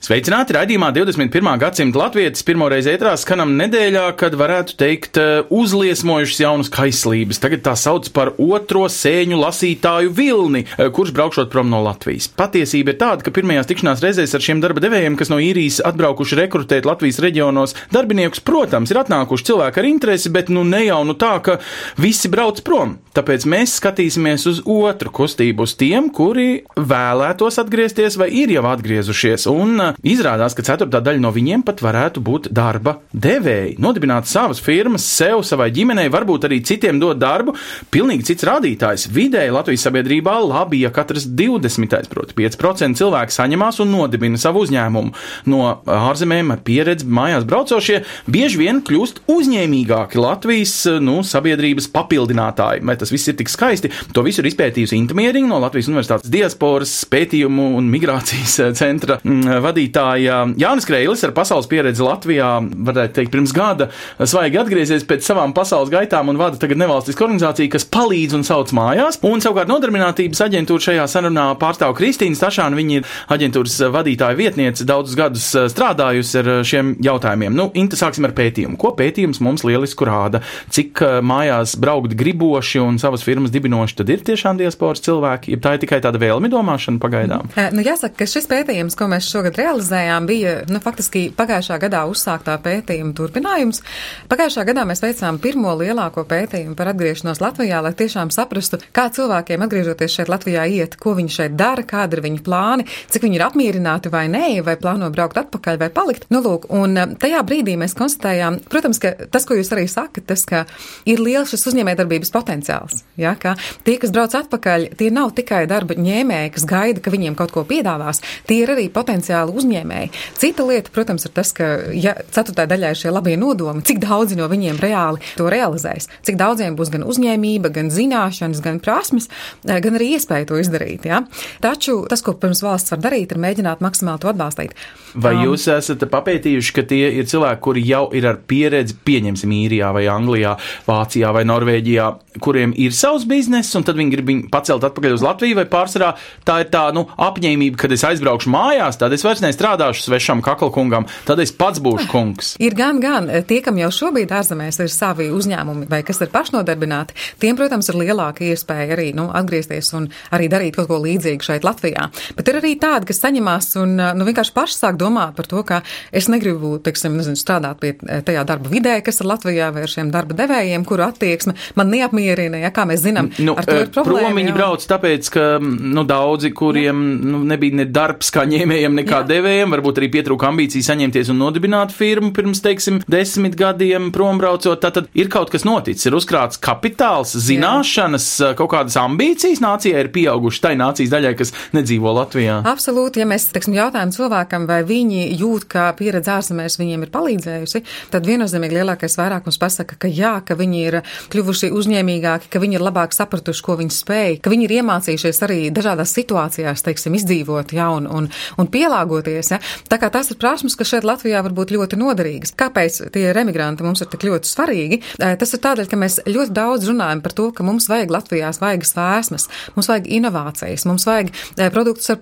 Sveicināti 0.00 0.54
raidījumā 0.56 0.86
21. 0.96 1.48
gadsimta 1.60 1.98
latvijas 2.00 2.40
pirmoreiz 2.48 2.86
ētrā 2.88 3.10
skanam 3.20 3.50
nedēļā, 3.58 4.06
kad 4.16 4.32
varētu 4.40 4.78
teikt 4.80 5.18
eh, 5.20 5.42
uzliesmojušas 5.52 6.38
jaunas 6.40 6.70
kaislības. 6.72 7.36
Tagad 7.42 7.60
tā 7.66 7.74
sauc 7.76 8.08
par 8.16 8.30
otro 8.40 8.86
sēņu 8.88 9.36
lasītāju 9.42 10.14
vilni, 10.16 10.62
eh, 10.64 10.88
kurš 10.88 11.12
braukšot 11.18 11.50
prom 11.52 11.68
no 11.68 11.82
Latvijas. 11.84 12.30
Patiesība 12.32 12.94
ir 12.94 12.98
tāda, 13.02 13.26
ka 13.26 13.34
pirmajās 13.36 13.68
tikšanās 13.68 14.00
reizēs 14.06 14.32
ar 14.38 14.46
šiem 14.46 14.62
darba 14.64 14.80
devējiem, 14.80 15.18
kas 15.20 15.28
no 15.28 15.36
īrijas 15.36 15.82
atbraukuši 15.90 16.40
rekrutēt 16.40 16.88
Latvijas 16.88 17.20
reģionos, 17.20 17.76
darbiniekus, 17.92 18.40
protams, 18.40 18.94
ir 18.94 19.02
atnākuši 19.02 19.50
cilvēki 19.50 19.84
ar 19.84 19.90
interesi, 19.90 20.32
bet 20.32 20.48
nu 20.48 20.64
ne 20.64 20.80
jau 20.86 21.02
nu 21.04 21.12
tā, 21.12 21.34
ka 21.44 21.58
visi 22.00 22.32
brauc 22.32 22.64
prom. 22.64 22.96
Tāpēc 23.12 23.44
mēs 23.44 23.76
skatīsimies 23.82 24.48
uz 24.48 24.64
otru 24.64 25.12
kustību, 25.12 25.68
uz 25.68 25.76
tiem, 25.76 26.08
kuri 26.08 26.64
vēlētos 26.80 27.60
atgriezties 27.60 28.16
vai 28.16 28.32
ir 28.46 28.56
jau 28.56 28.64
atgriezušies. 28.72 29.44
Un 29.50 29.76
uh, 29.76 29.89
izrādās, 30.06 30.56
ka 30.56 30.64
ceturtā 30.66 31.02
daļa 31.04 31.22
no 31.22 31.32
viņiem 31.34 31.64
pat 31.66 31.82
varētu 31.84 32.22
būt 32.24 32.50
darba 32.54 32.98
devēji. 33.12 33.76
Nodibināt 33.82 34.28
savas 34.30 34.60
firmas, 34.62 35.06
sev, 35.06 35.44
savai 35.46 35.70
ģimenei, 35.74 36.08
varbūt 36.12 36.48
arī 36.48 36.60
citiem 36.66 37.00
dot 37.02 37.20
darbu. 37.20 37.54
Pilnīgi 37.92 38.30
cits 38.30 38.46
rādītājs. 38.48 39.08
Vidēji 39.14 39.54
Latvijas 39.54 39.86
sabiedrībā 39.88 40.36
labi, 40.44 40.82
ja 40.84 40.92
katrs 40.94 41.26
20, 41.26 42.10
proti 42.12 42.36
5% 42.38 43.00
cilvēku 43.00 43.34
saņemās 43.34 43.80
un 43.84 43.94
nodibina 43.94 44.40
savu 44.40 44.64
uzņēmumu. 44.66 45.14
No 45.50 45.62
ārzemēm 45.84 46.54
ar 46.54 46.62
pieredzi 46.66 47.08
mājās 47.08 47.46
braucošie 47.48 48.02
bieži 48.30 48.60
vien 48.60 48.82
kļūst 48.86 49.24
uzņēmīgāki 49.30 50.20
Latvijas 50.20 50.74
nu, 51.02 51.20
sabiedrības 51.26 51.90
papildinātāji. 51.94 52.84
Vai 52.86 52.96
tas 53.00 53.12
viss 53.12 53.30
ir 53.30 53.38
tik 53.40 53.52
skaisti? 53.52 53.92
To 54.14 54.24
visu 54.26 54.42
ir 54.42 54.50
izpētījusi 54.50 54.98
Intimieriņa 55.00 55.50
no 55.50 55.60
Latvijas 55.62 55.90
Universitātes 55.90 56.30
diasporas 56.32 56.92
pētījumu 57.10 57.70
un 57.78 57.88
migrācijas 57.92 58.58
centra 58.78 59.18
mm, 59.22 59.60
vadītāja 59.80 60.44
Jānis 60.60 60.86
Kreilis 60.86 61.24
ar 61.24 61.32
pasaules 61.32 61.68
pieredzi 61.70 62.04
Latvijā, 62.04 62.60
varētu 62.60 63.16
teikt, 63.16 63.32
pirms 63.32 63.52
gada 63.56 63.88
svaigi 64.18 64.58
atgriezies 64.60 65.06
pēc 65.08 65.24
savām 65.24 65.54
pasaules 65.56 65.90
gaitām 65.92 66.28
un 66.28 66.38
vada 66.40 66.58
tagad 66.60 66.78
nevalstisku 66.80 67.24
organizāciju, 67.24 67.70
kas 67.72 67.86
palīdz 67.88 68.36
un 68.36 68.44
sauc 68.44 68.72
mājās. 68.76 69.20
Un 69.26 69.40
savukārt 69.40 69.70
nodarbinātības 69.70 70.42
aģentūra 70.46 70.86
šajā 70.88 71.06
sarunā 71.10 71.46
pārstāv 71.60 71.94
Kristīna 71.98 72.36
Stašāna. 72.36 72.76
Viņa 72.76 72.98
ir 72.98 73.08
aģentūras 73.32 73.78
vadītāja 73.94 74.38
vietniece, 74.38 74.86
daudzus 74.88 75.16
gadus 75.18 75.48
strādājusi 75.72 76.40
ar 76.42 76.50
šiem 76.66 76.94
jautājumiem. 77.04 77.56
Nu, 77.56 77.70
Inta, 77.80 77.98
sāksim 77.98 78.26
ar 78.28 78.34
pētījumu. 78.36 78.78
Ko 78.80 78.92
pētījums 78.98 79.40
mums 79.44 79.64
lieliski 79.66 80.08
rāda? 80.08 80.42
Cik 80.72 81.02
mājās 81.24 81.76
braukt 81.80 82.16
griboši 82.18 82.82
un 82.82 83.00
savas 83.00 83.24
firmas 83.26 83.52
dibinoši 83.54 84.00
tad 84.00 84.12
ir 84.12 84.24
tiešām 84.26 84.60
diasporas 84.60 85.02
cilvēki? 85.06 85.54
Ja 85.54 85.62
tā 85.64 85.76
ir 85.76 85.84
tikai 85.86 86.02
tāda 86.04 86.20
vēlmi 86.20 86.50
domāšana 86.52 87.00
pagaidām. 87.02 87.50
Eh, 87.56 87.68
Nu, 87.70 87.84
jāsaka, 87.86 88.16
ka 88.18 88.26
šis 88.26 88.48
pētījums, 88.50 88.96
ko 88.98 89.06
mēs 89.08 89.28
šogad 89.30 89.56
realizējām, 89.70 90.26
bija 90.26 90.52
nu, 90.70 90.80
faktiski 90.82 91.28
pagājušā 91.36 91.78
gadā 91.82 92.02
uzsāktā 92.10 92.56
pētījuma 92.62 93.14
turpinājums. 93.16 93.82
Pagājušā 94.30 94.64
gadā 94.66 94.84
mēs 94.88 95.02
veicām 95.04 95.38
pirmo 95.42 95.72
lielāko 95.78 96.24
pētījumu 96.28 96.74
par 96.78 96.90
atgriešanos 96.90 97.40
Latvijā, 97.42 97.78
lai 97.84 97.92
tiešām 97.94 98.32
saprastu, 98.34 98.80
kā 98.96 99.06
cilvēkiem 99.14 99.62
atgriežoties 99.66 100.16
šeit 100.16 100.32
Latvijā 100.32 100.66
iet, 100.66 100.96
ko 101.00 101.14
viņi 101.18 101.34
šeit 101.36 101.54
dara, 101.58 101.84
kādi 101.86 102.18
ir 102.18 102.24
viņu 102.24 102.42
plāni, 102.46 102.86
cik 103.10 103.26
viņi 103.26 103.38
ir 103.38 103.44
apmierināti 103.46 104.10
vai 104.12 104.24
nē, 104.32 104.48
vai 104.66 104.74
plāno 104.80 105.10
braukt 105.14 105.38
atpakaļ 105.38 105.78
vai 105.84 105.90
palikt. 105.94 106.26
Nu, 106.34 106.42
lūk, 106.42 106.66
un 106.74 106.98
eh, 106.98 107.14
tajā 107.20 107.44
brīdī 107.46 107.76
mēs 107.78 107.94
konstatējām, 107.98 108.60
protams, 108.70 108.98
ka 109.02 109.14
tas, 109.30 109.46
ko 109.46 109.58
jūs 109.58 109.70
arī 109.76 109.86
sakat, 109.90 110.26
tas, 110.32 110.44
ka 110.48 110.64
ir 111.06 111.22
liels 111.22 111.54
šis 111.54 111.68
uzņēmējdarbības 111.70 112.34
potenciāls. 112.34 113.04
Ja, 113.20 113.36
ka 113.38 113.54
tie, 113.86 114.00
kas 114.02 114.14
brauc 114.14 114.34
atpakaļ, 114.34 114.90
tie 114.98 115.12
nav 115.14 115.34
tikai 115.38 115.62
darba 115.70 115.94
ņēmēji, 115.94 116.54
kas 116.56 116.66
gaida, 116.68 117.04
ka 117.04 117.14
viņiem 117.14 117.38
kaut 117.38 117.54
ko 117.54 117.66
piedāvās, 117.68 118.22
tie 118.48 118.62
ir 118.64 118.74
arī 118.74 118.88
potenciāli 118.92 119.59
uzņēmēji. 119.60 120.12
Cita 120.40 120.66
lieta, 120.68 120.92
protams, 120.94 121.26
ir 121.28 121.34
tas, 121.36 121.52
ka, 121.56 121.68
ja 121.96 122.16
ceturtā 122.34 122.66
daļā 122.70 122.92
ir 122.94 123.00
šie 123.00 123.14
labie 123.14 123.36
nodomi, 123.40 123.84
cik 123.86 124.02
daudzi 124.04 124.38
no 124.38 124.48
viņiem 124.50 124.80
reāli 124.82 125.22
to 125.38 125.48
realizēs, 125.52 126.10
cik 126.26 126.38
daudziem 126.40 126.78
būs 126.78 126.92
gan 126.94 127.06
uzņēmība, 127.08 127.72
gan 127.74 127.90
zināšanas, 127.94 128.62
gan 128.64 128.80
prasmes, 128.82 129.30
eh, 129.66 129.80
gan 129.82 129.98
arī 129.98 130.14
iespēja 130.16 130.50
to 130.50 130.60
izdarīt. 130.60 131.08
Ja? 131.08 131.24
Taču 131.62 132.02
tas, 132.10 132.22
ko 132.22 132.36
pirms 132.38 132.62
valsts 132.64 132.94
var 132.94 133.02
darīt, 133.08 133.32
ir 133.34 133.42
mēģināt 133.42 133.82
maksimāli 133.84 134.22
to 134.22 134.32
atbalstīt. 134.32 134.76
Vai 135.14 135.34
Um, 135.40 135.50
jūs 135.50 135.66
esat 135.72 136.02
papētījuši, 136.10 136.74
ka 136.76 136.84
tie 136.90 137.10
ir 137.18 137.28
cilvēki, 137.30 137.62
kuri 137.64 137.82
jau 137.86 138.04
ir 138.16 138.26
ar 138.30 138.38
pieredzi, 138.50 138.96
pieņemsim, 139.06 139.52
īrijā 139.64 139.90
vai 139.96 140.04
Anglijā, 140.10 140.56
Vācijā 140.88 141.32
vai 141.34 141.44
Norvēģijā, 141.48 142.06
kuriem 142.42 142.74
ir 142.78 142.94
savs 142.96 143.26
bizness, 143.28 143.74
un 143.78 143.86
tad 143.86 143.98
viņi 143.98 144.14
grib 144.14 144.30
viņu 144.30 144.50
pacelt 144.52 144.84
atpakaļ 144.86 145.16
uz 145.16 145.24
Latviju, 145.24 145.58
vai 145.58 145.66
pārsvarā 145.70 146.12
tā 146.46 146.60
ir 146.64 146.70
tā 146.72 146.86
nu, 146.96 147.06
apņēmība, 147.20 147.80
kad 147.80 147.94
es 147.94 148.04
aizbraukšu 148.06 148.52
mājās, 148.52 149.00
tad 149.00 149.14
es 149.16 149.24
vairs 149.26 149.42
nestrādāšu 149.50 150.06
svešam 150.06 150.40
kaklkungam, 150.46 151.06
tad 151.28 151.42
es 151.42 151.52
pats 151.52 151.82
būšu 151.82 152.08
kungs. 152.10 152.54
Ir 152.62 152.74
gan, 152.78 153.00
gan 153.02 153.28
tie, 153.48 153.60
kam 153.64 153.78
jau 153.80 153.90
šobrīd 153.94 154.32
ārzemēs 154.32 154.80
ir 154.84 154.90
savi 154.92 155.28
uzņēmumi 155.34 155.88
vai 155.90 156.02
kas 156.06 156.22
ir 156.24 156.30
pašnodarbināti, 156.32 157.16
tiem, 157.42 157.58
protams, 157.58 157.90
ir 157.90 157.98
lielāka 158.00 158.46
iespēja 158.48 158.94
arī 158.96 159.10
nu, 159.16 159.28
atgriezties 159.34 159.92
un 159.98 160.08
arī 160.34 160.48
darīt 160.52 160.78
kaut 160.78 160.88
ko 160.90 161.00
līdzīgu 161.02 161.46
šeit 161.46 161.66
Latvijā. 161.66 162.08
Bet 162.38 162.48
ir 162.50 162.60
arī 162.60 162.74
tādi, 162.80 163.08
kas 163.10 163.22
saņemās 163.24 163.70
un 163.82 163.96
nu, 163.98 164.26
vienkārši 164.28 164.54
paši 164.56 164.78
sāk 164.78 164.98
domāt 165.00 165.36
par 165.38 165.48
to, 165.50 165.62
ka 165.66 165.82
es 166.12 166.28
negribu, 166.32 166.76
teiksim, 166.84 167.16
nezinu, 167.18 167.38
strādāt 167.40 167.80
pie 167.82 167.94
tajā 167.98 168.44
darba 168.48 168.70
vidē, 168.72 168.98
kas 169.04 169.20
ir 169.22 169.28
Latvijā 169.30 169.70
vai 169.74 169.84
ar 169.86 169.92
šiem 169.92 170.12
darba 170.14 170.36
devējiem, 170.38 170.86
kuru 170.88 171.06
attieksme 171.08 171.56
man 171.78 171.90
neapmierina, 171.92 172.62
ja 172.62 172.72
kā 172.74 172.86
mēs 172.88 173.04
zinām, 173.04 173.30
Nu, 173.40 173.54
ar 173.56 173.64
to 173.66 173.76
ir 173.80 173.90
problēma. 173.92 174.28
prom 174.28 174.38
viņi 174.40 174.50
jā. 174.50 174.56
brauc 174.56 174.84
tāpēc, 174.90 175.28
ka 175.32 175.44
nu, 175.62 176.04
daudzi, 176.08 176.50
kuriem 176.56 177.00
nu, 177.24 177.42
nebija 177.48 177.80
ne 177.80 177.86
darbs 177.88 178.30
kā 178.34 178.44
ņēmējiem, 178.48 178.98
nekā 179.00 179.20
Jā. 179.22 179.26
Devējiem, 179.40 179.72
varbūt 179.74 180.00
arī 180.00 180.10
pietrūka 180.14 180.50
ambīcija 180.50 180.90
saņemties 180.90 181.32
un 181.32 181.40
nodibināt 181.40 181.94
firmu 181.94 182.32
pirms, 182.36 182.62
teiksim, 182.64 183.00
desmit 183.10 183.56
gadiem 183.58 184.10
prombraucot. 184.14 184.80
Tad 184.80 185.10
ir 185.16 185.30
kaut 185.32 185.50
kas 185.52 185.64
noticis, 185.66 186.06
ir 186.08 186.16
uzkrāts 186.18 186.60
kapitāls, 186.62 187.34
zināšanas, 187.46 188.28
kaut 188.58 188.72
kādas 188.74 188.98
ambīcijas 189.00 189.62
nācijai 189.64 190.04
ir 190.04 190.12
pieaugušas 190.14 190.64
tai 190.64 190.74
nācijas 190.80 191.12
daļai, 191.12 191.34
kas 191.38 191.54
nedzīvo 191.76 192.12
Latvijā. 192.16 192.60
Absolūti, 192.70 193.22
ja 193.22 193.28
mēs 193.28 193.48
teiksim, 193.54 193.76
jautājam 193.78 194.12
cilvēkam, 194.14 194.66
vai 194.70 194.80
viņi 194.86 195.26
jūt, 195.40 195.66
ka 195.70 195.88
pieredze 195.98 196.32
ārzemēs 196.34 196.78
viņiem 196.80 197.06
ir 197.06 197.12
palīdzējusi, 197.14 197.82
tad 198.12 198.28
viennozīmīgi 198.28 198.78
lielākais 198.80 199.16
vairākums 199.20 199.60
pasaka, 199.60 199.98
ka 200.00 200.10
jā, 200.10 200.36
ka 200.46 200.56
viņi 200.58 200.82
ir 200.86 201.00
kļuvuši 201.32 201.72
uzņēmīgāki, 201.76 202.50
ka 202.52 202.62
viņi 202.62 202.78
ir 202.78 202.86
labāk 202.86 203.14
sapratuši, 203.16 203.64
ko 203.66 203.78
viņi 203.80 203.96
spēj, 203.96 204.38
ka 204.44 204.52
viņi 204.52 204.66
ir 204.68 204.76
iemācījušies 204.80 205.42
arī 205.46 205.60
dažādās 205.74 206.14
situācijās, 206.16 206.84
teiksim, 206.86 207.16
izdzīvot 207.18 207.74
jaunu 207.76 208.10
un, 208.16 208.30
un 208.58 208.70
pielāgoties. 208.70 209.29
Ja? 209.54 209.60
Tā 209.90 209.98
kā 210.00 210.10
tās 210.12 210.30
ir 210.32 210.38
prasmes, 210.40 210.76
kas 210.78 210.90
šeit 210.90 211.06
Latvijā 211.06 211.42
var 211.46 211.54
būt 211.56 211.74
ļoti 211.74 211.98
noderīgas. 212.00 212.54
Kāpēc 212.58 213.00
tie 213.14 213.30
remigranti 213.36 213.86
mums 213.86 214.02
ir 214.02 214.10
tik 214.12 214.26
ļoti 214.28 214.50
svarīgi? 214.50 215.00
Tas 215.18 215.54
ir 215.54 215.62
tādēļ, 215.64 215.90
ka 215.90 215.98
mēs 216.00 216.20
ļoti 216.28 216.54
daudz 216.56 216.88
runājam 216.90 217.22
par 217.24 217.34
to, 217.36 217.48
ka 217.54 217.66
mums 217.66 217.88
vajag 217.90 218.12
Latvijā 218.14 218.50
svaigas 218.56 218.94
vēsmas, 218.96 219.48
mums 219.76 219.90
vajag 219.90 220.08
inovācijas, 220.18 220.86
mums 220.88 221.06
vajag 221.08 221.32
produktus 221.74 222.10
ar 222.12 222.18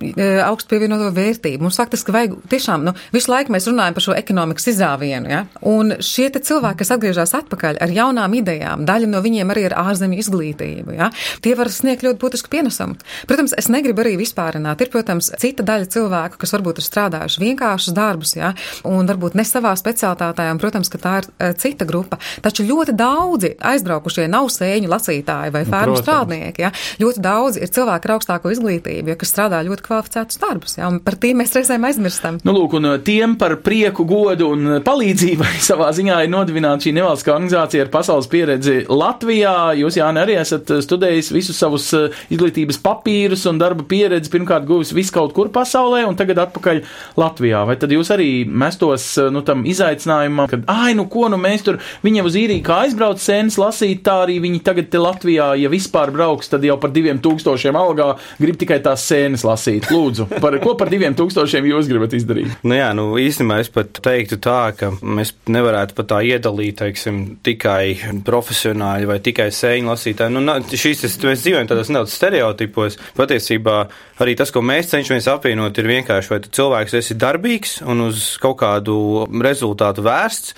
augstu 0.49 0.75
pievienoto 0.75 1.11
vērtību. 1.17 1.65
Mums 1.65 1.79
faktiski 1.81 2.15
vajag 2.15 2.37
tiešām, 2.53 2.87
nu, 2.89 2.95
visu 3.15 3.33
laiku 3.33 3.55
mēs 3.55 3.69
runājam 3.71 3.97
par 3.97 4.05
šo 4.05 4.17
ekonomikas 4.19 4.69
izrāvienu, 4.73 5.31
ja? 5.33 5.45
Un 5.69 5.97
šie 6.05 6.29
te 6.35 6.43
cilvēki, 6.45 6.81
kas 6.83 6.93
atgriežas 6.97 7.35
atpakaļ 7.39 7.81
ar 7.85 7.95
jaunām 7.95 8.35
idejām, 8.39 8.85
daļa 8.89 9.11
no 9.13 9.23
viņiem 9.25 9.53
arī 9.55 9.67
ar 9.69 9.77
ārzemju 9.85 10.21
izglītību, 10.23 10.97
ja? 10.99 11.11
Tie 11.45 11.55
var 11.59 11.71
sniegt 11.73 12.05
ļoti 12.07 12.21
būtisku 12.23 12.53
pienesumu. 12.53 12.99
Protams, 13.31 13.55
es 13.59 13.71
negribu 13.73 14.05
arī 14.05 14.17
vispārināt. 14.21 14.83
Ir, 14.85 14.91
protams, 14.93 15.31
cita 15.41 15.65
daļa 15.67 15.91
cilvēku, 15.95 16.41
kas 16.43 16.55
varbūt 16.57 16.83
ir 16.83 16.87
strādājuši 16.99 17.43
vienkāršus 17.43 17.95
darbus, 17.95 18.35
ja? 18.37 18.53
Un 18.89 19.07
varbūt 19.09 19.37
ne 19.39 19.45
savā 19.47 19.75
specialitātē, 19.79 20.49
un, 20.53 20.61
protams, 20.61 20.91
ka 20.91 21.01
tā 21.03 21.15
ir 21.23 21.29
uh, 21.31 21.53
cita 21.59 21.87
grupa. 21.89 22.19
Taču 22.43 22.67
ļoti 22.67 22.95
daudzi 22.99 23.55
aizbraukušie 23.71 24.27
nav 24.31 24.51
sēņu 24.53 24.91
lasītāji 24.91 25.55
vai 25.55 25.65
fermu 25.65 25.95
protams. 25.95 26.05
strādnieki, 26.05 26.65
ja? 26.67 26.73
Ļoti 27.03 27.23
daudzi 27.25 27.63
ir 27.63 27.73
cilvēki 27.75 28.09
ar 28.09 28.15
augstāko 28.17 28.53
izglītību, 28.55 29.13
ja, 29.13 29.19
kas 29.19 29.33
strādā 29.35 29.63
ļoti 29.67 29.87
kvalificētus 29.87 30.43
darbus, 30.43 30.79
ja? 30.81 30.89
Un 30.91 31.01
par 31.05 31.19
tiem 31.21 31.43
mēs 31.43 31.55
reizēm 31.57 31.87
aizmirstam. 31.89 32.41
Nu, 32.47 32.55
lūk, 32.57 32.79
un 32.81 32.93
uh, 32.93 32.99
tiem 33.05 33.37
par 33.41 33.59
prieku, 33.65 34.07
godu 34.09 34.51
un 34.55 34.73
uh, 34.75 34.81
palīdzību 34.85 35.53
savā 35.71 35.93
ziņā 35.97 36.23
ir 36.25 36.33
nodibināta 36.35 36.89
šī 36.89 36.95
nevalstiskā 36.99 37.37
organizācija 37.37 37.87
ar 37.87 37.93
pasaules 37.95 38.31
pieredzi 38.33 38.81
Latvijā. 38.91 39.57
Jūs, 39.79 40.01
Jāni, 40.01 40.23
arī 40.23 40.39
esat 40.41 40.71
studējis 40.85 41.33
visus 41.35 41.59
savus 41.59 41.91
izglītības 42.33 42.81
papīrus 42.83 43.45
un 43.51 43.61
darba 43.61 43.85
pieredzi, 43.89 44.31
pirmkārt 44.33 44.67
guvis 44.69 44.95
visu 44.97 45.15
kaut 45.15 45.35
kur 45.37 45.51
pasaulē, 45.53 46.05
un 46.09 46.17
tagad 46.19 46.41
atpakaļ 46.47 46.78
atpakaļ 46.79 47.19
Latvijā. 47.19 47.65
Vai 47.67 47.77
tad 47.77 47.93
jūs 47.93 48.11
arī 48.15 48.47
mestos 48.47 49.17
nu, 49.33 49.43
tam 49.47 49.65
izaicinājumam, 49.67 50.49
ka, 50.49 50.61
ai, 50.71 50.95
nu 50.95 51.09
ko, 51.11 51.29
nu 51.29 51.39
mēs 51.41 51.65
tur 51.67 51.79
viņiem 52.05 52.29
uz 52.29 52.37
īriju 52.39 52.65
kā 52.65 52.85
aizbrauc 52.87 53.21
sēnes 53.23 53.59
lasīt, 53.59 54.03
tā 54.07 54.23
arī 54.25 54.39
viņi 54.43 54.63
tagad 54.65 54.91
te 54.91 54.99
Latvijā, 54.99 55.55
ja 55.59 55.69
vispār 55.69 56.13
brauks, 56.15 56.49
tad 56.49 56.65
jau 56.65 56.79
par 56.81 56.93
diviem 56.95 57.21
tūkstošiem 57.23 57.77
algā 57.79 58.15
grib 58.39 58.59
tikai 58.61 58.81
tās 58.85 59.07
sēnes 59.09 59.45
lasīt. 59.47 59.91
Lūdzu, 59.93 60.29
par 60.41 60.59
ko 60.63 60.75
par 60.79 60.91
diviem 60.93 61.17
tūkstošiem 61.19 61.69
jūs 61.69 61.91
gribat 61.91 62.15
izdarīt? 62.17 62.59
Nu 62.63 62.79
jā, 62.79 62.91
nu 62.97 63.11
īstenībā 63.21 63.61
es 63.63 63.73
pat 63.73 64.01
teiktu 64.05 64.39
tā, 64.43 64.73
ka 64.79 64.93
mēs 65.03 65.35
nevarētu 65.51 65.97
pat 65.99 66.11
tā 66.15 66.23
iedalīt, 66.27 66.79
teiksim, 66.79 67.39
tikai 67.47 68.21
profesionāļi 68.27 69.09
vai 69.09 69.19
tikai 69.25 69.49
sēņu 69.55 69.93
lasītāji. 69.93 70.35
Nu, 70.37 70.59
šīs, 70.69 71.05
mēs 71.25 71.45
dzīvojam 71.45 71.71
tādos 71.71 71.91
nedaudz 71.93 72.15
stereotipos. 72.15 72.99
Patiesībā 73.19 73.79
arī 74.23 74.35
tas, 74.39 74.53
ko 74.55 74.63
mēs 74.65 74.91
cenšamies 74.93 75.29
apvienot, 75.31 75.79
ir 75.79 75.91
vienkārši, 75.91 76.33
vai 76.33 76.41
tu 76.45 76.53
cilvēks 76.69 76.97
esi 76.99 77.15
darbīgs 77.17 77.79
un 77.89 78.03
uz 78.11 78.35
kaut 78.43 78.59
kādu 78.61 79.25
rezultātu 79.41 80.05
vērsts 80.05 80.53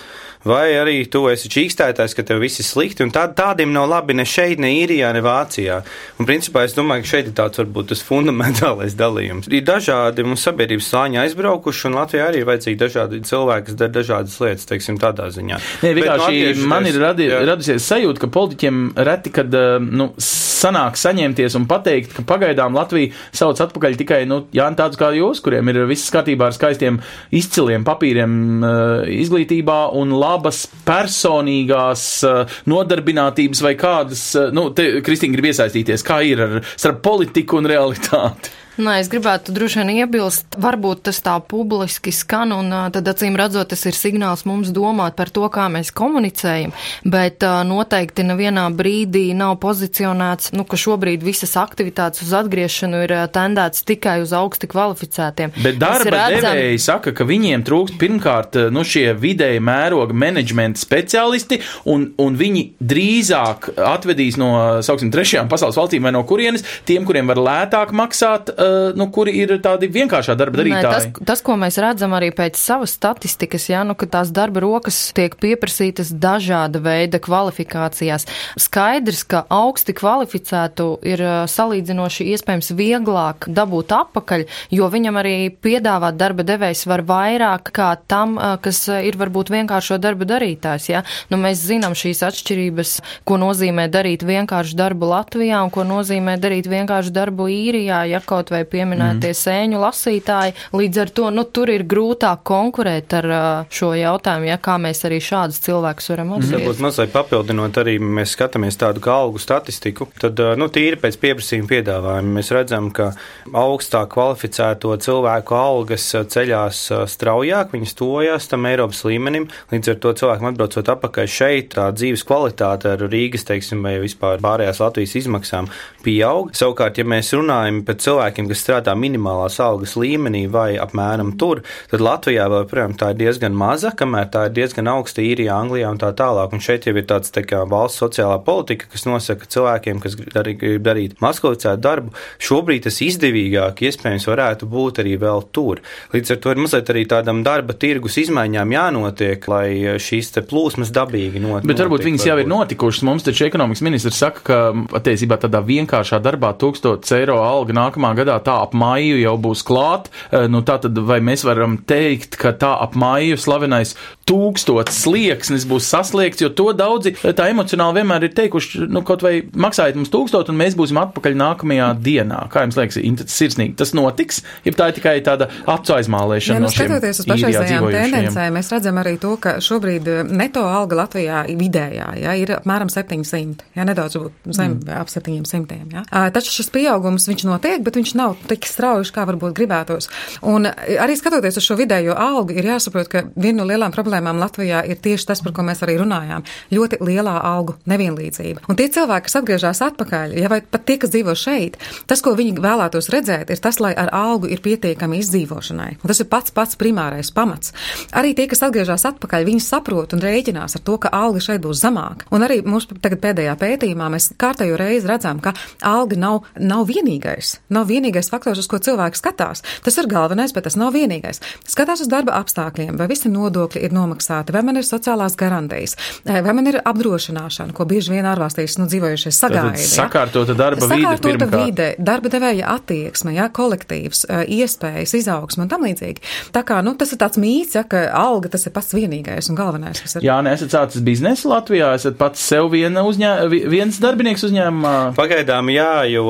vai 0.45 0.73
arī 0.79 1.03
tu 1.11 1.27
esi 1.31 1.51
čīkstētājs, 1.53 2.15
ka 2.17 2.25
tev 2.27 2.41
viss 2.45 2.63
ir 2.63 2.67
slikti, 2.69 3.05
un 3.05 3.13
tā, 3.15 3.27
tādiem 3.37 3.73
nav 3.75 3.89
labi 3.91 4.17
ne 4.17 4.25
šeit, 4.29 4.61
ne 4.63 4.73
īrijā, 4.81 5.13
ne 5.13 5.23
Vācijā. 5.25 5.81
Un 6.21 6.29
principā 6.29 6.65
es 6.67 6.77
domāju, 6.77 7.05
ka 7.05 7.13
šeit 7.13 7.31
ir 7.31 7.37
tāds 7.37 7.61
varbūt 7.61 7.93
tas 7.93 8.05
fundamentālais 8.07 8.97
dalījums. 8.99 9.51
Ir 9.53 9.67
dažādi 9.69 10.25
mums 10.27 10.45
sabiedrības 10.47 10.89
slāņi 10.93 11.21
aizbraukuši, 11.25 11.87
un 11.91 11.99
Latvijā 12.01 12.31
arī 12.31 12.43
ir 12.43 12.49
vajadzīgi 12.49 12.81
dažādi 12.81 13.23
cilvēki, 13.29 13.67
kas 13.69 13.81
dara 13.83 13.95
dažādas 13.99 14.39
lietas, 14.41 14.69
teiksim, 14.71 15.01
tādā 15.03 15.29
ziņā. 15.35 15.61
Nē, 15.85 15.93
vienkārši 16.01 16.41
Bet, 16.41 16.61
nu, 16.61 16.71
man 16.71 16.89
ir 16.89 16.97
radi, 17.01 17.29
jā. 17.29 17.43
radusies 17.47 17.85
sajūta, 17.91 18.25
ka 18.25 18.31
politiķiem 18.33 18.81
reti, 19.07 19.33
kad 19.35 19.55
eh, 19.57 19.77
nu, 19.81 20.11
sanāk 20.21 20.99
saņemties 21.01 21.57
un 21.59 21.67
pateikt, 21.71 22.17
ka 22.17 22.25
pagaidām 22.29 22.77
Latvija 22.77 23.13
sauc 23.37 23.61
atpakaļ 23.65 23.97
tikai, 24.01 24.23
nu, 24.31 24.43
tādus 24.51 25.01
kā 25.01 25.13
jūs, 25.17 25.43
kuriem 25.45 25.69
ir 25.73 25.83
viss 25.91 26.13
kārtībā 26.13 26.49
ar 26.51 26.57
skaistiem 26.57 27.01
izciliem 27.37 27.85
papīriem 27.87 28.35
eh, 28.65 29.13
izglītībā 29.21 29.81
un 30.01 30.17
labi 30.17 30.30
labas 30.31 30.65
personīgās 30.87 32.07
uh, 32.27 32.59
nodarbinātības 32.71 33.65
vai 33.67 33.75
kādas, 33.81 34.25
uh, 34.39 34.49
nu, 34.55 34.71
te 34.77 35.03
Kristīna 35.05 35.37
grib 35.37 35.51
iesaistīties, 35.53 36.07
kā 36.07 36.23
ir 36.27 36.47
ar 36.47 36.59
starp 36.73 37.03
politiku 37.05 37.61
un 37.61 37.69
realitāti. 37.71 38.57
Nē, 38.81 38.95
es 39.03 39.11
gribētu 39.13 39.53
droši 39.53 39.83
vien 39.83 39.91
iebilst, 40.01 40.57
varbūt 40.61 41.03
tas 41.11 41.19
tā 41.21 41.35
publiski 41.45 42.13
skan, 42.17 42.55
un 42.57 42.73
tad 42.95 43.09
acīm 43.13 43.35
redzot, 43.37 43.69
tas 43.69 43.83
ir 43.85 43.97
signāls 43.97 44.47
mums 44.49 44.71
domāt 44.73 45.19
par 45.19 45.29
to, 45.29 45.45
kā 45.53 45.67
mēs 45.73 45.91
komunicējam, 45.97 46.73
bet 47.05 47.45
noteikti 47.69 48.25
nevienā 48.25 48.65
brīdī 48.77 49.27
nav 49.37 49.59
pozicionēts, 49.61 50.55
nu, 50.57 50.65
ka 50.65 50.79
šobrīd 50.81 51.25
visas 51.27 51.53
aktivitātes 51.61 52.25
uz 52.25 52.33
atgriešanu 52.39 53.03
ir 53.05 53.15
tendēts 53.35 53.85
tikai 53.85 54.17
uz 54.25 54.33
augsti 54.37 54.71
kvalificētiem. 54.73 55.53
Bet 55.61 55.77
darba 55.83 56.15
redzam... 56.17 56.57
devēji 56.57 56.81
saka, 56.81 57.13
ka 57.17 57.29
viņiem 57.29 57.67
trūkst 57.69 58.01
pirmkārt, 58.01 58.57
nu, 58.73 58.87
šie 58.87 59.11
vidēji 59.13 59.61
mēroga 59.61 60.17
menedžmenta 60.17 60.81
speciālisti, 60.81 61.61
un, 61.93 62.09
un 62.17 62.41
viņi 62.41 62.65
drīzāk 62.81 63.75
atvedīs 63.91 64.41
no, 64.41 64.81
sauksim, 64.87 65.13
trešajām 65.13 65.53
pasaules 65.53 65.77
valstīm 65.77 66.09
vai 66.09 66.17
no 66.17 66.25
kurienes 66.25 66.65
tiem, 66.89 67.05
kuriem 67.05 67.29
var 67.29 67.45
lētāk 67.45 67.93
maksāt, 67.97 68.55
uh, 68.57 68.70
nu, 68.99 69.07
kuri 69.13 69.35
ir 69.43 69.53
tādi 69.63 69.89
vienkāršā 69.93 70.37
darba 70.39 70.61
darītāji. 70.61 70.85
Nē, 70.87 70.93
tas, 70.95 71.27
tas, 71.33 71.43
ko 71.45 71.57
mēs 71.61 71.79
redzam 71.83 72.15
arī 72.17 72.31
pēc 72.35 72.59
savas 72.59 72.95
statistikas, 72.97 73.69
jā, 73.71 73.83
nu, 73.87 73.97
ka 73.99 74.09
tās 74.11 74.33
darba 74.35 74.63
rokas 74.65 74.99
tiek 75.17 75.35
pieprasītas 75.41 76.13
dažāda 76.13 76.83
veida 76.83 77.21
kvalifikācijās. 77.23 78.27
Skaidrs, 78.61 79.25
ka 79.31 79.45
augsti 79.51 79.95
kvalificētu 79.97 80.89
ir 81.07 81.25
eh, 81.25 81.37
salīdzinoši 81.51 82.29
iespējams 82.35 82.73
vieglāk 82.79 83.49
dabūt 83.51 83.95
apakaļ, 83.97 84.47
jo 84.77 84.91
viņam 84.93 85.21
arī 85.21 85.35
piedāvāt 85.63 86.19
darba 86.21 86.47
devējs 86.47 86.87
var 86.91 87.05
vairāk 87.09 87.73
kā 87.77 87.93
tam, 88.11 88.37
eh, 88.39 88.57
kas 88.63 88.83
ir 89.01 89.19
varbūt 89.21 89.53
vienkāršo 89.53 90.01
darba 90.03 90.29
darītājs. 90.29 90.91
Ja? 90.93 91.05
Nu, 91.33 91.41
mēs 91.41 91.63
zinām 91.67 91.97
šīs 91.99 92.23
atšķirības, 92.27 92.97
ko 93.29 93.41
nozīmē 93.41 93.89
darīt 93.93 94.25
vienkāršu 94.27 94.79
darbu 94.79 95.11
Latvijā 95.11 95.63
un 95.65 95.73
ko 95.75 95.85
nozīmē 95.87 96.37
darīt 96.41 96.69
vienkāršu 96.71 97.15
darbu 97.15 97.49
īrijā, 97.51 98.03
ja 98.11 98.21
kaut 98.25 98.53
vai 98.53 98.60
vai 98.61 98.69
pieminētie 98.69 99.33
mm. 99.33 99.39
sēņu 99.41 99.81
lasītāji. 99.81 100.57
Līdz 100.77 101.03
ar 101.05 101.13
to 101.17 101.31
nu, 101.35 101.45
tur 101.49 101.73
ir 101.73 101.85
grūtāk 101.89 102.45
konkurēt 102.47 103.17
ar 103.21 103.29
šo 103.73 103.93
jautājumu, 103.99 104.49
ja 104.51 104.59
kā 104.63 104.77
mēs 104.81 105.05
arī 105.09 105.21
šādus 105.25 105.61
cilvēkus 105.65 106.11
varam 106.13 106.35
atzīst. 106.37 106.57
Varbūt 106.59 106.85
mazliet 106.85 107.15
papildinot 107.15 107.81
arī 107.83 107.97
mēs 108.01 108.35
skatāmies 108.37 108.79
tādu 108.81 109.03
kā 109.05 109.17
algu 109.25 109.41
statistiku, 109.43 110.09
tad 110.21 110.41
nu, 110.61 110.71
tīri 110.73 110.99
pēc 111.01 111.19
pieprasījuma 111.23 111.71
piedāvājuma 111.71 112.37
mēs 112.39 112.53
redzam, 112.55 112.91
ka 112.95 113.11
augstāk 113.57 114.13
kvalificēto 114.15 114.95
cilvēku 115.05 115.57
algas 115.57 116.09
ceļās 116.33 116.83
straujāk, 117.11 117.75
viņas 117.75 117.97
tojās 117.99 118.49
tam 118.51 118.69
Eiropas 118.71 119.03
līmenim, 119.07 119.49
līdz 119.73 119.95
ar 119.95 120.01
to 120.03 120.15
cilvēkam 120.23 120.51
atbraucot 120.53 120.93
atpakaļ 120.95 121.31
šeit, 121.31 121.73
tā 121.77 121.89
dzīves 121.97 122.25
kvalitāte 122.29 122.95
ar 122.95 123.05
Rīgas, 123.11 123.47
teiksim, 123.49 123.83
vai 123.87 123.97
vispār 124.03 124.41
pārējās 124.43 124.81
Latvijas 124.83 125.17
izmaksām 125.21 125.71
pieaug. 126.05 126.53
Savukārt, 126.57 127.01
ja 127.01 127.07
mēs 127.09 127.33
runājam 127.37 127.83
par 127.87 127.99
cilvēkiem, 128.01 128.40
kas 128.49 128.63
strādā 128.65 128.95
minimālās 128.97 129.59
algas 129.61 129.97
līmenī 130.01 130.47
vai 130.51 130.79
apmēram 130.81 131.35
tur, 131.41 131.61
tad 131.91 132.05
Latvijā 132.05 132.47
vēl, 132.53 132.67
protams, 132.71 132.99
tā 133.01 133.11
ir 133.13 133.21
diezgan 133.21 133.57
maza, 133.57 133.93
kamēr 133.97 134.31
tā 134.33 134.47
ir 134.49 134.57
diezgan 134.57 134.89
augsta 134.93 135.25
īrijā, 135.25 135.59
Anglijā 135.61 135.91
un 135.93 136.01
tā 136.01 136.13
tālāk. 136.17 136.55
Un 136.57 136.65
šeit 136.65 136.89
jau 136.89 136.95
ir 136.97 137.07
tāds 137.11 137.35
tā 137.35 137.45
kā 137.45 137.65
valsts 137.69 138.01
sociālā 138.01 138.39
politika, 138.47 138.89
kas 138.93 139.05
nosaka 139.09 139.49
cilvēkiem, 139.51 140.01
kas 140.01 140.17
grib 140.19 140.33
darīt, 140.35 140.61
grib 140.63 140.87
darīt 140.87 141.19
maskavicētu 141.21 141.83
darbu, 141.85 142.15
šobrīd 142.41 142.87
tas 142.87 143.01
izdevīgāk 143.05 143.85
iespējams 143.91 144.29
varētu 144.31 144.69
būt 144.71 145.03
arī 145.03 145.17
vēl 145.21 145.45
tur. 145.53 145.83
Līdz 146.15 146.35
ar 146.35 146.41
to 146.41 146.55
ir 146.55 146.63
mazliet 146.63 146.93
arī 146.93 147.05
tādam 147.11 147.43
darba 147.47 147.77
tirgus 147.77 148.19
izmaiņām 148.23 148.75
jānotiek, 148.77 149.51
lai 149.51 149.99
šīs 150.01 150.33
plūsmas 150.51 150.93
dabīgi 150.95 151.43
notiek. 151.43 151.69
Bet 151.69 151.83
varbūt 151.83 152.07
viņas 152.07 152.27
jau 152.29 152.39
ir 152.41 152.49
notikušas. 152.51 153.05
Mums 153.07 153.27
taču 153.27 153.47
ekonomikas 153.49 153.83
ministrs 153.87 154.21
saka, 154.21 154.43
ka 154.47 154.59
attiecībā 155.01 155.39
tādā 155.43 155.63
vienkāršā 155.67 156.21
darbā 156.23 156.53
1000 156.61 157.17
eiro 157.19 157.41
alga 157.45 157.77
nākamā 157.77 158.13
gadā 158.19 158.30
tā 158.45 158.61
ap 158.63 158.77
maiju 158.79 159.19
jau 159.21 159.37
būs 159.41 159.65
klāt. 159.67 160.11
Eh, 160.31 160.47
nu, 160.53 160.63
tā 160.67 160.79
tad 160.83 160.99
vai 161.09 161.21
mēs 161.25 161.45
varam 161.47 161.79
teikt, 161.79 162.39
ka 162.41 162.55
tā 162.57 162.73
ap 162.85 162.95
maiju 162.99 163.39
slavenais 163.41 163.97
tūkstots 164.31 165.01
slieksnis 165.05 165.67
būs 165.69 165.89
sasliegts, 165.91 166.43
jo 166.45 166.51
to 166.55 166.71
daudzi 166.77 167.15
eh, 167.17 167.35
tā 167.37 167.49
emocionāli 167.51 168.01
vienmēr 168.01 168.29
ir 168.29 168.35
teikuši, 168.37 168.87
nu, 168.93 169.03
kaut 169.07 169.25
vai 169.27 169.41
maksājiet 169.51 169.99
mums 169.99 170.13
tūkstot, 170.13 170.53
un 170.53 170.59
mēs 170.61 170.77
būsim 170.79 171.01
atpakaļ 171.03 171.39
nākamajā 171.41 171.91
dienā. 172.05 172.45
Kā 172.53 172.65
jums 172.67 172.79
liekas, 172.79 173.01
sirsnīgi 173.33 173.77
tas 173.81 173.95
notiks, 173.97 174.43
ja 174.67 174.75
tā 174.77 174.91
ir 174.91 174.99
tikai 175.01 175.17
tāda 175.27 175.51
acu 175.71 175.97
aizmālēšana? 175.97 176.61
Ja, 176.61 176.63
nu, 176.63 176.69
no 176.69 176.75
skatoties 176.75 177.23
uz 177.25 177.31
pašreizējām 177.31 177.89
tendencēm, 177.97 178.55
mēs 178.59 178.71
redzam 178.75 179.01
arī 179.03 179.17
to, 179.23 179.35
ka 179.43 179.57
šobrīd 179.65 180.11
eh, 180.13 180.23
neto 180.31 180.65
alga 180.69 181.03
Latvijā 181.03 181.43
vidējā 181.51 182.11
ja, 182.21 182.37
ir 182.39 182.55
apmēram 182.61 182.91
700, 182.93 183.67
ja 183.77 183.87
nedaudz 183.89 184.19
zem 184.51 184.79
mm. 184.79 184.95
ap 185.01 185.11
700. 185.11 185.81
Ja. 185.95 186.05
Taču 186.35 186.55
šis 186.55 186.71
pieaugums 186.75 187.27
viņš 187.31 187.47
notiek, 187.49 187.83
bet 187.87 187.99
viņš 187.99 188.15
nav 188.21 188.37
tik 188.51 188.69
strauji, 188.69 189.11
kā 189.15 189.25
varbūt 189.29 189.57
gribētos. 189.57 190.09
Un 190.47 190.69
arī 190.69 191.17
skatoties 191.19 191.59
uz 191.61 191.67
šo 191.67 191.77
vidējo 191.81 192.17
algu, 192.19 192.55
ir 192.57 192.69
jāsaprot, 192.71 193.11
ka 193.11 193.25
viena 193.35 193.63
no 193.63 193.69
lielām 193.69 193.95
problēmām 193.95 194.41
Latvijā 194.41 194.83
ir 194.89 195.01
tieši 195.03 195.31
tas, 195.31 195.43
par 195.45 195.55
ko 195.57 195.65
mēs 195.67 195.83
arī 195.85 195.99
runājām- 196.01 196.45
ļoti 196.77 197.01
lielā 197.01 197.37
algu 197.45 197.77
nevienlīdzība. 197.91 198.67
Un 198.69 198.77
tie 198.77 198.89
cilvēki, 198.89 199.27
kas 199.29 199.39
atgriežas 199.41 199.83
atpakaļ, 199.89 200.37
ja 200.41 200.49
vai 200.49 200.61
pat 200.61 200.85
tie, 200.87 200.99
kas 200.99 201.11
dzīvo 201.11 201.35
šeit, 201.37 201.77
tas, 202.07 202.21
ko 202.21 202.35
viņi 202.37 202.61
vēlētos 202.61 203.11
redzēt, 203.11 203.51
ir 203.51 203.57
tas, 203.57 203.81
lai 203.81 203.95
ar 203.95 204.11
algu 204.13 204.51
ir 204.51 204.61
pietiekami 204.61 205.19
izdzīvošanai. 205.21 205.97
Un 206.03 206.07
tas 206.07 206.21
ir 206.21 206.27
pats 206.27 206.51
pats 206.51 206.77
primārais 206.77 207.33
pamats. 207.35 207.73
Arī 208.13 208.35
tie, 208.35 208.47
kas 208.47 208.63
atgriežas 208.63 209.05
atpakaļ, 209.05 209.45
viņi 209.45 209.61
saprot 209.61 210.13
un 210.13 210.21
rēķinās 210.21 210.77
ar 210.77 210.81
to, 210.85 210.99
ka 210.99 211.09
alga 211.09 211.41
šeit 211.41 211.61
būs 211.61 211.81
zemāka. 211.81 212.27
Un 212.31 212.43
arī 212.43 212.63
mūsu 212.63 212.99
pēdējā 213.01 213.57
pētījumā 213.57 214.11
mēs 214.11 214.33
kārtējo 214.37 214.77
reizi 214.77 215.07
redzam, 215.07 215.41
ka 215.41 215.55
alga 215.81 216.17
nav, 216.17 216.45
nav 216.59 216.87
vienīgais. 216.91 217.59
Nav 217.71 217.87
vienīgais 217.87 218.10
faktors, 218.33 218.59
uz 218.61 218.69
ko 218.71 218.81
cilvēks 218.83 219.23
skatās. 219.23 219.63
Tas 219.85 219.99
ir 220.01 220.09
galvenais, 220.11 220.53
bet 220.57 220.67
tas 220.67 220.77
nav 220.81 220.93
vienīgais. 220.97 221.41
Skatās 221.69 222.03
uz 222.05 222.11
darba 222.11 222.37
apstākļiem, 222.41 222.99
vai 222.99 223.09
visi 223.11 223.31
nodokļi 223.31 223.85
ir 223.87 223.95
nomaksāti, 223.95 224.53
vai 224.55 224.65
man 224.67 224.81
ir 224.81 224.87
sociālās 224.87 225.37
garantijas, 225.39 225.97
vai 226.27 226.55
man 226.57 226.69
ir 226.71 226.81
apdrošināšana, 226.85 227.75
ko 227.77 227.87
bieži 227.89 228.15
vien 228.17 228.29
ārvalstīs 228.29 228.79
nu, 228.81 228.89
dzīvojušie 228.91 229.33
sagaida. 229.35 229.81
Sakārtota 229.81 230.57
darba 230.59 230.89
sakārtota 230.91 231.47
vide, 231.47 231.65
vide, 231.65 231.89
darba 231.99 232.33
devēja 232.33 232.75
attieksme, 232.75 233.35
ja, 233.37 233.49
kolektīvs, 233.55 234.27
iespējas, 234.51 235.15
izaugsme 235.19 235.67
un 235.67 235.73
tam 235.73 235.87
līdzīgi. 235.87 236.25
Tā 236.55 236.65
kā 236.67 236.81
nu, 236.85 236.95
tas 236.99 237.13
ir 237.15 237.21
tāds 237.23 237.41
mīts, 237.41 237.77
ja, 237.79 237.85
ka 237.89 238.07
alga 238.17 238.53
tas 238.53 238.67
ir 238.67 238.75
pats 238.75 238.95
vienīgais 238.97 239.51
un 239.53 239.59
galvenais, 239.59 240.01
kas 240.03 240.19
ir. 240.19 240.27
Jā, 240.27 240.41
nē, 240.45 240.55
esat 240.59 240.75
sācis 240.75 241.05
biznesu 241.07 241.51
Latvijā, 241.53 241.93
esat 241.99 242.19
pats 242.21 242.43
sev 242.51 242.71
viena 242.75 243.05
uzņē, 243.07 243.33
viens 243.71 244.01
darbinieks 244.03 244.45
uzņēmumā. 244.49 244.95
Pagaidām 245.19 245.71
jā, 245.75 245.93
jo 246.11 246.27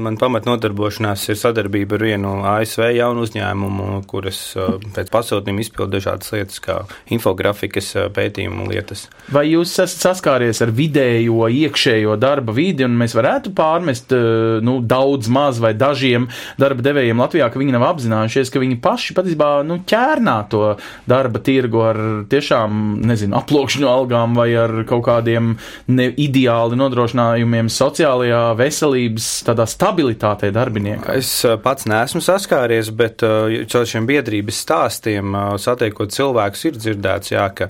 man 0.00 0.18
pamat 0.20 0.48
nodarbošanās 1.16 1.28
ir 1.30 1.38
sadarbība 1.38 1.96
ar 1.96 2.02
vienu 2.04 2.32
ASV 2.44 2.90
jaunu 2.96 3.24
uzņēmumu, 3.24 4.04
kuras 4.06 4.56
pēc 4.94 5.10
pasūtījuma 5.10 5.62
izpilda 5.62 5.96
dažādas 5.96 6.32
lietas, 6.32 6.60
kā 6.60 6.86
infografikas 7.10 7.94
pētījumu 8.14 8.68
lietas. 8.70 9.08
Vai 9.32 9.48
jūs 9.50 9.72
esat 9.78 10.16
saskāries 10.16 10.60
ar 10.62 10.70
vidējo 10.70 11.48
iekšējo 11.48 12.16
darba 12.20 12.52
vidi, 12.52 12.84
un 12.84 12.96
mēs 12.96 13.14
varētu 13.16 13.54
pārmest 13.56 14.12
nu, 14.62 14.80
daudz 14.82 15.28
maz 15.28 15.60
vai 15.60 15.74
dažiem 15.74 16.28
darba 16.58 16.82
devējiem 16.82 17.20
Latvijā, 17.20 17.48
ka 17.50 17.60
viņi 17.60 17.76
nav 17.76 17.86
apzinājušies, 17.90 18.52
ka 18.52 18.62
viņi 18.62 18.80
paši 18.82 19.16
patiesībā 19.16 19.50
nu, 19.66 19.80
ķērnā 19.86 20.36
to 20.50 20.76
darba 21.08 21.40
tirgu 21.40 21.82
ar 21.86 22.02
tiešām, 22.30 23.00
nezinu, 23.06 23.36
aplokšņu 23.40 23.88
algām 23.88 24.36
vai 24.36 24.50
ar 24.56 24.82
kaut 24.88 25.06
kādiem 25.06 25.56
neideāli 25.88 26.78
nodrošinājumiem 26.78 27.70
sociālajā 27.72 28.42
veselības 28.58 29.30
tādā 29.46 29.66
stabilitātei 29.70 30.52
darbiniekam? 31.06 31.16
Es 31.16 31.62
pats 31.62 31.86
neesmu 31.88 32.20
saskāries, 32.24 32.90
bet 32.94 33.22
caur 33.22 33.86
šiem 33.88 34.06
biedrības 34.08 34.60
stāstiem 34.64 35.36
satiekot 35.62 36.12
cilvēkus 36.14 36.64
ir 36.68 36.78
dzirdēts, 36.80 37.32
jā, 37.32 37.46
ka 37.56 37.68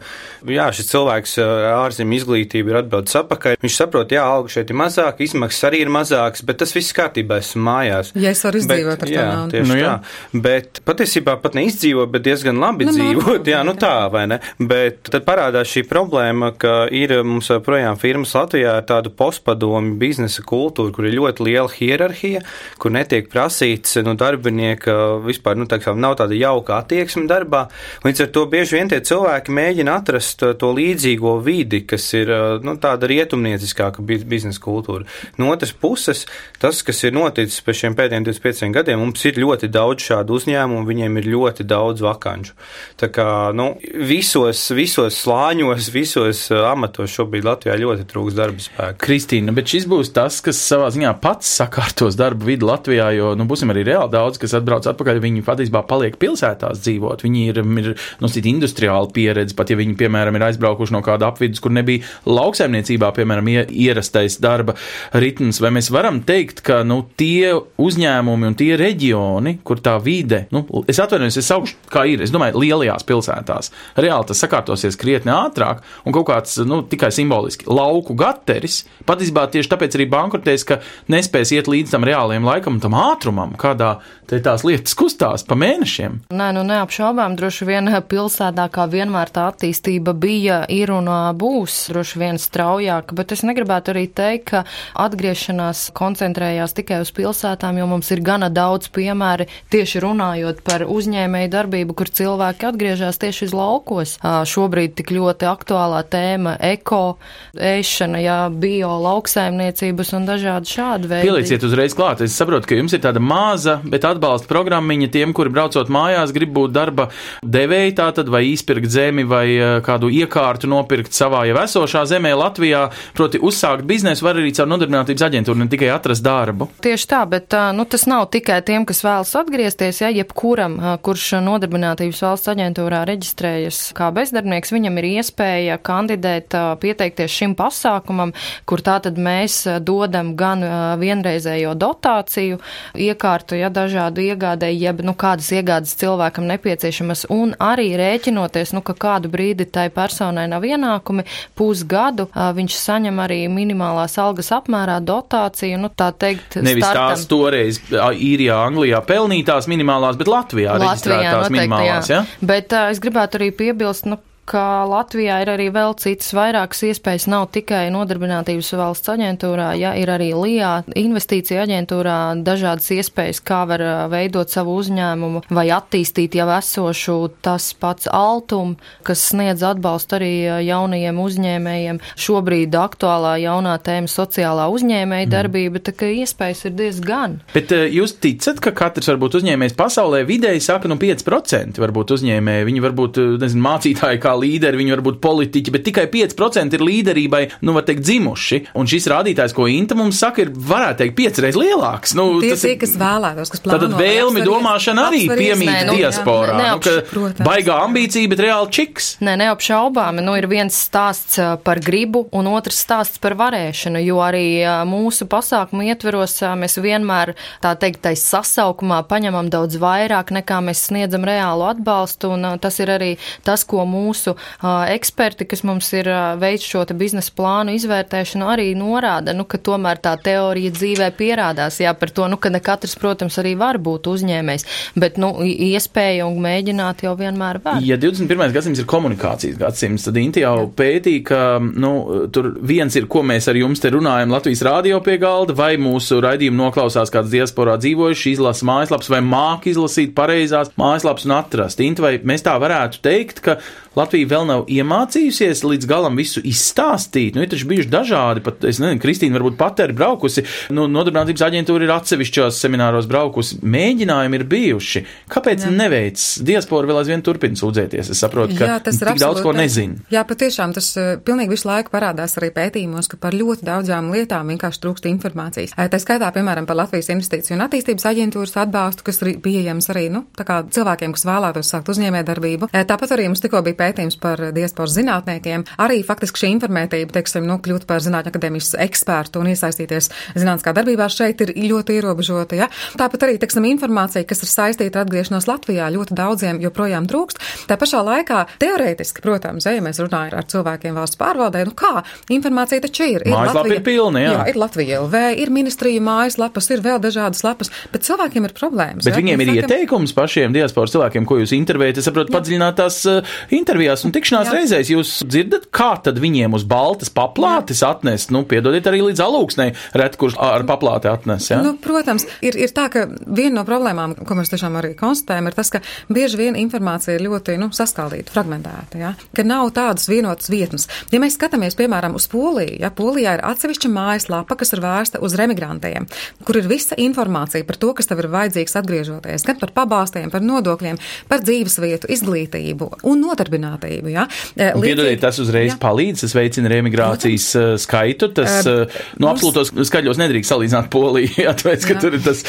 jā, 0.49 0.67
šis 0.75 0.91
cilvēks 0.91 1.37
ārzemju 1.77 2.21
izglītība 2.21 2.73
ir 2.73 2.81
atbildes 2.83 3.17
apakaļ. 3.21 3.59
Viņš 3.63 3.77
saprot, 3.77 4.13
jā, 4.15 4.25
alga 4.25 4.53
šeit 4.53 4.73
ir 4.73 4.79
mazāka, 4.81 5.25
izmaksas 5.25 5.69
arī 5.69 5.83
ir 5.85 5.93
mazākas, 5.93 6.45
bet 6.47 6.61
tas 6.63 6.75
viss 6.77 6.95
kārtībā 6.97 7.41
esmu 7.43 7.65
mājās. 7.67 8.13
Ja 8.17 8.33
es 8.33 8.43
varu 8.47 8.61
izdzīvot 8.63 9.01
bet, 9.01 9.07
ar 9.07 9.13
jā, 9.13 9.25
to 9.27 9.37
naudu. 9.37 9.57
Tieši 9.57 9.71
nu, 9.71 9.79
jā. 9.81 9.93
tā. 9.93 10.41
Bet 10.47 10.83
patiesībā 10.87 11.37
pat 11.43 11.59
neizdzīvot, 11.59 12.13
bet 12.13 12.27
diezgan 12.27 12.61
labi 12.63 12.89
nu, 12.89 12.95
dzīvot. 12.97 13.51
Jā, 13.53 13.63
nu 13.67 13.77
tā, 13.79 13.95
vai 14.13 14.27
ne? 14.31 14.41
Bet 14.59 15.11
tad 15.11 15.27
parādās 15.27 15.71
šī 15.73 15.85
problēma, 15.89 16.53
ka 16.59 16.77
ir 16.95 17.17
mums 17.27 17.51
projām 17.67 17.99
firmas 18.01 18.35
Latvijā 18.37 18.79
ar 18.81 18.87
tādu 18.89 19.13
postpadomu 19.17 19.97
biznesa 20.01 20.45
kultūru, 20.47 20.95
kur 20.95 21.09
ir 21.09 21.17
ļoti 21.19 21.47
liela 21.47 21.73
hierarhija, 21.73 22.43
kur 22.81 22.95
netiek 22.95 23.26
prasīts 23.31 23.99
no 24.01 24.13
nu, 24.13 24.17
darbinieka 24.21 24.97
vispār, 25.25 25.59
nu, 25.59 25.67
tā 25.71 25.79
kā 25.83 25.95
nav 25.97 26.17
tāda 26.21 26.37
jauka 26.39 26.81
attieksme 26.81 27.27
darbā. 27.31 27.67
Līdz 28.05 28.25
ar 28.27 28.31
to 28.35 28.45
bieži 28.51 28.79
vien 28.79 28.91
tie 28.91 29.01
cilvēki 29.05 29.55
mēģina 29.57 29.97
atrast 30.01 30.45
to 30.61 30.73
līdzīgo 30.77 31.37
vidi, 31.45 31.83
kas 31.89 32.07
ir 32.17 32.31
nu, 32.65 32.77
tāda 32.83 33.09
rietumnieciskāka 33.11 34.05
biznesa 34.05 34.63
kultūra. 34.63 35.07
No 35.41 35.51
otras 35.53 35.73
puses, 35.73 36.25
tas, 36.63 36.83
kas 36.87 37.03
ir 37.05 37.17
noticis 37.17 37.63
pēc 37.65 37.83
šiem 37.83 37.97
pēdējiem 37.99 38.29
25 38.29 38.73
gadiem, 38.77 39.03
mums 39.03 39.25
ir 39.29 39.41
ļoti 39.41 39.71
daudz 39.73 40.07
šādu 40.11 40.37
uzņēmumu, 40.39 40.87
viņiem 40.89 41.21
ir 41.21 41.31
ļoti 41.35 41.67
daudz 41.69 42.05
vakanču. 42.05 42.57
Tā 43.01 43.11
kā 43.13 43.29
nu, 43.57 43.73
visos, 44.09 44.63
visos 44.77 45.21
slāņos, 45.25 45.91
visos 45.95 46.47
amatos 46.57 47.15
šobrīd 47.17 47.47
Latvijā 47.47 47.77
ļoti 47.81 48.07
trūks 48.11 48.37
darba 48.37 48.63
spēka. 48.63 48.99
Kristīna, 49.03 49.55
bet 49.57 49.71
šis 49.73 49.89
būs 49.91 50.13
tas, 50.17 50.41
kas 50.45 50.61
savā 50.61 50.91
ziņā 50.95 51.13
pats 51.23 51.51
sakārtos 51.61 52.19
darba 52.19 52.49
vidi 52.49 52.67
Latvijā, 52.67 53.11
jo, 53.17 53.33
nu, 53.39 53.47
būsim 53.49 53.73
arī 53.73 53.87
reāli 53.89 54.13
daudz, 54.13 54.41
kas 54.43 54.55
atbrauc 54.59 54.87
atpakaļ, 54.91 55.21
viņi 55.25 55.45
patiesībā 55.47 55.83
paliek 55.89 56.19
pilsētās 56.21 56.83
dzīvot. 56.85 57.25
Viņi 57.27 57.45
ir, 57.51 57.63
ir 57.83 57.91
nu, 58.23 58.31
industriāla 58.53 59.11
pieredze, 59.15 59.57
pat 59.57 59.73
ja 59.73 59.79
viņi, 59.79 59.97
piemēram, 59.99 60.37
ir 60.39 60.47
aizbraukuši 60.51 60.95
no 60.95 61.03
kāda 61.05 61.31
apvidus, 61.33 61.63
kur 61.65 61.75
nebija 61.75 62.05
lauksaimniecībā, 62.29 63.11
piemēram, 63.17 63.51
ierastais 63.67 64.39
darba 64.43 64.77
ritms. 65.17 65.61
Vai 65.65 65.73
mēs 65.77 65.91
varam 65.95 66.21
teikt, 66.27 66.63
ka 66.67 66.83
nu, 66.87 67.03
tie 67.19 67.55
uzņēmumi 67.57 68.51
un 68.51 68.59
tie 68.59 68.73
reģioni, 68.81 69.59
kur 69.67 69.81
tā 69.85 69.97
vide, 70.03 70.45
nu, 70.55 70.65
es 70.89 71.01
atvainojos, 71.03 71.41
es 71.41 71.51
saukšu, 71.51 71.79
kā 71.93 72.07
ir, 72.11 72.25
es 72.25 72.35
domāju, 72.35 72.61
lielajās 72.63 73.07
pilsētās, 73.09 73.73
reāli 73.99 74.31
tas 74.31 74.43
sakārtosies 74.45 74.99
krietni 75.01 75.33
ātrāk 75.35 75.83
un 76.05 76.15
kaut 76.17 76.29
kāds, 76.31 76.59
nu, 76.69 76.83
tikai 76.87 77.13
simboliski 77.15 77.69
lauku 77.71 78.17
gateris, 78.19 78.83
patiesībā 79.09 79.47
tieši 79.53 79.73
tāpēc 79.73 79.99
arī 79.99 80.09
bankrotēs, 80.13 80.67
ka 80.69 80.81
nespēs 81.13 81.55
iet 81.57 81.71
līdz 81.71 81.95
tam 81.95 82.07
reālajam 82.07 82.47
laikam 82.47 82.81
tam 82.83 82.97
ātrumam, 83.13 83.55
kādā 83.59 83.97
tās 84.27 84.65
lietas 84.67 84.95
kustās 84.99 85.45
pa 85.47 85.55
mēnešiem. 85.59 86.19
Nē, 86.35 86.49
nu 86.57 86.65
neapšaubām, 86.67 87.37
droši 87.39 87.69
vien 87.69 87.91
pilsētā 88.11 88.67
kā 88.75 88.87
vienmēr 88.91 89.31
tā 89.31 89.47
attīstība 89.53 90.15
bija, 90.19 90.65
ir 90.73 90.91
un 90.95 91.09
būs 91.39 91.77
droši 91.93 92.23
vien 92.23 92.41
straujāka, 92.43 93.15
bet 93.17 93.35
es 93.37 93.45
negribētu 93.47 93.95
arī 93.95 94.07
teikt, 94.11 94.45
ka 94.51 94.63
atgriešanās 95.07 95.91
koncentrējās 95.97 96.75
tikai 96.77 97.01
uz 97.05 97.13
pilsētām, 97.15 97.79
jo 97.81 97.87
mums 97.91 98.11
ir 98.15 98.23
gana 98.27 98.51
daudz 98.53 98.91
piemēri 98.95 99.49
tieši 99.73 100.03
runājot 100.05 100.63
par 100.67 100.87
uzņēmēju 100.91 101.53
darbību, 101.55 101.97
kur 101.99 102.11
cilvēki 102.11 102.69
atgriežas 102.71 103.21
tieši 103.23 103.49
uz 103.49 103.55
laukos. 103.57 104.17
Šobrīd 104.23 104.97
tik 104.99 105.13
ļoti 105.15 105.49
aktuālā 105.51 106.03
tēma- 106.11 106.57
eko, 106.75 107.17
ēšana, 107.55 108.21
jā, 108.23 108.39
bio, 108.51 108.93
lauksaimniecības 109.07 110.13
un 110.19 110.27
dažādi 110.27 110.71
šādi 110.71 111.11
veidi. 111.11 111.31
Pielieciet 111.31 111.63
uzreiz 111.67 111.95
klāt. 111.95 112.21
Es 112.21 112.37
saprotu, 112.39 112.67
ka 112.67 112.75
jums 112.79 112.86
ir 112.95 113.03
tāda 113.03 113.23
maza, 113.23 113.81
bet 113.85 114.05
atbalsta 114.07 114.49
programmiņa 114.51 115.09
tiem, 115.15 115.33
kuri 115.37 115.51
braucot 115.51 115.91
mājās, 115.93 116.35
grib 116.37 116.53
būt 116.55 116.75
darba 116.77 117.09
devēji 117.43 117.97
tātad 117.99 118.31
vai 118.31 118.45
izpirkt 118.53 118.91
zemi 118.93 119.25
vai 119.27 119.47
kādu 119.87 120.11
iekārtu 120.13 120.71
nopirkt 120.71 121.17
savā 121.17 121.45
jau 121.49 121.57
esošā 121.63 122.05
zemē 122.07 122.35
Latvijā, 122.39 122.87
proti 123.17 123.41
uzsākt 123.43 123.87
biznesu 123.89 124.27
var 124.27 124.39
arī 124.39 124.53
caur 124.57 124.71
nodarbinātības 124.71 125.27
aģentūru, 125.29 125.61
ne 125.63 125.69
tikai 125.73 125.91
atrast 125.95 126.25
darbu. 126.27 126.69
Tieši 126.85 127.09
tā, 127.11 127.23
bet 127.31 127.55
nu, 127.77 127.87
tas 127.89 128.07
nav 128.11 128.29
tikai 128.35 128.61
tiem, 128.67 128.87
kas 128.89 129.03
vēlas 129.07 129.35
atgriezties, 129.41 130.03
ja 130.05 130.11
jebkuram, 130.13 130.79
kurš 131.07 131.37
nodarbinātības 131.47 132.23
valsts 132.27 132.53
aģentūrā 132.53 133.03
reģistrējas 133.09 133.81
kā 133.97 134.11
bezdarbnieks, 134.15 134.75
viņam 134.75 135.01
ir 135.01 135.09
iespēja 135.17 135.79
kandidēt, 135.87 136.55
pieteikties 136.83 137.33
šim 137.33 137.57
pasākumam, 137.59 138.35
kur 138.69 138.83
tātad 138.85 139.19
mēs 139.21 139.63
dodam 139.87 140.35
gan 140.39 140.65
vienreizējo 141.01 141.75
dotāciju, 141.79 142.61
iekārtu, 142.95 143.57
ja 143.59 143.71
dažādu 143.73 144.25
iegādēju, 144.25 144.81
jeb 144.87 145.03
nu, 145.07 145.15
kādas 145.19 145.49
iegādes 145.55 145.95
cilvēkam 146.01 146.47
nepieciešamas, 146.51 147.27
un 147.35 147.55
arī 147.63 147.91
rēķinoties, 147.99 148.75
nu, 148.77 148.83
ka 148.87 148.97
kādu 149.07 149.31
brīdi 149.33 149.69
tai 149.71 149.89
personai 149.95 150.47
nav 150.51 150.67
ienākumi, 150.67 151.27
pusgadu 151.59 152.29
viņš 152.33 152.79
saņem 152.81 153.21
arī 153.23 153.41
minimālās 153.53 154.17
algas 154.23 154.53
apmērā 154.57 154.99
dotāciju, 155.05 155.81
nu, 155.83 155.91
tā 155.91 156.13
teikt, 156.17 156.59
Nevis 156.61 156.85
startam. 156.85 157.13
tās 157.15 157.27
toreiz 157.31 157.81
īrijā, 157.91 158.61
Anglijā 158.67 159.03
pelnītās 159.07 159.69
minimālās, 159.71 160.19
bet 160.21 160.31
Latvijā, 160.31 160.77
Latvijā 160.77 160.87
reģistrētās 160.87 161.35
noteikti, 161.35 161.59
minimālās, 161.59 162.11
jā. 162.13 162.23
ja? 162.23 162.49
Bet 162.53 162.75
uh, 162.77 162.91
es 162.93 163.03
gribētu 163.03 163.41
arī 163.41 163.53
piebilst, 163.57 164.09
nu, 164.11 164.21
ka 164.47 164.87
Latvijā 164.87 165.41
ir 165.43 165.51
arī 165.51 165.67
vēl 165.75 165.97
citas 166.01 166.31
vairākas 166.37 166.85
iespējas. 166.91 167.27
Nav 167.31 167.49
tikai 167.55 167.89
nodarbinātības 167.95 168.71
valsts 168.79 169.11
aģentūrā, 169.17 169.73
ja 169.79 169.95
ir 169.99 170.11
arī 170.13 170.31
LIA 170.37 170.71
investīcija 170.97 171.65
aģentūrā 171.67 172.19
dažādas 172.47 172.89
iespējas, 172.95 173.43
kā 173.47 173.65
var 173.69 173.83
veidot 174.13 174.53
savu 174.53 174.77
uzņēmumu 174.81 175.45
vai 175.51 175.67
attīstīt 175.75 176.39
jau 176.39 176.49
esošu 176.57 177.17
tas 177.45 177.73
pats 177.81 178.09
Altum, 178.13 178.77
kas 179.07 179.25
sniedz 179.33 179.65
atbalstu 179.67 180.19
arī 180.21 180.33
jaunajiem 180.69 181.19
uzņēmējiem. 181.23 182.01
Šobrīd 182.27 182.77
aktuālā 182.79 183.37
jaunā 183.43 183.75
tēma 183.83 184.11
sociālā 184.11 184.69
uzņēmēja 184.73 185.31
darbība, 185.33 185.83
tā 185.83 185.95
ka 185.97 186.09
iespējas 186.23 186.69
ir 186.71 186.77
diezgan. 186.79 187.41
Bet 187.55 187.73
jūs 187.73 188.17
ticat, 188.23 188.63
ka 188.63 188.73
katrs 188.77 189.11
varbūt 189.11 189.41
uzņēmējs 189.41 189.77
pasaulē 189.79 190.23
vidēji 190.29 190.63
saka, 190.65 190.91
nu 190.91 190.99
5% 191.01 191.83
varbūt 191.83 192.15
uzņēmēji, 192.17 192.69
viņi 192.71 192.85
varbūt, 192.87 193.21
nezinu, 193.43 193.65
mācītāji 193.67 194.23
kā 194.23 194.36
līderi, 194.41 194.81
viņi 194.81 194.95
var 194.97 195.05
būt 195.07 195.21
politiķi, 195.25 195.75
bet 195.75 195.87
tikai 195.89 196.07
5% 196.13 196.77
ir 196.77 196.85
līderībai, 196.85 197.43
nu, 197.67 197.75
var 197.77 197.87
teikt, 197.89 198.05
dzimuši. 198.07 198.63
Un 198.79 198.91
šis 198.91 199.09
rādītājs, 199.13 199.55
ko 199.57 199.69
Inta 199.71 199.97
mums 199.99 200.21
saka, 200.23 200.45
ir, 200.45 200.53
varētu 200.55 201.03
teikt, 201.03 201.17
piecreiz 201.19 201.59
lielāks. 201.59 202.15
Nu, 202.17 202.29
tie 202.43 202.55
ir 202.55 202.61
tie, 202.61 202.75
kas 202.81 202.95
vēlētos, 203.01 203.53
kas 203.53 203.65
plāno. 203.65 203.79
Tātad 203.83 203.97
vēlmi 204.01 204.45
domāšana 204.47 205.09
arī 205.11 205.25
piemīt 205.31 205.89
nu, 205.89 205.97
diasporā. 205.99 206.57
Jā, 206.57 206.75
nu, 206.77 206.95
protams, 207.11 207.45
baigā 207.47 207.79
ambīcija, 207.85 208.31
bet 208.33 208.43
reāli 208.47 208.73
čiks. 208.79 209.11
Nē, 209.25 209.37
neapšaubāmi. 209.43 210.25
Nu, 210.27 210.37
ir 210.39 210.49
viens 210.51 210.77
stāsts 210.87 211.39
par 211.67 211.81
gribu 211.85 212.27
un 212.37 212.51
otrs 212.51 212.81
stāsts 212.87 213.21
par 213.23 213.37
varēšanu, 213.39 214.01
jo 214.07 214.21
arī 214.25 214.47
mūsu 214.89 215.29
pasākumu 215.31 215.87
ietveros 215.91 216.39
mēs 216.59 216.79
vienmēr, 216.83 217.35
tā 217.65 217.75
teikt, 217.79 218.03
tais 218.07 218.23
sasaukumā 218.23 219.03
paņemam 219.11 219.51
daudz 219.53 219.79
vairāk 219.83 220.33
nekā 220.35 220.61
mēs 220.65 220.87
sniedzam 220.89 221.27
reālu 221.27 221.69
atbalstu, 221.69 222.33
un 222.37 222.57
tas 222.63 222.81
ir 222.83 222.93
arī 222.97 223.13
tas, 223.47 223.65
ko 223.69 223.85
mūsu 223.89 224.26
uh, 224.35 224.85
eksperti, 224.91 225.47
kas 225.49 225.63
mums 225.67 225.93
ir 225.97 226.11
veids 226.41 226.67
šo 226.67 226.85
biznesa 226.97 227.33
plānu 227.37 227.75
izvērtēšanu, 227.77 228.49
arī 228.51 228.69
norāda, 228.79 229.35
nu, 229.37 229.47
ka 229.49 229.61
tomēr 229.63 230.01
tā 230.03 230.17
teorija 230.23 230.73
dzīvē 230.75 231.11
pierādās. 231.17 231.81
Jā, 231.83 231.95
par 231.99 232.13
to, 232.15 232.27
nu, 232.31 232.41
ka 232.41 232.51
ne 232.53 232.61
katrs, 232.65 232.97
protams, 233.01 233.39
arī 233.43 233.55
var 233.59 233.79
būt 233.83 234.09
uzņēmējs, 234.11 234.67
bet, 234.99 235.21
nu, 235.23 235.33
iespēja 235.47 236.27
un 236.29 236.39
mēģināt 236.45 237.05
jau 237.07 237.15
vienmēr 237.19 237.61
var. 237.65 237.81
Ja 237.85 237.99
21. 238.01 238.53
gadsimts 238.55 238.83
ir 238.83 238.89
komunikācijas 238.91 239.59
gadsimts, 239.61 240.07
tad 240.09 240.19
Inti 240.21 240.43
jau 240.43 240.69
pētīja, 240.77 241.25
ka, 241.27 241.41
nu, 241.61 241.93
tur 242.35 242.53
viens 242.67 242.97
ir, 242.99 243.09
ko 243.11 243.23
mēs 243.27 243.49
ar 243.51 243.59
jums 243.59 243.83
te 243.83 243.93
runājam 243.95 244.33
Latvijas 244.35 244.65
rādio 244.67 245.01
pie 245.05 245.19
galda, 245.23 245.57
vai 245.57 245.75
mūsu 245.81 246.21
raidījumu 246.25 246.61
noklausās 246.65 247.13
kāds 247.15 247.33
diasporā 247.33 247.77
dzīvojuši, 247.83 248.37
izlasa 248.37 248.67
mājaslaps 248.69 249.11
vai 249.13 249.23
māk 249.25 249.69
izlasīt 249.71 250.15
pareizās 250.17 250.73
mājaslaps 250.81 251.27
un 251.29 251.37
atrast. 251.39 251.83
Inti, 251.85 252.05
vai 252.05 252.17
mēs 252.27 252.47
tā 252.47 252.57
varētu 252.63 253.03
teikt, 253.05 253.43
ka 253.45 253.59
Latvija 253.97 254.29
vēl 254.29 254.45
nav 254.49 254.67
iemācījusies 254.69 255.63
līdz 255.65 255.89
galam 255.89 256.19
visu 256.21 256.43
izstāstīt. 256.45 257.37
Nu, 257.37 257.45
ir 257.45 257.51
taču 257.53 257.69
bijuši 257.71 257.89
dažādi, 257.93 258.43
pat, 258.45 258.65
es 258.69 258.81
nezinu, 258.83 259.01
Kristīna 259.01 259.39
varbūt 259.39 259.57
pat 259.61 259.81
ir 259.85 259.95
braukusi, 259.97 260.45
nu, 260.77 260.85
nodarbinātības 260.93 261.45
aģentūra 261.47 261.87
ir 261.87 261.95
atsevišķos 261.95 262.61
semināros 262.61 263.09
braukusi, 263.09 263.61
mēģinājumi 263.65 264.41
ir 264.41 264.45
bijuši. 264.51 265.03
Kāpēc 265.33 265.65
Jā. 265.65 265.73
neveic? 265.73 266.21
Diaspora 266.47 266.91
vēl 266.91 267.01
aizvien 267.01 267.25
turpina 267.25 267.57
sūdzēties. 267.57 268.13
Es 268.13 268.21
saprotu, 268.21 268.59
ka 268.59 268.69
Jā, 268.69 268.77
tas 268.85 269.01
ir 269.01 269.13
daudz 269.23 269.41
ko 269.45 269.55
nezinu. 269.57 270.05
Jā, 270.13 270.27
patiešām 270.29 270.77
tas 270.77 270.91
uh, 271.01 271.15
pilnīgi 271.25 271.55
visu 271.57 271.71
laiku 271.71 271.95
parādās 271.95 272.37
arī 272.37 272.53
pētījumos, 272.57 273.09
ka 273.09 273.21
par 273.23 273.37
ļoti 273.37 273.65
daudzām 273.65 274.13
lietām 274.13 274.53
vienkārši 274.53 274.83
trūkst 274.85 275.09
informācijas. 275.09 275.73
Tā 275.77 276.03
skaitā, 276.03 276.29
piemēram, 276.37 276.69
par 276.69 276.77
Latvijas 276.83 277.09
investīciju 277.15 277.57
un 277.57 277.65
attīstības 277.65 278.09
aģentūras 278.13 278.57
atbalstu, 278.67 279.07
kas 279.09 279.23
ir 279.25 279.41
pieejams 279.41 279.89
arī 279.95 280.07
nu, 280.13 280.27
cilvēkiem, 280.37 281.17
kas 281.17 281.27
vēlētos 281.29 281.73
sākt 281.73 281.91
uzņēmē 281.95 282.23
darbību. 282.29 282.71
Tāpat 282.77 283.17
arī 283.17 283.31
mums 283.31 283.41
tikko 283.45 283.63
bija 283.65 283.79
pētījums 283.79 283.86
par 284.21 284.41
diasporas 284.57 284.97
zinātniekiem. 284.97 285.67
Arī 285.83 286.03
faktiski 286.07 286.43
šī 286.43 286.53
informētība, 286.57 287.15
teiksim, 287.17 287.47
nu, 287.49 287.59
kļūt 287.63 287.87
par 287.89 288.03
zinātņu 288.05 288.33
akadēmijas 288.33 288.75
ekspertu 288.87 289.43
un 289.43 289.51
iesaistīties 289.53 290.11
zinātniskā 290.37 290.75
darbībā 290.77 291.09
šeit 291.13 291.43
ir 291.45 291.55
ļoti 291.57 291.99
ierobežota. 292.01 292.59
Ja? 292.59 292.71
Tāpat 292.99 293.27
arī, 293.27 293.39
teiksim, 293.43 293.67
informācija, 293.69 294.27
kas 294.29 294.43
ir 294.45 294.53
saistīta 294.53 295.01
ar 295.01 295.07
atgriešanos 295.07 295.49
Latvijā, 295.51 295.89
ļoti 295.95 296.17
daudziem 296.17 296.61
joprojām 296.65 297.09
trūkst. 297.11 297.43
Tā 297.71 297.79
pašā 297.81 298.03
laikā 298.07 298.45
teorētiski, 298.63 299.23
protams, 299.25 299.67
ja 299.69 299.83
mēs 299.85 300.01
runājam 300.03 300.39
ar 300.41 300.49
cilvēkiem 300.51 300.97
valsts 300.97 301.21
pārvaldē, 301.21 301.65
nu 301.69 301.75
kā 301.77 302.03
informācija 302.33 302.85
taču 302.85 303.09
ir. 303.17 303.27
ir 303.27 303.35
Latvija, 303.37 303.81
ir 303.81 303.85
pilna, 303.87 304.23
jā. 304.23 304.33
jā. 304.35 304.45
ir 304.53 304.61
Latvija 304.61 305.01
LV, 305.05 305.23
ir 305.43 305.53
ministrija 305.55 306.03
mājaslapas, 306.05 306.71
ir 306.75 306.83
vēl 306.85 307.01
dažādas 307.03 307.43
lapas, 307.47 307.73
bet 307.93 308.07
cilvēkiem 308.07 308.49
ir 308.49 308.55
problēmas. 308.57 309.05
Bet 309.07 309.15
ja? 309.15 309.21
viņiem 309.21 309.45
ir 309.45 309.53
Faktam... 309.53 309.75
ieteikums 309.75 310.15
pašiem 310.17 310.57
diasporas 310.57 310.95
cilvēkiem, 310.95 311.27
ko 311.29 311.41
jūs 311.43 311.55
intervējat. 311.57 312.01
Es 312.01 312.09
saprotu, 312.09 312.35
padziļinātās 312.35 313.01
uh, 313.11 313.37
intervijās 313.77 314.05
un 314.07 314.13
tikšanās 314.15 314.49
Jā. 314.49 314.55
reizēs 314.57 314.91
jūs 314.91 315.11
dzirdat, 315.29 315.67
kā 315.75 315.91
tad 316.03 316.17
viņiem 316.23 316.55
uz 316.57 316.65
baltas 316.69 317.11
paplātes 317.13 317.83
atnest, 317.85 318.33
nu, 318.33 318.43
piedodiet 318.49 318.87
arī 318.89 319.03
līdz 319.05 319.21
alūksnei, 319.21 319.75
ret, 320.01 320.17
kurš 320.17 320.39
ar 320.41 320.65
paplāti 320.69 321.11
atnes. 321.11 321.51
Ja? 321.51 321.61
Nu, 321.65 321.75
protams, 321.83 322.25
ir, 322.41 322.57
ir 322.57 322.73
tā, 322.77 322.87
ka 322.93 323.05
viena 323.27 323.61
no 323.61 323.65
problēmām, 323.69 324.17
ko 324.27 324.37
mēs 324.39 324.53
tiešām 324.53 324.79
arī 324.81 324.95
konstatējam, 324.97 325.51
ir 325.51 325.57
tas, 325.57 325.73
ka 325.75 325.83
bieži 326.09 326.41
vien 326.41 326.57
informācija 326.57 327.19
ir 327.19 327.27
ļoti, 327.27 327.59
nu, 327.61 327.69
saskaldīta, 327.77 328.33
fragmentēta, 328.33 329.01
ja? 329.03 329.13
ka 329.37 329.45
nav 329.45 329.75
tādas 329.77 330.09
vienotas 330.09 330.49
vietnes. 330.53 330.89
Ja 331.13 331.21
mēs 331.23 331.37
skatāmies, 331.37 331.77
piemēram, 331.77 332.17
uz 332.17 332.29
Poliju, 332.33 332.79
ja 332.81 332.93
Polijā 332.97 333.37
ir 333.37 333.45
atsevišķa 333.45 333.93
mājaslapa, 333.93 334.57
kas 334.57 334.73
ir 334.73 334.85
vērsta 334.85 335.21
uz 335.25 335.37
remigrantiem, 335.37 336.09
kur 336.49 336.61
ir 336.63 336.71
visa 336.71 336.97
informācija 337.01 337.67
par 337.69 337.81
to, 337.83 337.93
kas 337.99 338.09
tev 338.09 338.25
ir 338.25 338.33
vajadzīgs 338.33 338.79
atgriežoties, 338.81 339.45
gan 339.47 339.61
par 339.61 339.75
pabalstiem, 339.77 340.33
par 340.33 340.45
nodokļiem, 340.45 341.01
par 341.29 341.45
dzīvesvietu, 341.45 342.11
izglītību 342.17 342.93
un 343.07 343.25
nodarbinātību. 343.27 343.66
Ja? 344.13 344.27
Eh, 344.57 344.73
piedodiet, 344.81 345.21
tas 345.23 345.39
uzreiz 345.43 345.75
ja. 345.75 345.79
palīdz, 345.83 346.25
tas 346.25 346.37
veicina 346.37 346.71
remigrācijas 346.73 347.49
Protams. 347.53 347.75
Eh, 347.75 347.83
skaitu. 347.83 348.31
Tas, 348.37 348.69
uh, 348.69 348.99
nu, 349.21 349.29
absolūtos 349.31 349.73
skaļos 349.89 350.21
nedrīkst 350.21 350.53
salīdzināt 350.53 350.91
Poliju, 350.93 351.47
atvērt, 351.53 351.87
ka 351.87 351.97
jā. 351.97 352.03
tur 352.03 352.17
ir 352.19 352.25
tas 352.25 352.43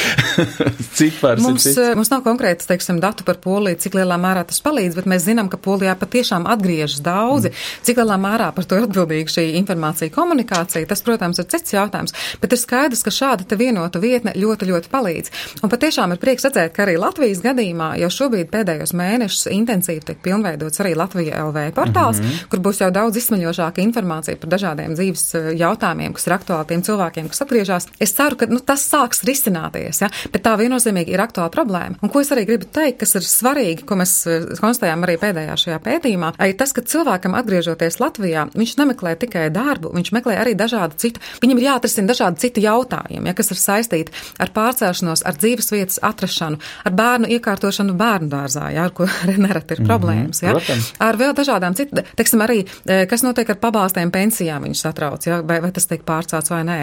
cipars. 0.97 1.43
Mums, 1.43 1.67
mums 1.97 2.11
nav 2.13 2.23
konkrētas, 2.25 2.69
teiksim, 2.69 3.01
datu 3.03 3.25
par 3.27 3.39
Poliju, 3.43 3.79
cik 3.83 3.97
lielā 3.99 4.17
mērā 4.21 4.45
tas 4.47 4.61
palīdz, 4.65 4.97
bet 4.99 5.09
mēs 5.09 5.27
zinām, 5.27 5.51
ka 5.51 5.59
Polijā 5.61 5.95
patiešām 5.99 6.47
atgriežas 6.49 7.03
daudzi. 7.05 7.53
Mm. 7.53 7.83
Cik 7.87 8.01
lielā 8.01 8.19
mērā 8.21 8.49
par 8.55 8.67
to 8.67 8.79
ir 8.79 8.87
atbildīga 8.87 9.33
šī 9.37 9.47
informācija 9.61 10.13
komunikācija, 10.13 10.87
tas, 10.89 11.03
protams, 11.05 11.41
ir 11.41 11.49
cits 11.51 11.75
jautājums, 11.75 12.15
bet 12.41 12.53
ir 12.53 12.61
skaidrs, 12.61 13.03
ka 13.05 13.13
šāda 13.13 13.57
vienota 13.57 14.01
vietne 14.01 14.33
ļoti, 14.37 14.69
ļoti 14.71 14.91
palīdz. 14.91 15.33
Un 15.63 15.71
patiešām 15.71 16.13
ir 16.13 16.21
prieks 16.21 16.47
redzēt, 16.47 16.73
ka 16.75 16.85
arī 16.85 16.97
Latvijas 17.01 17.41
gadījumā 17.45 17.93
jau 18.01 18.09
šobrīd 18.13 18.51
pēdējos 18.53 18.93
mēnešus 18.97 19.49
intensīvi 19.53 20.05
tiek 20.07 20.21
pilnveidots 20.25 20.83
arī 20.83 20.93
Latvija 20.97 21.43
LV 21.45 21.71
portāls, 21.77 22.19
mm 22.19 22.25
-hmm. 22.25 22.49
kur 22.51 22.59
būs 22.65 22.81
jau 22.81 22.89
daudz 22.91 23.17
izsmeļošāka 23.17 23.81
informācija 23.83 24.37
par 24.37 24.49
dažādiem 24.49 24.95
dzīves 24.97 25.25
eh, 25.35 25.49
jautājumiem, 25.61 26.13
kas 26.13 26.27
ir 26.27 26.33
aktuāli 26.33 26.67
tiem 26.67 26.81
cilvēkiem, 26.81 27.29
kas 27.29 27.41
atgriežas. 27.41 27.87
Es 27.99 28.13
ceru, 28.13 28.35
ka 28.35 28.45
nu, 28.49 28.59
tas 28.59 28.83
sāks 28.91 29.23
risināties, 29.27 30.01
ja? 30.01 30.09
bet 30.33 30.43
tā 30.43 30.57
viennozīmīgi 30.57 31.13
ir 31.13 31.21
aktuāla 31.21 31.49
problēma. 31.53 31.95
Un 32.01 32.09
ko 32.09 32.21
es 32.21 32.31
arī 32.31 32.45
gribu 32.45 32.65
teikt, 32.65 32.99
kas 32.99 33.15
ir 33.15 33.21
svarīgi, 33.21 33.85
ko 33.85 33.95
mēs 33.95 34.13
eh, 34.27 34.45
konstatējām 34.61 35.03
arī 35.03 35.17
pēdējā 35.21 35.55
šajā 35.63 35.79
pētījumā, 35.79 36.33
ir 36.47 36.57
tas, 36.57 36.73
ka 36.73 36.81
cilvēkam 36.81 37.35
atgriežoties 37.37 37.99
Latvijā, 37.99 38.47
viņš 38.53 38.77
nemeklē 38.77 39.15
tikai 39.15 39.49
darbu, 39.53 39.93
viņš 39.95 40.11
meklē 40.11 40.37
arī 40.41 40.55
dažādu 40.57 40.97
citu, 40.97 41.19
viņam 41.41 41.57
ir 41.57 41.67
jāatrisina 41.69 42.07
dažādi 42.11 42.43
citi 42.45 42.63
jautājumi, 42.65 43.27
ja, 43.27 43.33
kas 43.37 43.51
ir 43.51 43.59
saistīti 43.61 44.11
ar 44.39 44.51
pārcelšanos, 44.55 45.23
ar 45.27 45.37
dzīves 45.37 45.71
vietas 45.73 45.99
atrašanu, 46.05 46.59
ar 46.85 46.95
bērnu 46.97 47.29
iekārtošanu 47.37 47.95
bērnu 47.97 48.31
dārzā, 48.31 48.69
jā, 48.75 48.87
ar 48.87 48.95
ko 48.95 49.07
nereti 49.45 49.77
ir 49.77 49.81
mm 49.81 49.85
-hmm, 49.85 49.91
problēmas. 49.91 50.43
Jā. 50.43 50.55
Protams. 50.55 50.86
Ar 51.03 51.17
vēl 51.19 51.33
dažādām 51.37 51.75
citām, 51.77 52.03
teiksim, 52.17 52.43
arī, 52.45 52.61
e, 52.85 53.03
kas 53.09 53.23
notiek 53.25 53.49
ar 53.53 53.59
pabalstiem 53.61 54.11
pensijām, 54.13 54.65
viņus 54.67 54.83
satrauc, 54.87 55.27
jā, 55.27 55.39
vai, 55.47 55.59
vai 55.63 55.71
tas 55.75 55.89
tiek 55.89 56.03
pārcelts 56.07 56.53
vai 56.53 56.63
nē. 56.67 56.79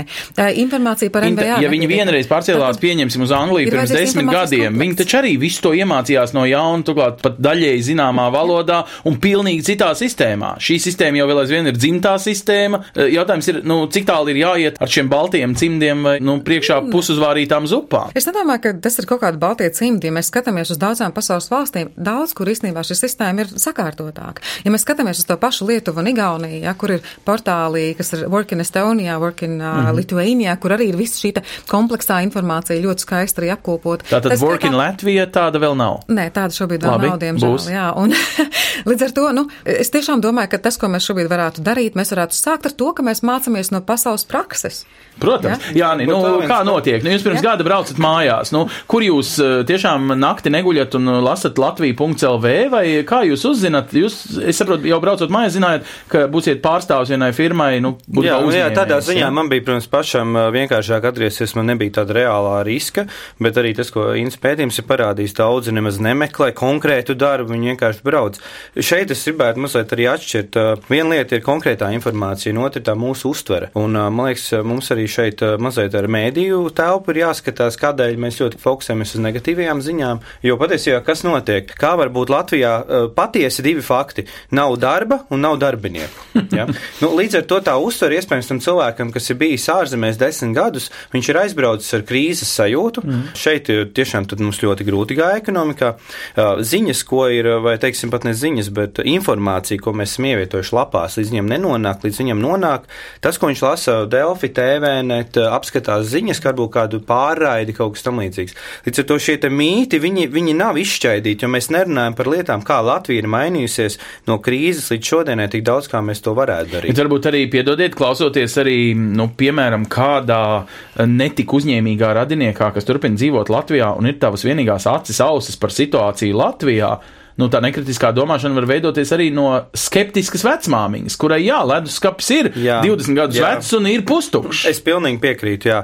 Informācija 0.65 1.13
par 1.15 1.27
MBA. 1.31 1.61
Ja 1.65 1.71
viņi 1.73 1.89
vienreiz 1.91 2.29
pārcēlās, 2.31 2.81
pieņemsim 2.83 3.25
uz 3.27 3.35
Angliju 3.35 3.73
pirms 3.73 3.95
desmit 3.95 4.31
gadiem, 4.31 4.79
viņi 4.81 4.99
taču 5.03 5.21
arī 5.21 5.35
visu 5.41 5.65
to 5.65 5.75
iemācījās 5.77 6.35
no 6.37 6.45
jauna, 6.49 6.85
turklāt 6.87 7.23
pat 7.25 7.39
daļēji 7.43 7.85
zināmā 7.91 8.29
valodā 8.35 8.83
un 9.09 9.19
pilnīgi 9.23 9.65
citā 9.71 9.91
sistēmā. 9.99 10.55
Šī 10.63 10.79
sistēma 10.83 11.21
jau 11.21 11.29
vēl 11.31 11.43
aizvien 11.45 11.71
ir 11.71 11.79
dzimtā 11.79 12.15
sistēma. 12.23 12.81
E, 12.95 13.09
jautājums 13.15 13.51
ir, 13.51 13.61
nu, 13.69 13.81
cik 13.93 14.09
tālu 14.09 14.33
ir 14.33 14.41
jāiet 14.43 14.81
ar 14.83 14.91
šiem 14.91 15.11
baltiem 15.13 15.57
cimdiem 15.59 16.05
vai, 16.07 16.17
nu, 16.25 16.39
priekšā 16.45 16.81
mm. 16.81 16.93
pusuzvārītām 16.95 17.69
zupām. 17.71 18.13
Es 18.19 18.29
nedomāju, 18.29 18.65
ka 18.67 18.75
tas 18.87 18.99
ir 19.01 19.09
kaut 19.11 19.23
kāda 19.25 19.41
baltie 19.41 19.71
cimdi. 19.75 20.11
Ja 20.11 20.17
mēs 20.17 20.31
skatāmies 20.33 20.73
uz 20.75 20.81
daudzām 20.81 21.15
pasaules 21.17 21.51
valstīm, 21.53 21.93
daudz, 21.97 22.35
kur 22.37 22.51
īstenībā 22.51 22.85
šī 22.87 22.99
sistēma 22.99 23.45
ir 23.45 23.55
sakārtotāka. 23.95 24.43
Ja 24.65 24.73
mēs 24.73 24.85
skatāmies 24.85 25.21
uz 25.21 25.29
to 25.29 25.37
pašu 25.41 25.67
Lietuvu 25.69 26.03
un 26.03 26.11
Igauniju, 26.11 26.61
ja, 26.65 26.75
kur 26.75 26.95
ir 26.97 27.03
portālī, 27.27 27.95
kas 27.97 28.13
ir 28.15 28.27
Work 28.29 28.53
in 28.53 28.61
Estonia, 28.61 29.19
Work 29.19 29.43
in 29.43 29.61
uh, 29.61 29.67
mm 29.67 29.87
-hmm. 29.87 29.95
Lithuania, 29.97 30.57
kur 30.57 30.71
arī 30.71 30.89
ir 30.89 30.97
viss 30.97 31.23
šī 31.23 31.43
kompleksā 31.69 32.23
informācija 32.23 32.81
ļoti 32.81 32.99
skaisti 33.01 33.41
arī 33.41 33.53
apkopot. 33.53 34.03
Tātad 34.03 34.31
Tas, 34.31 34.41
Work 34.41 34.65
in 34.65 34.73
kā... 34.73 34.77
Latvija 34.77 35.27
tāda 35.27 35.59
vēl 35.59 35.77
nav? 35.77 36.03
Nē, 36.09 36.31
tāda 36.31 36.51
šobrīd 36.51 36.83
vēl 36.83 36.91
Labi, 36.91 37.09
nav, 37.09 37.19
diemžēl. 37.19 37.51
Būs. 37.51 37.71
Jā, 37.71 37.93
un 37.97 38.13
līdz 38.91 39.03
ar 39.03 39.11
to, 39.11 39.33
nu, 39.33 39.49
es 39.65 39.91
tiešām 39.91 40.21
domāju, 40.21 40.49
ka 40.49 40.59
tas, 40.59 40.77
ko 40.77 40.89
mēs 40.89 41.07
šobrīd 41.07 41.29
varētu 41.29 41.63
darīt, 41.63 41.95
mēs 41.95 42.13
varētu 42.13 42.35
sākt 42.35 42.67
ar 42.67 42.73
to, 42.73 42.93
ka 42.93 43.03
mēs 43.03 43.23
mācāmies 43.23 43.71
no 43.71 43.81
pasaules 43.81 44.25
prakses. 44.25 44.85
Protams, 45.21 45.59
ja? 45.75 45.95
Jā, 45.95 46.07
nu, 46.07 46.43
kā 46.49 46.65
notiek? 46.67 47.03
Nu, 47.05 47.11
jūs 47.11 47.23
pirms 47.23 47.39
ja? 47.39 47.53
gada 47.53 47.65
braucat 47.65 47.99
mājās, 47.99 48.51
nu, 48.53 48.69
kur 48.87 49.03
jūs 49.03 49.39
uh, 49.39 49.63
tiešām 49.67 50.11
nakti 50.19 50.51
neguļat 50.51 50.95
un 50.99 51.05
lasat 51.23 51.59
Latviju.lv, 51.59 52.55
vai 52.71 52.85
kā 53.07 53.23
jūs 53.29 53.45
uzzinat? 53.47 53.84
Jūs, 53.93 54.17
es 54.41 54.59
saprotu, 54.61 54.89
jau 54.89 55.01
braucot 55.03 55.33
mājās, 55.33 55.57
zinājāt, 55.59 55.91
ka 56.11 56.25
būsiet 56.33 56.63
pārstāvs 56.65 57.13
vienai 57.13 57.33
firmai, 57.37 57.77
nu, 57.85 57.95
jā, 58.25 58.39
jā, 58.55 58.71
tādā 58.75 59.01
ziņā 59.05 59.27
jā. 59.27 59.31
man 59.35 59.51
bija, 59.53 59.65
protams, 59.67 59.89
pašam 59.93 60.39
vienkāršāk 60.55 61.09
atgriezties, 61.11 61.55
man 61.59 61.69
nebija 61.73 62.01
tāda 62.01 62.19
reālā 62.21 62.61
riska, 62.67 63.07
bet 63.43 63.61
arī 63.61 63.75
tas, 63.77 63.91
ko 63.95 64.13
Inns 64.19 64.39
pētījums 64.41 64.79
ir 64.81 64.89
parādījis, 64.89 65.37
daudzi 65.37 65.75
nemaz 65.75 65.99
nemeklē 66.03 66.53
konkrētu 66.57 67.17
darbu, 67.19 67.53
viņi 67.55 67.73
vienkārši 67.75 68.05
brauc. 68.07 68.39
Šeit 68.79 69.13
es 69.15 69.25
gribētu 69.27 69.65
mazliet 69.65 69.95
arī 69.97 70.09
atšķirt. 70.13 70.59
Viena 70.89 71.17
lieta 71.17 71.39
ir 71.39 71.45
konkrētā 71.45 71.91
informācija, 71.97 72.55
un 72.55 72.63
otra 72.65 72.83
tā 72.85 72.95
mūsu 72.99 73.33
uztvere. 73.35 73.71
Un, 73.79 73.97
man 73.97 74.31
liekas, 74.31 74.51
mums 74.67 74.91
arī 74.95 75.07
šeit 75.11 75.43
mazliet 75.63 75.95
ar 75.99 76.09
mēdīju 76.11 76.63
telpu 76.77 77.15
ir 77.15 77.25
jāskatās, 77.25 77.79
kādēļ 77.81 78.21
mēs 78.23 78.39
ļoti 78.43 78.61
fokusējamies 78.63 79.17
uz 79.17 79.25
negatīvajām 79.25 79.83
ziņām, 79.85 80.23
jo 80.47 80.59
patiesībā 80.61 81.01
kas 81.07 81.25
notiek? 81.27 81.75
Kā 81.81 81.95
var 81.99 82.13
būt 82.15 82.33
Latvijā 82.35 82.75
patiesi 83.17 83.65
divi 83.65 83.74
fakti- 83.83 84.27
nav 84.59 84.77
darba 84.79 85.21
un 85.31 85.41
nav 85.41 85.59
darbinieku. 85.59 86.41
Ja? 86.55 86.67
nu, 87.03 87.11
līdz 87.19 87.39
ar 87.41 87.43
to 87.43 87.61
tā 87.61 87.75
uztver 87.77 88.15
iespējams 88.15 88.49
tam 88.49 88.61
cilvēkam, 88.61 89.13
kas 89.13 89.31
ir 89.31 89.37
bijis 89.37 89.69
ārzemēs 89.69 90.19
desmit 90.19 90.57
gadus, 90.57 90.91
viņš 91.13 91.29
ir 91.29 91.41
aizbraucis 91.43 91.95
ar 91.95 92.03
krīzes 92.03 92.49
sajūtu. 92.49 93.05
Mm. 93.05 93.23
Šeit 93.35 93.69
tiešām 93.95 94.27
mums 94.41 94.61
ļoti 94.63 94.85
grūti 94.87 95.17
gāja 95.19 95.41
ekonomikā. 95.43 95.95
Uh, 95.95 96.63
ziņas, 96.63 97.05
ko 97.05 97.29
ir, 97.29 97.49
vai 97.63 97.77
teiksim 97.79 98.11
pat 98.11 98.25
ne 98.25 98.33
ziņas, 98.35 98.71
bet 98.75 98.99
informācija, 99.05 99.81
ko 99.81 99.93
mēs 99.93 100.15
esam 100.15 100.29
ievietojuši 100.31 100.75
lapās, 100.75 101.19
līdz 101.19 101.33
viņam 101.35 101.51
nenonāk, 101.53 102.05
līdz 102.05 102.21
viņam 102.23 102.41
nonāk. 102.41 102.89
Tas, 103.21 103.39
ko 103.39 103.51
viņš 103.51 103.63
lasa 103.65 103.97
Delfi, 104.11 104.51
TVNet, 104.55 105.39
apskatās 105.45 106.09
ziņas, 106.13 106.41
kā 106.41 106.55
varbūt 106.55 106.73
kādu 106.75 107.01
pārraidi, 107.05 107.75
kaut 107.77 107.97
kas 107.97 108.07
tam 108.07 108.21
līdzīgs. 108.23 108.55
Līdz 108.87 109.03
ar 109.03 109.09
to 109.11 109.19
šie 109.19 109.37
mīti, 109.51 110.01
viņi, 110.03 110.29
viņi 110.33 110.55
nav 110.57 110.79
izšķaidīti, 110.81 111.45
jo 111.45 111.51
mēs 111.51 111.71
nerunājam 111.75 112.17
par 112.17 112.31
lietām, 112.31 112.65
kā 112.65 112.81
Latvija 112.85 113.23
ir 113.23 113.31
mainījusies 113.65 113.99
no 114.29 114.39
krīzes 114.43 114.91
līdz 114.93 115.11
šodienai 115.11 115.49
tik 115.51 115.65
daudz, 115.65 115.89
kā 115.89 116.03
mēs 116.05 116.23
to 116.23 116.35
varētu 116.37 116.73
darīt. 116.77 116.93
Bet 116.93 117.03
varbūt 117.03 117.29
arī 117.31 117.45
piedodiet, 117.51 117.97
klausoties 117.97 118.57
arī, 118.61 118.95
nu, 118.95 119.31
piemēram, 119.37 119.87
kādā 119.89 120.67
netik 121.07 121.53
uzņēmīgā 121.53 122.15
radiniekā, 122.21 122.73
kas 122.75 122.85
turpina 122.85 123.17
dzīvot 123.17 123.53
Latvijā 123.53 123.95
un 123.99 124.09
ir 124.11 124.19
tavas 124.21 124.45
vienīgās 124.45 124.89
acis 124.91 125.21
ausis 125.25 125.57
par 125.57 125.75
situāciju 125.75 126.37
Latvijā 126.39 126.95
nu, 127.41 127.49
tā 127.51 127.61
nekritiskā 127.65 128.13
domāšana 128.15 128.55
var 128.61 128.69
veidoties 128.71 129.11
arī 129.15 129.29
no 129.35 129.49
skeptiskas 129.75 130.45
vecmāmiņas, 130.47 131.17
kurai, 131.19 131.41
jā, 131.43 131.59
leduskapis 131.67 132.31
ir 132.35 132.51
jā, 132.55 132.79
20 132.85 133.19
gadus 133.19 133.41
jā. 133.41 133.51
vecs 133.51 133.73
un 133.79 133.89
ir 133.91 134.05
pustukšs. 134.07 134.69
Es 134.71 134.81
pilnīgi 134.85 135.19
piekrītu, 135.23 135.71
jā. 135.73 135.81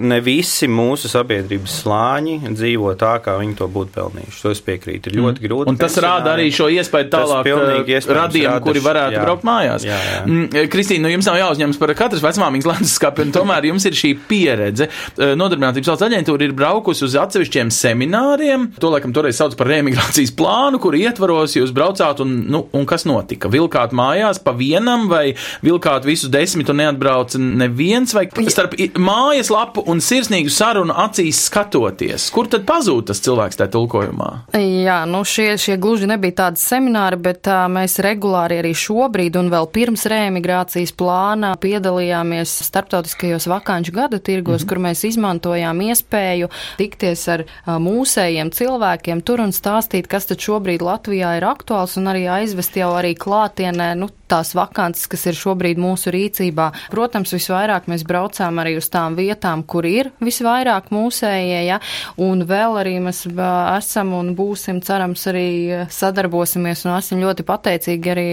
Ne 0.00 0.20
visi 0.24 0.68
mūsu 0.70 1.10
sabiedrības 1.12 1.80
slāņi 1.82 2.38
dzīvo 2.54 2.94
tā, 3.00 3.18
kā 3.24 3.36
viņi 3.40 3.58
to 3.58 3.68
būtu 3.72 3.92
pelnījuši. 3.98 4.40
To 4.44 4.52
es 4.54 4.62
piekrītu. 4.64 5.12
Ir 5.12 5.20
ļoti 5.20 5.42
mm. 5.42 5.44
grūti. 5.44 5.72
Un 5.74 5.80
tas 5.80 5.98
rāda 6.02 6.34
arī 6.34 6.48
šo 6.54 6.70
iespēju 6.72 7.10
tālāk 7.12 7.50
uh, 7.52 8.08
radiem, 8.20 8.56
kuri 8.64 8.84
varētu 8.84 9.18
jā. 9.18 9.26
braukt 9.26 9.46
mājās. 9.46 9.84
Jā, 9.84 10.00
jā. 10.08 10.24
Mm, 10.24 10.68
Kristīna, 10.72 11.06
nu 11.06 11.14
jums 11.14 11.28
nav 11.28 11.38
jāuzņemas 11.40 11.80
par 11.80 11.94
katras 11.98 12.24
vecmāmiņas 12.24 12.70
leduskapi, 12.70 13.26
un 13.26 13.34
tomēr 13.36 13.68
jums 13.70 13.88
ir 13.90 13.98
šī 13.98 14.14
pieredze. 14.30 14.88
Uh, 15.18 15.34
Nodarbinātības 15.38 15.92
valsts 15.92 16.08
aģentūra 16.08 16.48
ir 16.48 16.56
braukusi 16.56 17.04
uz 17.06 17.18
atsevišķiem 17.20 17.72
semināriem. 17.74 18.68
To, 18.80 18.92
laikam, 18.94 19.12
toreiz 19.16 19.38
sauc 19.40 19.56
par 19.58 19.70
reemigrācijas 19.72 20.32
plānu, 20.38 20.80
kur 20.82 20.93
ietvaros 20.98 21.56
jūs 21.56 21.72
braucāt 21.74 22.20
un, 22.24 22.34
nu, 22.50 22.64
un 22.72 22.86
kas 22.88 23.06
notika? 23.08 23.50
Vilkāt 23.52 23.94
mājās 23.96 24.40
pa 24.42 24.54
vienam 24.56 25.08
vai 25.10 25.34
vilkāt 25.64 26.06
visus 26.06 26.30
desmit 26.32 26.70
un 26.72 26.80
neatbrauca 26.82 27.40
neviens 27.40 28.14
vai 28.16 28.26
starp 28.48 28.76
mājas 29.00 29.50
lapu 29.52 29.84
un 29.90 30.02
sirsnīgu 30.04 30.52
sarunu 30.52 30.94
acīs 31.04 31.44
skatoties? 31.48 32.30
Kur 32.34 32.48
tad 32.50 32.66
pazūd 32.68 33.08
tas 33.10 33.22
cilvēks 33.24 33.58
tajā 33.60 33.72
tulkojumā? 33.74 34.30
Jā, 34.58 35.00
nu 35.10 35.24
šie, 35.28 35.54
šie 35.60 35.76
gluži 35.80 36.08
nebija 36.10 36.38
tādi 36.44 36.62
semināri, 36.62 37.18
bet 37.24 37.48
uh, 37.50 37.64
mēs 37.72 37.98
regulāri 38.04 38.60
arī 38.62 38.74
šobrīd 38.78 39.38
un 39.40 39.50
vēl 39.52 39.68
pirms 39.74 40.06
reemigrācijas 40.10 40.94
plāna 40.98 41.54
piedalījāmies 41.60 42.52
starptautiskajos 42.68 43.48
vakanču 43.50 43.94
gada 43.94 44.18
tirgos, 44.18 44.62
mm 44.62 44.64
-hmm. 44.64 44.68
kur 44.68 44.82
mēs 44.88 45.04
izmantojām 45.08 45.80
iespēju 45.88 46.50
tikties 46.78 47.28
ar 47.28 47.44
uh, 47.44 47.76
mūsējiem 47.82 48.52
cilvēkiem 48.54 49.22
tur 49.22 49.42
un 49.44 49.52
stāstīt, 49.52 50.08
kas 50.10 50.26
tad 50.30 50.42
šobrīd 50.44 50.83
Latvijā 50.84 51.36
ir 51.38 51.48
aktuāls 51.48 51.96
un 52.00 52.12
arī 52.12 52.26
aizvest 52.40 52.76
jau 52.78 52.92
arī 52.98 53.14
klātienē, 53.18 53.94
nu, 53.98 54.10
tās 54.30 54.54
vakances, 54.56 55.06
kas 55.10 55.26
ir 55.28 55.36
šobrīd 55.38 55.78
mūsu 55.80 56.12
rīcībā. 56.14 56.70
Protams, 56.92 57.34
visvairāk 57.36 57.88
mēs 57.90 58.04
braucām 58.08 58.58
arī 58.62 58.76
uz 58.80 58.88
tām 58.92 59.16
vietām, 59.18 59.62
kur 59.68 59.86
ir 59.86 60.10
visvairāk 60.24 60.90
mūsējie, 60.94 61.60
ja, 61.68 61.78
un 62.20 62.44
vēl 62.48 62.78
arī 62.80 62.96
mēs 63.04 63.24
esam 63.28 64.14
un 64.16 64.32
būsim, 64.38 64.80
cerams, 64.84 65.26
arī 65.30 65.46
sadarbosimies 65.92 66.84
un 66.86 66.94
esam 66.96 67.22
ļoti 67.22 67.46
pateicīgi 67.46 68.14
arī 68.14 68.28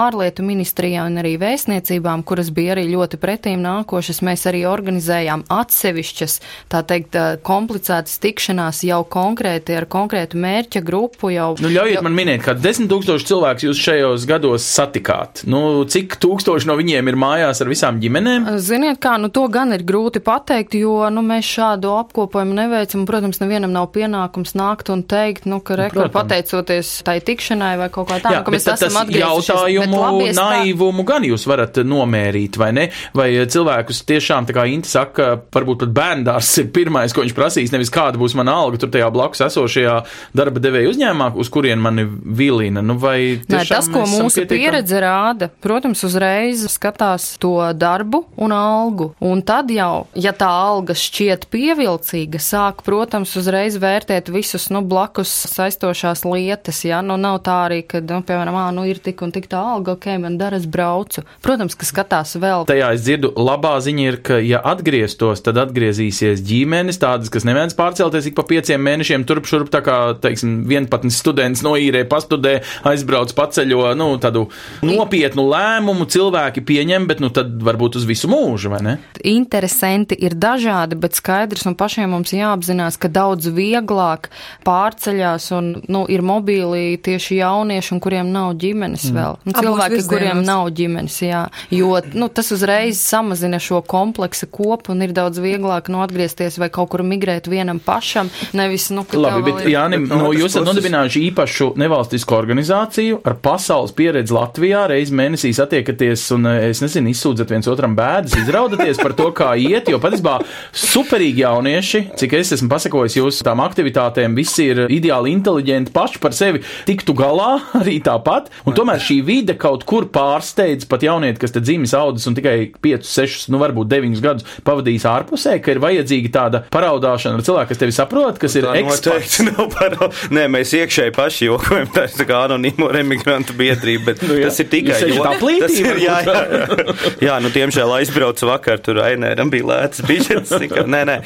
ārlietu 0.00 0.46
ministrijā 0.46 1.04
un 1.08 1.20
arī 1.22 1.34
vēstniecībām, 1.40 2.24
kuras 2.26 2.52
bija 2.54 2.76
arī 2.76 2.86
ļoti 2.92 3.20
pretīm 3.20 3.62
nākošas. 3.64 4.22
Mēs 4.26 4.46
arī 4.50 4.64
organizējām 4.70 5.44
atsevišķas, 5.50 6.38
tā 6.72 6.84
teikt, 6.86 7.18
komplicētas 7.46 8.20
tikšanās 8.22 8.84
jau 8.86 9.02
konkrēti 9.10 9.76
ar 9.76 9.88
konkrētu 9.90 10.40
mērķa 10.40 10.84
grupu. 10.86 11.32
Jau, 11.34 11.52
nu, 11.62 11.70
ļaujiet 11.72 11.98
jau... 11.98 12.04
man 12.06 12.16
minēt, 12.16 12.42
ka 12.44 12.54
desmit 12.58 12.90
tūkstoši 12.90 13.28
cilvēku 13.28 13.66
jūs 13.68 13.80
šajos 13.84 14.26
gados 14.28 14.66
satikāt? 14.66 15.44
Nu, 15.50 15.84
cik 15.90 16.16
tūkstoši 16.22 16.68
no 16.70 16.76
viņiem 16.78 17.10
ir 17.10 17.18
mājās 17.20 17.62
ar 17.62 17.70
visām 17.70 18.00
ģimenēm? 18.02 18.48
Ziniet, 18.62 19.00
kā, 19.02 19.16
nu 19.20 19.30
to 19.34 19.46
gan 19.52 19.74
ir 19.76 19.84
grūti 19.86 20.22
pateikt, 20.24 20.76
jo 20.80 21.08
nu, 21.12 21.24
mēs 21.26 21.48
šādu 21.48 21.92
apkopojumu 21.98 22.56
neveicam. 22.56 23.04
Protams, 23.08 23.40
nevienam 23.42 23.74
nav 23.74 23.90
pienākums 23.94 24.54
nākt 24.58 24.92
un 24.94 25.04
teikt, 25.08 25.48
nu, 25.50 25.60
ka 25.64 25.78
rekord 25.80 26.08
nu, 26.08 26.14
pateicoties 26.14 26.92
tai 27.06 27.18
tikšanai 27.24 27.72
vai 27.80 27.90
kaut 27.92 28.10
kā 28.10 28.20
tāda, 28.22 28.42
ka 28.46 28.54
mēs 28.54 28.68
esam 28.74 29.00
atgriezušies. 29.02 29.50
Jautājumu 29.50 30.30
naivumu 30.36 31.06
gan 31.08 31.26
jūs 31.26 31.46
varat 31.50 31.82
nomērīt, 31.86 32.58
vai 32.60 32.70
ne? 32.76 32.88
Vai 33.16 33.30
cilvēkus 33.50 34.04
tiešām, 34.08 34.48
tā 34.48 34.56
kā 34.56 34.66
Inti 34.70 34.90
saka, 34.90 35.32
varbūt 35.52 35.84
pat 35.84 35.94
bērndārs 35.96 36.50
ir 36.62 36.70
pirmais, 36.74 37.12
ko 37.14 37.24
viņš 37.24 37.36
prasīs, 37.36 37.72
nevis 37.74 37.90
kāda 37.92 38.20
būs 38.20 38.36
mana 38.38 38.54
alga 38.62 38.80
tur 38.80 38.92
tajā 38.92 39.08
blakus 39.12 39.42
esošajā 39.48 39.96
darba 40.36 40.62
devēja 40.62 40.92
uzņēmumā, 40.92 41.32
uz 41.40 41.49
kurien 41.52 41.80
mani 41.82 42.06
vilina. 42.06 42.82
Nu, 42.84 42.96
vai 43.00 43.40
Nē, 43.50 43.64
tas, 43.68 43.88
ko 43.90 44.04
mūsu 44.08 44.46
pieredze 44.50 45.00
rāda, 45.02 45.50
protams, 45.62 46.02
uzreiz 46.06 46.64
skatās 46.70 47.34
to 47.42 47.56
darbu 47.76 48.24
un 48.40 48.54
algu. 48.56 49.10
Un 49.24 49.42
tad 49.46 49.70
jau, 49.74 50.06
ja 50.14 50.32
tā 50.36 50.48
alga 50.48 50.96
šķiet 50.96 51.48
pievilcīga, 51.52 52.40
sāk, 52.42 52.84
protams, 52.86 53.34
uzreiz 53.40 53.78
vērtēt 53.80 54.30
visus, 54.32 54.68
nu, 54.74 54.82
blakus 54.86 55.32
saistošās 55.50 56.24
lietas, 56.28 56.82
ja, 56.86 57.00
nu, 57.04 57.18
nav 57.20 57.40
tā 57.46 57.56
arī, 57.68 57.82
ka, 57.86 58.02
nu, 58.04 58.22
piemēram, 58.26 58.58
ā, 58.60 58.66
nu, 58.76 58.86
ir 58.88 59.00
tik 59.02 59.22
un 59.26 59.34
tik 59.34 59.50
tā 59.50 59.60
alga, 59.74 59.96
ok, 59.98 60.08
man 60.22 60.38
dara, 60.40 60.60
es 60.60 60.68
braucu. 60.70 61.24
Protams, 61.44 61.76
ka 61.78 61.88
skatās 61.88 62.36
vēl. 62.40 62.66
Tajā 62.70 62.92
es 62.96 63.04
dzirdu, 63.04 63.32
labā 63.36 63.76
ziņa 63.84 64.06
ir, 64.06 64.20
ka, 64.26 64.40
ja 64.44 64.62
atgrieztos, 64.72 65.42
tad 65.44 65.60
atgriezīsies 65.64 66.42
ģimenes, 66.46 67.00
tādas, 67.02 67.32
kas 67.32 67.46
neviens 67.48 67.76
pārcelties 67.78 68.30
ik 68.30 68.38
pa 68.38 68.46
pieciem 68.48 68.82
mēnešiem 68.84 69.26
turp 69.28 69.48
šurp, 69.50 69.70
tā 69.72 69.82
kā, 69.86 69.98
teiksim, 70.22 70.60
vienpatnis 70.70 71.18
students 71.40 71.64
noīrē, 71.64 72.04
pastudē, 72.08 72.58
aizbrauc 72.84 73.32
paceļo, 73.36 73.94
nu, 73.96 74.12
tādu 74.20 74.46
nopietnu 74.84 75.46
lēmumu 75.48 76.06
cilvēki 76.10 76.62
pieņem, 76.66 77.06
bet 77.08 77.22
nu 77.24 77.30
tad 77.32 77.54
varbūt 77.64 77.96
uz 77.96 78.04
visu 78.08 78.28
mūžu, 78.30 78.70
vai 78.72 78.82
ne? 78.84 78.94
Interesanti 79.24 80.18
ir 80.20 80.36
dažādi, 80.36 80.98
bet 81.00 81.16
skaidrs 81.16 81.64
un 81.70 81.76
pašiem 81.80 82.12
mums 82.12 82.34
jāapzinās, 82.34 82.98
ka 83.00 83.08
daudz 83.08 83.48
vieglāk 83.56 84.28
pārceļās 84.66 85.48
un 85.56 85.72
nu, 85.88 86.04
ir 86.12 86.24
mobīli 86.26 86.98
tieši 87.00 87.40
jaunieši, 87.40 87.94
un 87.96 88.02
kuriem 88.04 88.32
nav 88.34 88.52
ģimenes 88.60 89.08
mm. 89.08 89.16
vēl. 89.16 89.38
Un 89.46 89.56
cilvēki, 89.56 90.02
kuriem 90.10 90.44
nav 90.44 90.68
ģimenes, 90.76 91.18
jā. 91.24 91.46
Jo 91.72 92.02
nu, 92.12 92.28
tas 92.28 92.52
uzreiz 92.52 93.00
samazina 93.00 93.60
šo 93.62 93.80
kompleksa 93.86 94.48
kopu 94.50 94.92
un 94.92 95.06
ir 95.06 95.14
daudz 95.16 95.40
vieglāk 95.40 95.88
nu, 95.92 96.02
atgriezties 96.04 96.60
vai 96.60 96.68
kaut 96.72 96.92
kur 96.92 97.04
migrēt 97.06 97.48
vienam 97.50 97.80
pašam, 97.82 98.28
nevis, 98.56 98.90
nu, 98.92 99.06
ka 99.08 99.20
Labi, 99.20 99.44
bet, 99.46 99.64
Jānim, 99.70 100.06
nu, 100.10 100.32
jūs 100.36 100.50
esat 100.50 100.66
nodibinājuši 100.66 101.19
īpašu 101.28 101.72
nevalstisku 101.80 102.34
organizāciju 102.36 103.20
ar 103.26 103.36
pasaules 103.42 103.92
pieredzi 103.96 104.34
Latvijā 104.34 104.86
reiz 104.90 105.12
mēnesī 105.14 105.52
satiekaties 105.56 106.24
un, 106.36 106.46
eh, 106.46 106.68
es 106.70 106.80
nezinu, 106.82 107.12
izsūdzat 107.12 107.50
viens 107.52 107.68
otram 107.70 107.96
bēdas, 107.96 108.36
izraudaties 108.40 109.00
par 109.02 109.14
to, 109.18 109.30
kā 109.36 109.52
iet, 109.58 109.88
jo 109.90 109.98
patiesībā 110.02 110.38
superīgi 110.72 111.44
jaunieši, 111.44 112.02
cik 112.20 112.36
es 112.40 112.52
esmu 112.56 112.70
pasakojis 112.72 113.18
jūsu 113.20 113.46
tām 113.46 113.62
aktivitātēm, 113.64 114.34
visi 114.36 114.70
ir 114.70 114.86
ideāli 114.88 115.34
inteliģenti 115.36 115.92
paši 115.92 116.22
par 116.22 116.36
sevi, 116.36 116.62
tiktu 116.88 117.14
galā 117.14 117.60
arī 117.80 117.98
tāpat, 118.02 118.50
un 118.66 118.76
tomēr 118.76 119.02
šī 119.02 119.20
vide 119.26 119.56
kaut 119.60 119.84
kur 119.84 120.08
pārsteidz 120.12 120.88
pat 120.90 121.04
jaunieti, 121.06 121.40
kas 121.40 121.54
te 121.54 121.60
dzīves 121.64 121.94
audzis 121.98 122.28
un 122.30 122.38
tikai 122.38 122.56
5, 122.80 123.08
6, 123.08 123.48
nu 123.52 123.60
varbūt 123.62 123.90
9 123.90 124.20
gadus 124.24 124.46
pavadījis 124.66 125.06
ārpusē, 125.10 125.58
ka 125.62 125.74
ir 125.74 125.82
vajadzīga 125.82 126.32
tāda 126.34 126.62
paraudāšana 126.72 127.38
ar 127.38 127.44
cilvēku, 127.46 127.72
kas 127.72 127.80
tevi 127.80 127.94
saprot, 127.94 128.38
kas 128.40 128.56
ir 128.58 128.68
eksperts. 128.80 129.40
Nē, 130.34 130.46
mēs 130.52 130.72
iekšēji 130.76 131.09
paši 131.14 131.48
jokojam, 131.48 131.88
tā 131.94 132.06
ir 132.08 132.14
tā 132.16 132.26
kā 132.28 132.44
anonīmo 132.46 132.88
remigrantu 132.92 133.54
biedrība, 133.58 134.10
bet 134.10 134.24
nu, 134.26 134.36
jā. 134.38 134.48
tas 134.50 134.60
ir 134.62 134.68
tikai 134.72 134.98
jo, 135.10 135.24
tā 135.24 135.34
plītība. 135.40 135.94
Ir, 135.94 136.02
jā, 136.04 136.16
jā. 136.26 136.40
jā, 137.28 137.38
nu 137.42 137.52
tiemžēl 137.54 137.94
aizbraucu 137.98 138.48
vakar, 138.50 138.80
tur 138.84 139.02
Ainēram 139.04 139.50
bija 139.52 139.68
lēts 139.70 140.04
biļets. 140.06 140.54
Nē, 140.90 141.02
nē, 141.08 141.16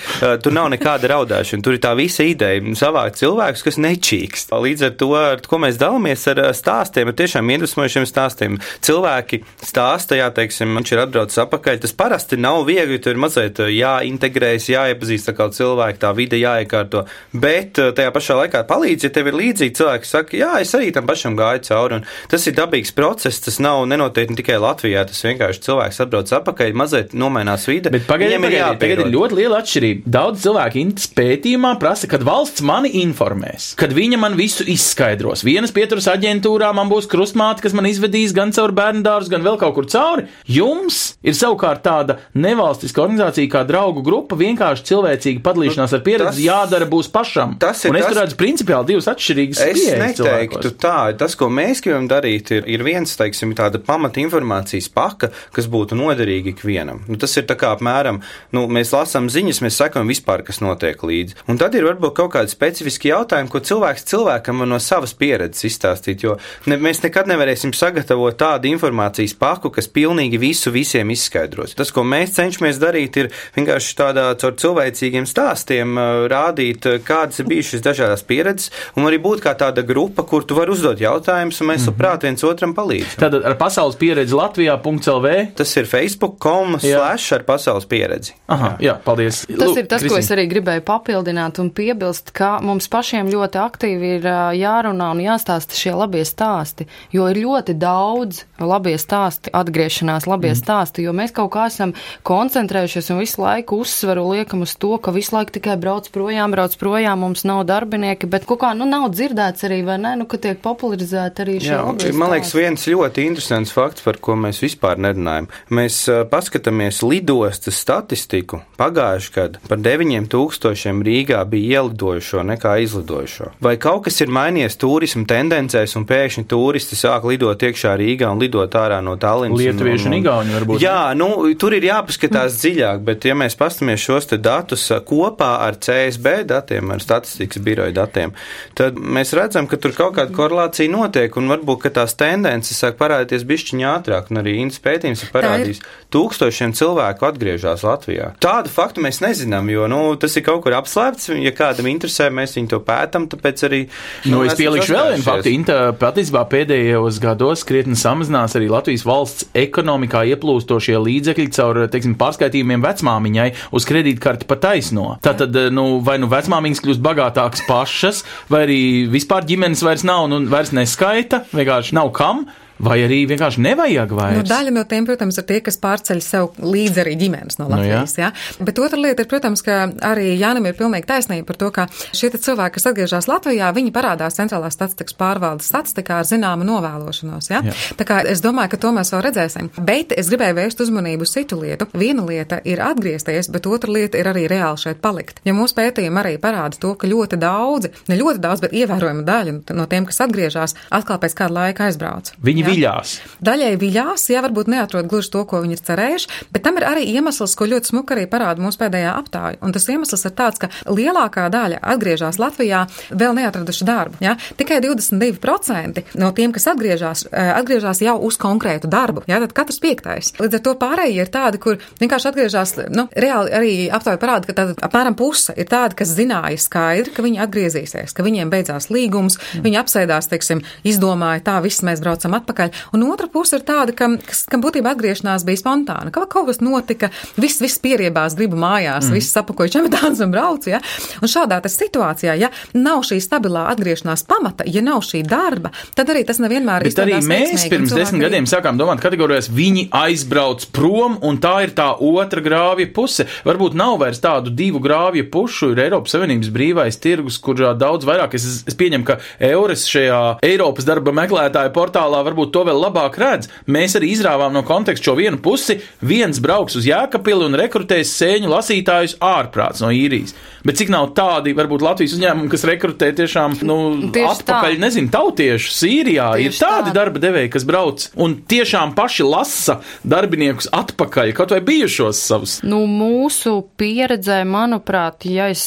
tur 0.44 0.55
nav 0.55 0.70
nekāda 0.73 1.11
raudāšana. 1.14 1.64
Tur 1.64 1.77
ir 1.77 1.83
tā 1.83 1.94
visa 1.99 2.27
ideja 2.27 2.62
savākt 2.79 3.18
cilvēkus, 3.20 3.64
kas 3.66 3.81
nečīkst. 3.83 4.55
Līdz 4.64 4.87
ar 4.88 4.94
to, 5.01 5.11
ar 5.18 5.42
ko 5.49 5.61
mēs 5.62 5.79
dalāmies 5.81 6.25
ar 6.33 6.40
stāstiem, 6.57 7.11
ar 7.11 7.18
tiešām 7.18 7.53
iedvesmojušiem 7.55 8.09
stāstiem. 8.09 8.59
Cilvēki 8.85 9.42
stāsta, 9.64 10.18
jā, 10.18 10.31
teiksim, 10.35 10.75
viņš 10.79 10.94
ir 10.94 11.05
atbraucis 11.05 11.42
apakaļ. 11.44 11.81
Tas 11.85 11.97
parasti 11.97 12.38
nav 12.40 12.62
viegli, 12.68 13.01
tur 13.03 13.14
ir 13.14 13.23
mazliet 13.25 13.61
jāintegrējas, 13.75 14.70
jāiepazīst 14.73 15.33
kā 15.35 15.49
cilvēki, 15.55 16.01
tā 16.03 16.12
vide 16.16 16.40
jāiekārto. 16.40 17.05
Bet 17.33 17.79
tajā 17.79 18.14
pašā 18.14 18.38
laikā 18.42 18.64
palīdz, 18.68 19.09
ja 19.09 19.12
tev 19.14 19.31
ir 19.31 19.38
līdzīgi 19.40 19.73
cilvēki, 19.78 20.08
saka, 20.08 20.37
jā, 20.38 20.52
es 20.64 20.74
arī 20.76 20.90
tam 20.94 21.08
pašam 21.08 21.37
gāju 21.38 21.64
cauri. 21.68 22.00
Tas 22.30 22.46
ir 22.48 22.56
dabīgs 22.56 22.94
process 22.96 23.42
tas 23.44 23.60
nav 23.62 23.84
nenotiek 23.90 24.30
ne 24.32 24.38
tikai 24.38 24.58
Latvijā. 24.62 25.04
Tas 25.08 25.22
vienkārši 25.26 25.64
cilvēks 25.66 26.00
atbrauc 26.04 26.32
atpakaļ, 26.38 26.74
mazliet 26.76 27.14
nomainās 27.16 27.66
vide. 27.70 27.92
Bet 27.94 28.06
pagaidiet, 28.08 28.40
pagaidiet, 28.42 28.80
tagad 28.82 29.04
ir 29.04 29.12
ļoti 29.14 29.38
liela 29.40 29.60
atšķirība. 29.62 30.14
Daudz 30.14 30.44
cilvēku 30.44 30.84
pētījumā 31.14 31.74
prasa, 31.80 32.08
kad 32.10 32.24
valsts 32.26 32.64
mani 32.66 32.90
informēs, 33.02 33.72
kad 33.80 33.92
viņa 33.94 34.18
man 34.20 34.38
visu 34.38 34.66
izskaidros. 34.70 35.44
Vienas 35.46 35.74
pieturas 35.74 36.08
aģentūrā 36.10 36.70
man 36.76 36.90
būs 36.90 37.08
krustmāte, 37.10 37.62
kas 37.64 37.76
man 37.76 37.88
izvedīs 37.90 38.34
gan 38.37 38.52
caur 38.54 38.74
bērnu 38.74 39.04
dārzu, 39.04 39.32
gan 39.34 39.44
vēl 39.46 39.58
kaut 39.60 39.76
kur 39.76 39.88
cauri. 39.90 40.26
Jums 40.50 41.16
ir 41.24 41.37
savukārt 41.38 41.84
tāda 41.87 42.18
nevalstiska 42.34 43.04
organizācija 43.04 43.52
kā 43.52 43.64
draugu 43.68 44.02
grupa, 44.06 44.38
vienkārši 44.40 44.88
cilvēcīga 44.90 45.44
padalīšanās 45.44 45.94
ar 45.96 46.04
pieredzi 46.06 46.30
tas, 46.32 46.42
jādara 46.44 46.88
būs 46.90 47.10
pašam. 47.14 47.56
Tas 47.62 47.84
ir. 47.84 47.92
Un 47.92 48.00
es 48.00 48.08
tur 48.08 48.20
redzu 48.22 48.38
principiāli 48.40 48.92
divas 48.92 49.08
atšķirīgas 49.12 49.63
es 49.70 49.85
neteiktu 50.00 50.72
tā. 50.81 50.98
Tas, 51.18 51.37
ko 51.38 51.48
mēs 51.53 51.83
gribam 51.85 52.09
darīt, 52.11 52.53
ir, 52.55 52.68
ir 52.70 52.85
viens, 52.87 53.16
teiksim, 53.18 53.55
tāda 53.59 53.81
pamata 53.83 54.20
informācijas 54.22 54.90
paka, 54.94 55.31
kas 55.55 55.68
būtu 55.70 55.98
noderīga 55.98 56.53
ikvienam. 56.53 57.03
Nu, 57.09 57.18
tas 57.20 57.35
ir 57.40 57.46
tā 57.48 57.57
kā 57.61 57.72
apmēram, 57.74 58.20
nu, 58.57 58.66
mēs 58.72 58.92
lasām 58.94 59.31
ziņas, 59.33 59.62
mēs 59.64 59.79
sekojam 59.81 60.11
vispār, 60.11 60.44
kas 60.46 60.61
notiek 60.64 61.00
līdzi. 61.05 61.38
Un 61.50 61.61
tad 61.61 61.77
ir 61.79 61.87
varbūt 61.88 62.16
kaut 62.18 62.35
kādi 62.37 62.53
specifiski 62.53 63.11
jautājumi, 63.12 63.50
ko 63.53 63.62
cilvēks 63.64 64.07
cilvēkam 64.11 64.64
no 64.68 64.81
savas 64.83 65.14
pieredzes 65.18 65.66
izstāstīt, 65.68 66.24
jo 66.27 66.37
ne, 66.70 66.79
mēs 66.81 67.03
nekad 67.05 67.31
nevarēsim 67.31 67.74
sagatavot 67.77 68.37
tādu 68.40 68.70
informācijas 68.70 69.37
paku, 69.38 69.72
kas 69.74 69.90
pilnīgi 69.90 70.40
visu 70.40 70.72
visiem 70.74 71.12
izskaidros. 71.14 71.77
Tas, 71.79 71.92
ko 71.94 72.05
mēs 72.07 72.37
cenšamies 72.38 72.81
darīt, 72.83 73.18
ir 73.20 73.31
vienkārši 73.57 73.96
tādā 73.98 74.27
caur 74.40 74.57
cilvēcīgiem 74.61 75.29
stāstiem 75.29 75.98
rādīt, 76.31 76.88
kādas 77.07 77.40
ir 77.40 77.50
bijušas 77.50 77.85
dažādas 77.85 78.24
pieredzes, 78.27 78.70
un 78.98 79.09
arī 79.09 79.20
būt 79.22 79.44
kā 79.44 79.54
tāda 79.59 79.85
grupa, 79.87 80.25
kur 80.29 80.45
tu 80.45 80.57
vari 80.59 80.75
uzdot 80.75 81.01
jautājumus, 81.01 81.61
un 81.61 81.69
mēs 81.69 81.81
mm 81.81 81.85
-hmm. 81.85 81.93
labprāt 81.93 82.27
viens 82.27 82.45
otram 82.45 82.75
palīdzam. 82.75 83.19
Tātad 83.21 83.45
ar 83.45 83.57
pasaules 83.59 83.97
pieredzi 83.97 84.35
Latvijā.lv. 84.35 85.29
Tas 85.57 85.77
ir 85.77 85.87
facebook.com 85.87 86.79
slash 86.81 87.33
ar 87.33 87.43
pasaules 87.43 87.87
pieredzi. 87.87 88.35
Aha, 88.49 88.77
jā, 88.81 88.97
paldies. 89.05 89.47
Tas 89.47 89.69
Lūk, 89.69 89.79
ir 89.79 89.87
tas, 89.87 90.03
Kristīna. 90.03 90.09
ko 90.09 90.19
es 90.19 90.31
arī 90.31 90.47
gribēju 90.49 90.81
papildināt 90.85 91.59
un 91.59 91.71
piebilst, 91.71 92.33
ka 92.33 92.59
mums 92.61 92.88
pašiem 92.88 93.29
ļoti 93.29 93.61
aktīvi 93.61 94.11
ir 94.19 94.29
jārunā 94.59 95.11
un 95.14 95.23
jāstāsta 95.25 95.77
šie 95.79 95.95
labie 95.97 96.25
stāsti, 96.25 96.87
jo 97.12 97.29
ir 97.29 97.37
ļoti 97.37 97.75
daudz 97.79 98.45
labie 98.61 98.97
stāsti, 98.99 99.53
atgriešanās 99.53 100.27
labie 100.31 100.53
mm. 100.53 100.61
stāsti, 100.61 101.05
jo 101.07 101.12
mēs 101.17 101.35
kaut 101.35 101.53
kā 101.55 101.67
esam 101.71 101.95
koncentrējušies 102.27 103.11
un 103.14 103.23
visu 103.23 103.43
laiku 103.43 103.81
uzsveru 103.85 104.27
liekam 104.33 104.64
uz 104.67 104.77
to, 104.81 104.95
ka 104.99 105.14
visu 105.14 105.35
laiku 105.37 105.57
tikai 105.59 105.77
brauc 105.81 106.09
projām, 106.14 106.55
brauc 106.55 106.77
projām, 106.81 107.25
mums 107.25 107.45
nav 107.49 107.64
darbinieki, 107.69 108.31
bet 108.31 108.47
kaut 108.49 108.62
kā, 108.64 108.73
nu, 108.79 108.88
nav 108.88 109.11
dzirdēts 109.44 109.66
arī, 109.66 109.85
vai 109.85 109.98
ne, 110.00 110.14
nu, 110.20 110.26
ka 110.26 110.38
tiek 110.38 110.61
popularizēta 110.62 111.44
arī 111.44 111.59
šī 111.61 111.70
Jā, 111.70 112.12
man 112.16 112.33
liekas, 112.33 112.54
viens 112.54 112.87
ļoti 112.88 113.26
interesants 113.28 113.72
fakts, 113.74 114.02
par 114.04 114.18
ko 114.20 114.37
mēs 114.37 114.61
vispār 114.62 114.98
nerunājam. 114.98 115.48
Mēs 115.70 116.09
uh, 116.09 116.24
paskatāmies 116.28 117.02
lidostas 117.04 117.78
statistiku. 117.80 118.62
Pagājuši 118.78 119.33
gadu 119.35 119.62
par 119.68 119.78
9000 119.78 121.02
Rīgā 121.04 121.42
bija 121.48 121.80
ielidojušo 121.80 122.44
nekā 122.46 122.76
izlidojušo. 122.85 123.52
Vai 123.64 123.76
kaut 123.80 124.07
kas 124.09 124.20
ir 124.24 124.33
mainījies 124.33 124.78
turismu 124.80 125.26
tendencēs 125.28 125.96
un 125.98 126.07
pēkšņi 126.09 126.46
turisti 126.50 126.98
sāk 126.98 127.26
lidot 127.28 127.61
iekšā 127.61 127.94
Rīgā 128.00 128.30
un 128.33 128.42
lidot 128.42 128.74
ārā 128.78 129.00
no 129.04 129.16
Tallinas? 129.20 129.59
Lietuvieši 129.61 130.09
un, 130.09 130.12
un, 130.12 130.18
un 130.18 130.22
Igauņi 130.22 130.57
varbūt. 130.59 130.85
Jā, 130.85 130.98
nu, 131.18 131.30
tur 131.61 131.76
ir 131.76 131.88
jāpaskatās 131.90 132.59
dziļāk, 132.62 133.04
bet 133.07 133.28
ja 133.28 133.37
mēs 133.38 133.59
pastamies 133.59 134.02
šos 134.02 134.30
datus 134.35 134.88
kopā 135.04 135.52
ar 135.66 135.78
CSB 135.85 136.40
datiem, 136.48 136.90
ar 136.94 137.02
statistikas 137.02 137.62
biroja 137.64 137.94
datiem, 137.94 138.33
tad 138.78 138.98
mēs 138.98 139.34
redzam, 139.38 139.68
ka 139.70 139.79
tur 139.81 139.94
kaut 139.97 140.16
kāda 140.18 140.35
korelācija 140.35 140.92
notiek 140.92 141.37
un 141.40 141.51
varbūt 141.53 141.88
tās 141.94 142.16
tendences 142.18 142.79
sāk 142.81 142.97
parādīties 143.01 143.44
bišķiņā 143.49 143.90
ātrāk, 143.99 144.31
un 144.33 144.40
arī 144.40 144.57
Intas 144.62 144.81
pētījums 144.83 145.25
ir 145.25 145.31
parādījis, 145.35 145.83
tūkstošiem 146.14 146.75
cilvēku 146.77 147.27
atgriežas 147.29 147.85
Latvijā. 147.87 148.31
Tādu 148.42 148.70
faktu 148.73 149.03
mēs 149.05 149.20
nezinām, 149.25 149.68
jo 149.73 149.88
nu, 149.90 150.01
tas 150.20 150.37
ir 150.38 150.44
kaut 150.47 150.62
kur 150.64 150.77
apslēpts. 150.79 151.33
Ja 151.42 151.53
kādam 151.57 151.88
interesē, 151.90 152.31
mēs 152.35 152.55
viņu 152.57 152.70
to 152.75 152.81
pētam, 152.87 153.27
tāpēc 153.31 153.64
arī. 153.68 153.81
Nu, 154.25 154.38
nu, 154.38 154.42
es 154.47 154.57
pielikšu 154.59 154.94
vēl 154.94 155.11
vienu 155.14 155.27
faktu. 155.27 155.53
Inta 155.55 155.79
patiesībā 155.99 156.44
pēdējos 156.51 157.20
gados 157.23 157.64
krietni 157.66 157.99
samazinās 157.99 158.57
arī 158.59 158.70
Latvijas 158.73 159.07
valsts 159.09 159.49
ekonomikā 159.59 160.25
ieplūstošie 160.35 160.97
līdzekļi 161.03 161.49
caur, 161.57 161.83
teiksim, 161.92 162.16
pārskaitījumiem 162.20 162.85
vecmāmiņai 162.85 163.49
uz 163.75 163.88
kredītkarti 163.88 164.49
pa 164.51 164.59
taisno. 164.61 165.09
Tātad, 165.25 165.57
nu, 165.75 165.87
vai 166.05 166.16
nu 166.23 166.31
vecmāmiņas 166.33 166.83
kļūst 166.85 167.05
bagātākas 167.05 167.64
pašas, 167.68 168.23
vai 168.53 168.64
arī 168.68 168.81
vispār 169.24 169.46
ģimenes 169.48 169.80
vairs 169.80 170.02
nav 170.04 170.26
un 170.28 170.50
vairs 170.52 170.74
neskaita, 170.76 171.46
vienkārši 171.56 171.96
nav 171.96 172.10
kam. 172.12 172.44
Vai 172.82 172.98
arī 173.04 173.20
vienkārši 173.30 173.62
nevajag 173.62 174.12
vairs? 174.16 174.40
Nu, 174.40 174.46
daļa 174.48 174.72
no 174.74 174.82
tiem, 174.88 175.06
protams, 175.06 175.38
ir 175.38 175.46
tie, 175.46 175.60
kas 175.64 175.78
pārceļ 175.82 176.22
sev 176.24 176.58
līdzi 176.58 177.02
arī 177.04 177.14
ģimenes 177.20 177.58
no 177.60 177.68
Latvijas. 177.70 178.16
Nu, 178.16 178.22
jā. 178.24 178.30
Jā. 178.34 178.64
Bet 178.66 178.80
otra 178.82 178.98
lieta 178.98 179.22
ir, 179.22 179.28
protams, 179.30 179.62
ka 179.64 179.84
arī 180.10 180.32
Jānam 180.40 180.66
ir 180.66 180.74
pilnīgi 180.78 181.06
taisnība 181.08 181.46
par 181.50 181.60
to, 181.60 181.70
ka 181.74 181.87
šie 182.16 182.32
cilvēki, 182.34 182.74
kas 182.78 182.88
atgriežas 182.90 183.28
Latvijā, 183.30 183.70
viņi 183.76 183.94
parādās 183.94 184.38
centrālās 184.38 184.74
statistikas 184.74 185.16
pārvaldes 185.18 185.68
statistikā 185.70 186.18
ar 186.22 186.28
zināmu 186.28 186.66
novēlošanos. 186.66 187.50
Jā? 187.52 187.62
Jā. 187.68 187.76
Tā 188.00 188.08
kā 188.08 188.20
es 188.30 188.42
domāju, 188.44 188.74
ka 188.74 188.80
to 188.82 188.92
mēs 188.96 189.14
vēl 189.14 189.24
redzēsim. 189.28 189.70
Bet 189.78 190.14
es 190.16 190.32
gribēju 190.32 190.58
vērst 190.58 190.82
uzmanību 190.84 191.28
uz 191.28 191.34
citu 191.37 191.60
lietu. 191.62 191.88
Viena 191.94 192.26
lieta 192.26 192.58
ir 192.66 192.82
atgriezties, 192.84 193.50
bet 193.54 193.68
otra 193.70 193.94
lieta 193.94 194.18
ir 194.18 194.32
arī 194.32 194.48
reāli 194.50 194.82
šeit 194.82 195.02
palikt. 195.04 195.40
Ja 195.46 195.54
mūsu 195.56 195.78
pētījumi 195.78 196.22
arī 196.24 196.34
parāda 196.42 196.80
to, 196.80 196.94
ka 196.98 197.10
ļoti 197.10 197.38
daudzi, 197.40 197.92
ne 198.10 198.18
ļoti 198.18 198.42
daudz, 198.42 198.64
bet 198.64 198.74
ievērojama 198.74 199.26
daļa 199.28 199.56
no 199.78 199.87
tiem, 199.90 200.08
kas 200.08 200.22
atgriežas, 200.26 200.76
atkal 200.94 201.20
pēc 201.22 201.38
kāda 201.38 201.58
laika 201.60 201.88
aizbrauc. 201.88 202.32
Viņi 202.44 202.63
viņi 202.64 202.74
viļās. 202.74 203.14
Daļai 203.44 203.72
viļās, 203.81 204.27
jā, 204.33 204.42
varbūt 204.44 204.70
neatrod 204.72 205.09
gluži 205.11 205.33
to, 205.35 205.44
ko 205.48 205.61
viņi 205.64 205.77
ir 205.77 205.83
cerējuši, 205.88 206.31
bet 206.55 206.64
tam 206.66 206.79
ir 206.81 206.87
arī 206.88 207.05
iemesls, 207.14 207.55
ko 207.59 207.68
ļoti 207.70 207.92
smuki 207.92 208.16
arī 208.16 208.27
parāda 208.31 208.64
mūsu 208.64 208.81
pēdējā 208.81 209.14
aptāja. 209.14 209.61
Un 209.64 209.74
tas 209.74 209.88
iemesls 209.90 210.24
ir 210.24 210.35
tāds, 210.37 210.61
ka 210.62 210.70
lielākā 210.88 211.46
daļa 211.53 211.81
atgriežas 211.94 212.40
Latvijā 212.42 212.85
vēl 213.11 213.37
neatraduši 213.38 213.88
darbu. 213.88 214.20
Jā. 214.24 214.37
Tikai 214.59 214.81
22% 214.85 216.03
no 216.20 216.31
tiem, 216.37 216.53
kas 216.55 216.68
atgriežas, 216.72 217.27
eh, 217.31 217.53
atgriežas 217.59 218.00
jau 218.05 218.16
uz 218.24 218.38
konkrētu 218.40 218.88
darbu. 218.90 219.24
Jā, 219.29 219.40
tad 219.44 219.53
katrs 219.57 219.81
piektais. 219.83 220.33
Līdz 220.38 220.59
ar 220.59 220.64
to 220.64 220.74
pārējie 220.81 221.24
ir 221.24 221.33
tādi, 221.33 221.61
kur 221.61 221.79
vienkārši 222.00 222.31
atgriežas, 222.31 222.74
nu, 222.94 223.09
reāli 223.14 223.55
arī 223.55 223.74
aptāja 223.90 224.20
parāda, 224.20 224.46
ka 224.46 224.53
tāda 224.53 224.74
apmēram 224.81 225.16
puse 225.16 225.55
ir 225.57 225.66
tāda, 225.66 225.94
kas 225.96 226.14
zināja 226.14 226.59
skaidri, 226.61 227.12
ka 227.14 227.22
viņi 227.22 227.42
atgriezīsies, 227.44 228.14
ka 228.14 228.22
viņiem 228.22 228.50
beidzās 228.50 228.90
līgums, 228.90 229.38
viņi 229.64 229.81
apsēdās, 229.81 230.29
teiksim, 230.31 230.62
izdomāja, 230.85 231.42
tā 231.44 231.62
viss 231.62 231.83
mēs 231.83 232.00
braucam 232.00 232.35
atpakaļ 232.35 232.54
atpakaļ. 232.55 232.71
Un 232.95 233.05
otra 233.11 233.29
puse 233.29 233.59
ir 233.59 233.64
tāda, 233.67 233.95
ka, 233.97 234.09
kas, 234.25 234.45
kam 234.51 234.62
būtībā 234.64 234.95
atgriešanās 234.95 235.45
bija 235.47 235.61
spontāna. 235.61 236.12
Ka 236.14 236.27
kaut 236.31 236.49
kas 236.49 236.61
notika, 236.62 237.11
viss, 237.37 237.61
viss 237.62 237.81
pieriebās, 237.83 238.37
gribu 238.38 238.57
mājās, 238.61 239.09
mm. 239.09 239.19
viss 239.19 239.35
sapakoja 239.35 239.73
čemodāns 239.77 240.23
un 240.25 240.33
brauc. 240.35 240.67
Ja? 240.71 240.81
Un 241.21 241.31
šādā 241.31 241.61
situācijā, 241.64 242.37
ja 242.38 242.51
nav 242.77 243.05
šī 243.07 243.21
stabilā 243.23 243.67
atgriešanās 243.73 244.25
pamata, 244.29 244.67
ja 244.69 244.83
nav 244.85 245.03
šī 245.05 245.25
darba, 245.27 245.73
tad 245.97 246.12
arī 246.12 246.25
tas 246.29 246.40
nevienmēr 246.43 246.85
ir. 246.85 246.93
Bet 246.93 247.03
arī 247.05 247.21
mēs 247.25 247.67
pirms 247.73 247.95
desmit 247.95 248.27
gadiem 248.27 248.49
sākām 248.49 248.79
domāt 248.79 249.03
kategorijās, 249.03 249.51
viņi 249.55 249.88
aizbrauc 249.95 250.67
prom, 250.75 251.19
un 251.25 251.40
tā 251.43 251.57
ir 251.67 251.75
tā 251.77 251.90
otra 252.05 252.43
grāvja 252.45 252.90
puse. 252.95 253.27
Varbūt 253.47 253.77
nav 253.79 253.99
vairs 254.03 254.21
tādu 254.23 254.53
divu 254.55 254.83
grāvju 254.85 255.27
pušu, 255.33 255.73
ir 255.73 255.85
Eiropas 255.87 256.14
Savienības 256.14 256.53
brīvais 256.55 257.01
tirgus, 257.01 257.40
kurā 257.43 257.73
daudz 257.79 258.07
vairāk 258.07 258.37
es, 258.37 258.47
es 258.69 258.79
pieņemu, 258.79 259.07
ka 259.09 259.19
Eures 259.51 259.87
šajā 259.90 260.21
Eiropas 260.45 260.87
darba 260.87 261.14
meklētāju 261.17 261.73
portālā 261.75 262.21
varbūt 262.27 262.43
varbūt 262.44 262.52
to 262.52 262.64
vēl 262.68 262.80
labāk 262.80 263.18
redz. 263.18 263.48
Mēs 263.66 263.96
arī 263.96 264.12
izrāvām 264.14 264.52
no 264.52 264.62
konteksta 264.64 265.11
šo 265.11 265.16
vienu 265.16 265.38
pusi. 265.38 265.80
Viens 266.02 266.40
brauks 266.40 266.76
uz 266.76 266.87
Jēkabili 266.87 267.46
un 267.48 267.57
rekrutēs 267.57 268.12
sēņu 268.18 268.50
lasītājus 268.50 269.18
ārprāts 269.20 269.80
no 269.83 269.90
īrijas. 269.90 270.35
Bet 270.64 270.78
cik 270.78 270.88
nav 270.88 271.12
tādi, 271.16 271.52
varbūt 271.54 271.83
Latvijas 271.85 272.14
uzņēmumi, 272.16 272.48
kas 272.48 272.64
rekrutē 272.64 273.11
tiešām, 273.12 273.59
nu, 273.68 273.76
Tieši 274.14 274.30
atpakaļ, 274.30 274.76
tā. 274.76 274.80
nezinu, 274.80 275.11
tautiešu 275.12 275.72
Sīrijā. 275.74 276.30
Tieši 276.38 276.48
ir 276.48 276.57
tādi 276.57 276.88
tā. 276.88 276.94
darba 276.96 277.20
devēji, 277.20 277.50
kas 277.52 277.66
brauc 277.68 278.07
un 278.16 278.38
tiešām 278.48 278.94
paši 278.96 279.26
lasa 279.28 279.78
darbiniekus 280.09 280.70
atpakaļ, 280.72 281.35
kaut 281.37 281.52
vai 281.52 281.61
bijušos 281.64 282.22
savus. 282.30 282.57
Nu, 282.64 282.80
mūsu 282.88 283.59
pieredzē, 283.76 284.40
manuprāt, 284.48 285.26
ja 285.28 285.50
es 285.52 285.66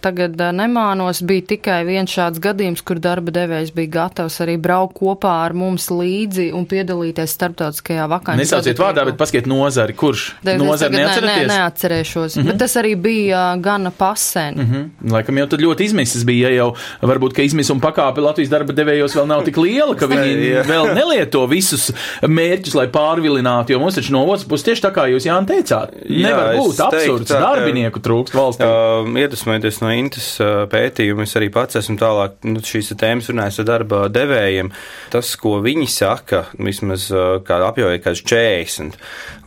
tagad 0.00 0.40
nemānos, 0.56 1.20
bija 1.28 1.44
tikai 1.52 1.82
viens 1.88 2.12
šāds 2.16 2.40
gadījums, 2.40 2.80
kur 2.88 3.02
darba 3.04 3.34
devējs 3.36 3.74
bija 3.76 3.98
gatavs 3.98 4.40
arī 4.44 4.56
braukt 4.56 4.96
kopā 4.96 5.42
ar 5.44 5.52
mums 5.52 5.90
līdzi 5.92 6.17
un 6.56 6.66
piedalīties 6.68 7.36
starptautiskajā 7.36 8.08
vakāņu. 8.14 8.42
Nesauciet 8.42 8.80
vārdā, 8.80 9.04
bet 9.08 9.18
paskiet 9.20 9.48
nozari, 9.50 9.96
kurš 9.98 10.30
nozari 10.44 10.98
neatcerēties? 10.98 11.46
Ne, 11.46 11.54
neatcerēšos, 11.54 12.36
mm 12.36 12.42
-hmm. 12.42 12.52
bet 12.52 12.62
tas 12.64 12.76
arī 12.80 12.94
bija 12.96 13.44
uh, 13.54 13.62
gana 13.62 13.90
pasē 13.90 14.38
sen. 14.38 14.54
Mm 14.54 14.66
-hmm. 14.66 15.12
Laikam 15.12 15.38
jau 15.38 15.46
tad 15.46 15.60
ļoti 15.60 15.84
izmisis 15.84 16.24
bija, 16.24 16.48
ja 16.48 16.56
jau 16.56 16.74
varbūt, 17.02 17.34
ka 17.34 17.42
izmisuma 17.42 17.80
pakāpe 17.80 18.20
Latvijas 18.20 18.50
darba 18.50 18.72
devējos 18.72 19.16
vēl 19.16 19.26
nav 19.26 19.44
tik 19.44 19.56
liela, 19.56 19.94
ka 19.94 20.06
viņi 20.06 20.34
vēl 20.72 20.94
nelieto 20.94 21.46
visus 21.46 21.90
mērķus, 22.22 22.74
lai 22.74 22.86
pārvilinātu, 22.86 23.72
jo 23.72 23.78
mums 23.78 23.94
taču 23.94 24.12
no 24.12 24.24
otras 24.26 24.46
puses 24.48 24.64
tieši 24.64 24.84
tā 24.86 24.92
kā 24.94 25.06
jūs 25.12 25.26
Jāni 25.28 25.46
teicāt, 25.46 25.94
nevar 26.08 26.54
jā, 26.54 26.58
būt 26.60 26.80
absurds, 26.86 27.30
tā, 27.30 27.40
darbinieku 27.40 28.00
trūkst 28.00 28.34
valstī. 28.34 28.64
Uh, 28.64 29.18
iedvesmojoties 29.22 29.80
no 29.80 29.92
Intas 29.92 30.28
uh, 30.40 30.46
pētījuma, 30.72 31.22
es 31.22 31.36
arī 31.36 31.50
pats 31.52 31.76
esmu 31.76 31.98
tālāk 32.00 32.38
nu, 32.44 32.60
šīs 32.64 32.92
tēmas 32.96 33.28
runājis 33.32 33.60
ar 33.60 33.68
darba 33.72 34.08
devējiem. 34.08 34.72
Tas, 35.10 35.36
ko 35.36 35.58
viņi 35.64 35.86
saka, 36.08 36.44
vismaz 36.56 37.10
apjauja 37.12 38.00
kāds 38.04 38.24
40 38.24 38.98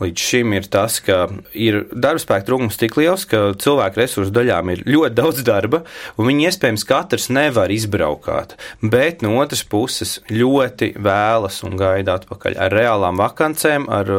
līdz 0.02 0.28
šim 0.32 0.54
ir 0.58 0.66
tas, 0.72 1.00
ka 1.04 1.28
ir 1.54 1.84
darbspēka 1.94 2.48
trūkums 2.48 2.80
tik 2.80 2.96
liels, 2.98 3.28
ka 3.30 3.52
cilvēku 3.62 4.02
resursu 4.02 4.34
daļām 4.34 4.72
ir 4.74 4.82
ir 4.82 4.96
ļoti 4.96 5.16
daudz 5.18 5.44
darba, 5.46 5.82
un 6.18 6.28
viņi 6.30 6.48
iespējams 6.50 6.86
katrs 6.88 7.30
nevar 7.34 7.72
izbraukāt. 7.74 8.56
Bet 8.82 9.24
no 9.26 9.38
otras 9.42 9.64
puses 9.68 10.18
ļoti 10.32 10.94
vēlas 11.02 11.62
un 11.68 11.78
gaida 11.80 12.18
atpakaļ 12.20 12.58
ar 12.62 12.76
reālām 12.76 13.20
vakancēm, 13.22 13.88
ar 13.92 14.10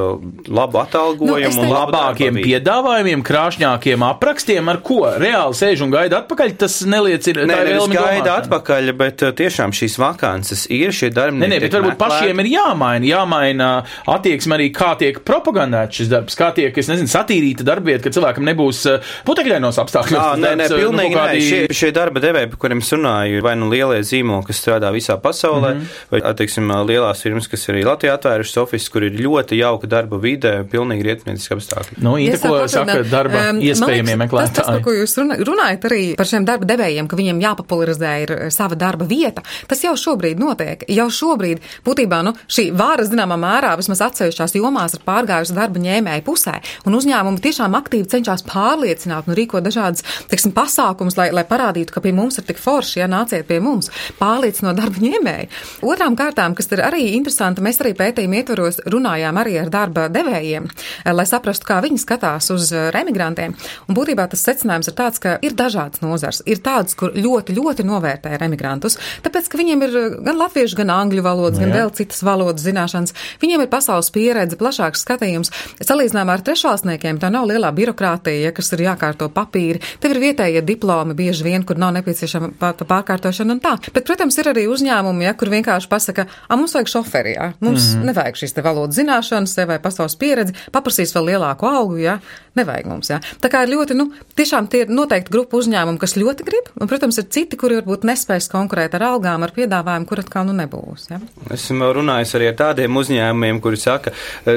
labu 0.48 0.82
atalgojumu 0.82 1.56
nu, 1.56 1.66
un 1.66 1.72
labākiem 1.72 2.40
piedāvājumiem, 2.42 3.24
krāšņākiem 3.26 4.06
aprakstiem, 4.06 4.70
ar 4.72 4.80
ko 4.84 5.04
reāli 5.20 5.58
sēž 5.58 5.84
un 5.86 5.94
gaida 5.94 6.22
atpakaļ. 6.22 6.56
Tas 6.62 6.80
neliecina, 6.86 7.46
ne, 7.48 7.58
nevis 7.66 7.88
gaida 7.92 8.28
domāt. 8.28 8.46
atpakaļ, 8.46 8.92
bet 8.98 9.26
tiešām 9.38 9.74
šīs 9.76 9.98
vakances 10.00 10.66
ir 10.72 10.94
šie 10.94 11.12
darbinieki. 11.14 11.48
Nē, 11.48 11.56
ne, 11.56 11.62
bet 11.64 11.76
varbūt 11.78 11.98
pašiem 12.00 12.31
sistēma 12.32 12.44
ir 12.44 12.50
jāmaina. 12.52 13.06
Jāmaina 13.06 13.68
attieksme 14.08 14.56
arī, 14.56 14.70
kā 14.72 14.92
tiek 14.98 15.20
propagandēts 15.24 16.00
šis 16.00 16.10
darbs, 16.10 16.36
kā 16.38 16.52
tiek, 16.54 16.76
es 16.76 16.88
nezinu, 16.88 17.10
satīrīta 17.10 17.64
darbieta, 17.64 18.02
ka 18.06 18.12
cilvēkam 18.14 18.46
nebūs 18.48 18.82
uh, 18.88 19.12
putekļainos 19.26 19.78
apstākļos. 19.82 20.18
Jā, 20.18 20.36
nē, 20.40 20.52
nē, 20.60 20.68
uh, 20.68 20.80
pilnīgi 20.80 21.12
nu, 21.12 21.18
kaut 21.18 21.32
nē. 21.32 21.42
Šie, 21.42 21.60
šie 21.76 21.92
darba 21.94 22.22
devēji, 22.22 22.50
par 22.52 22.60
kuriem 22.64 22.82
es 22.82 22.92
runāju, 22.92 23.42
vai 23.44 23.54
nu 23.60 23.68
lielie 23.72 24.00
zīmoli, 24.06 24.46
kas 24.48 24.62
strādā 24.62 24.92
visā 24.94 25.18
pasaulē, 25.20 25.74
mm 25.74 25.80
-hmm. 25.80 26.04
vai, 26.12 26.34
teiksim, 26.38 26.72
lielās 26.88 27.22
firmas, 27.24 27.48
kas 27.48 27.68
arī 27.72 27.84
Latvijā 27.86 28.16
atvērušas 28.18 28.62
ofisus, 28.62 28.88
kur 28.92 29.06
ir 29.06 29.18
ļoti 29.20 29.58
jauka 29.60 29.86
darba 29.90 30.18
vide, 30.22 30.54
pilnīgi 30.72 31.06
rietnieciski 31.08 31.56
apstākļi. 31.58 32.00
Nu, 32.02 32.16
Ida, 32.22 32.38
ko 32.38 32.62
saka 32.68 33.00
un, 33.00 33.10
darba 33.10 33.50
um, 33.50 33.60
iespējamie 33.60 34.16
liekas, 34.16 34.30
Tas, 34.32 34.52
tas, 34.52 34.66
par 34.66 34.80
meklētāji? 34.80 34.84
ko 34.84 34.92
jūs 34.96 35.16
runājat 35.48 35.84
arī 35.88 36.02
par 36.16 36.26
šiem 36.26 36.46
darba 36.46 36.68
devējiem, 36.70 37.08
ka 37.08 37.16
viņiem 37.18 37.42
jāpopularizē 37.42 38.12
ir 38.22 38.34
sava 38.54 38.78
darba 38.78 39.04
vieta, 39.04 39.42
tas 39.68 39.82
jau 39.84 39.94
šobrīd 39.98 40.40
notiek. 40.40 40.84
Jau 40.88 41.08
šobrīd 41.10 41.62
būtībā 41.86 42.21
nu, 42.26 42.34
šī 42.50 42.68
vāra 42.76 43.06
zināmā 43.08 43.38
mērā 43.40 43.74
vismaz 43.80 44.02
atsevišķās 44.08 44.56
jomās 44.58 44.96
ir 44.96 45.04
pārgājusi 45.06 45.56
darba 45.56 45.82
ņēmēju 45.82 46.24
pusē. 46.26 46.58
Un 46.86 46.96
uzņēmumi 46.98 47.42
tiešām 47.42 47.76
aktīvi 47.78 48.08
cenšas 48.12 48.44
pārliecināt 48.48 49.28
un 49.28 49.36
rīko 49.38 49.62
dažādas 49.64 50.04
teiksim, 50.30 50.54
pasākumus, 50.56 51.16
lai, 51.18 51.30
lai 51.34 51.44
parādītu, 51.48 51.94
ka 51.94 52.02
pie 52.04 52.14
mums 52.16 52.38
ir 52.40 52.46
tik 52.48 52.60
forši, 52.62 53.00
ja 53.02 53.08
nāciet 53.10 53.46
pie 53.48 53.60
mums, 53.64 53.90
pārliecinot 54.20 54.78
darba 54.78 55.02
ņēmēju. 55.02 55.50
Otrām 55.88 56.16
kārtām, 56.18 56.56
kas 56.58 56.70
ir 56.72 56.84
arī 56.84 57.04
interesanti, 57.16 57.64
mēs 57.64 57.80
arī 57.82 57.94
pētījuma 57.98 58.40
ietvaros 58.40 58.82
runājām 58.92 59.40
arī 59.42 59.58
ar 59.62 59.72
darba 59.72 60.08
devējiem, 60.12 60.68
eh, 60.68 61.12
lai 61.12 61.26
saprastu, 61.28 61.68
kā 61.68 61.80
viņi 61.84 62.00
skatās 62.02 62.50
uz 62.54 62.70
eh, 62.72 62.90
remigrantiem. 62.94 63.56
Un 63.88 63.98
būtībā 63.98 64.28
tas 64.32 64.44
secinājums 64.46 64.90
ir 64.90 64.98
tāds, 64.98 65.22
ka 65.22 65.38
ir 65.42 65.56
dažādas 65.58 66.02
nozars. 66.04 66.42
Ir 66.46 66.62
tādas, 66.64 66.96
kur 66.98 67.14
ļoti, 67.14 67.56
ļoti 67.56 67.86
novērtē 67.88 68.36
remigrantus, 68.40 68.98
tāpēc, 69.24 69.50
ka 69.50 69.60
viņiem 69.60 69.86
ir 69.86 69.98
eh, 70.00 70.18
gan 70.28 70.40
latviešu, 70.40 70.78
gan 70.82 70.94
angļu 70.98 71.24
valodas, 71.24 71.60
gan 71.62 71.72
Jā. 71.72 71.82
vēl 71.82 71.94
citas 71.96 72.01
valodas 72.26 72.64
zināšanas. 72.66 73.14
Viņiem 73.42 73.64
ir 73.64 73.70
pasaules 73.72 74.10
pieredze, 74.14 74.58
plašāks 74.60 75.04
skatījums. 75.06 75.52
Salīdzinājumā 75.82 76.36
ar 76.38 76.44
trešvalstniekiem 76.46 77.20
tā 77.22 77.30
nav 77.32 77.46
lielā 77.50 77.72
birokrātija, 77.74 78.48
ja, 78.48 78.52
kas 78.52 78.72
ir 78.74 78.84
jākārto 78.86 79.28
papīri. 79.32 79.82
Tev 80.02 80.14
ir 80.14 80.22
vietējie 80.26 80.62
diplomi 80.66 81.16
bieži 81.18 81.46
vien, 81.46 81.64
kur 81.66 81.80
nav 81.80 81.94
nepieciešama 81.98 82.52
pār- 82.60 82.86
pārkārtošana 82.88 83.56
un 83.56 83.62
tā. 83.62 83.76
Bet, 83.92 84.06
protams, 84.08 84.38
ir 84.38 84.50
arī 84.52 84.66
uzņēmumi, 84.70 85.26
ja, 85.28 85.34
kur 85.38 85.52
vienkārši 85.52 85.90
pasaka, 85.90 86.26
a, 86.48 86.56
mums 86.56 86.74
vajag 86.76 86.92
šoferi, 86.92 87.36
ja. 87.36 87.52
mums 87.60 87.92
mm 87.92 87.98
-hmm. 88.00 88.10
nevajag 88.10 88.40
šīs 88.42 88.54
te 88.54 88.62
valodas 88.62 88.96
zināšanas 88.96 89.56
vai 89.66 89.78
pasaules 89.78 90.16
pieredzi, 90.16 90.54
paprasīs 90.72 91.14
vēl 91.16 91.32
lielāku 91.32 91.66
algu, 91.66 91.96
ja. 91.96 92.18
nevajag 92.54 92.86
mums. 92.86 93.10
Ja. 93.10 93.20
Tā 93.40 93.48
kā 93.48 93.62
ir 93.64 93.72
ļoti, 93.72 93.94
nu, 93.96 94.10
tiešām 94.36 94.68
tie 94.68 94.82
ir 94.84 94.92
noteikti 94.92 95.32
grupu 95.32 95.58
uzņēmumi, 95.62 95.98
kas 95.98 96.16
ļoti 96.16 96.44
grib, 96.44 96.68
un, 96.80 96.88
protams, 96.88 97.18
ir 97.18 97.28
citi, 97.32 97.56
kuri 97.56 97.78
varbūt 97.80 98.04
nespējas 98.08 98.50
konkurēt 98.52 98.94
ar 98.98 99.06
algām, 99.12 99.42
ar 99.42 99.54
piedāvājumu, 99.56 100.08
kur 100.08 100.20
atkal 100.20 100.46
nu 100.48 100.56
nebūs. 100.56 101.08
Ja. 101.10 101.20
Esmu 101.50 101.91
vēl 101.92 102.00
runājis 102.00 102.34
arī 102.36 102.48
ar 102.50 102.56
tādiem 102.58 102.96
uzņēmumiem, 102.96 103.60
kuri 103.62 103.78
saka, 103.80 104.12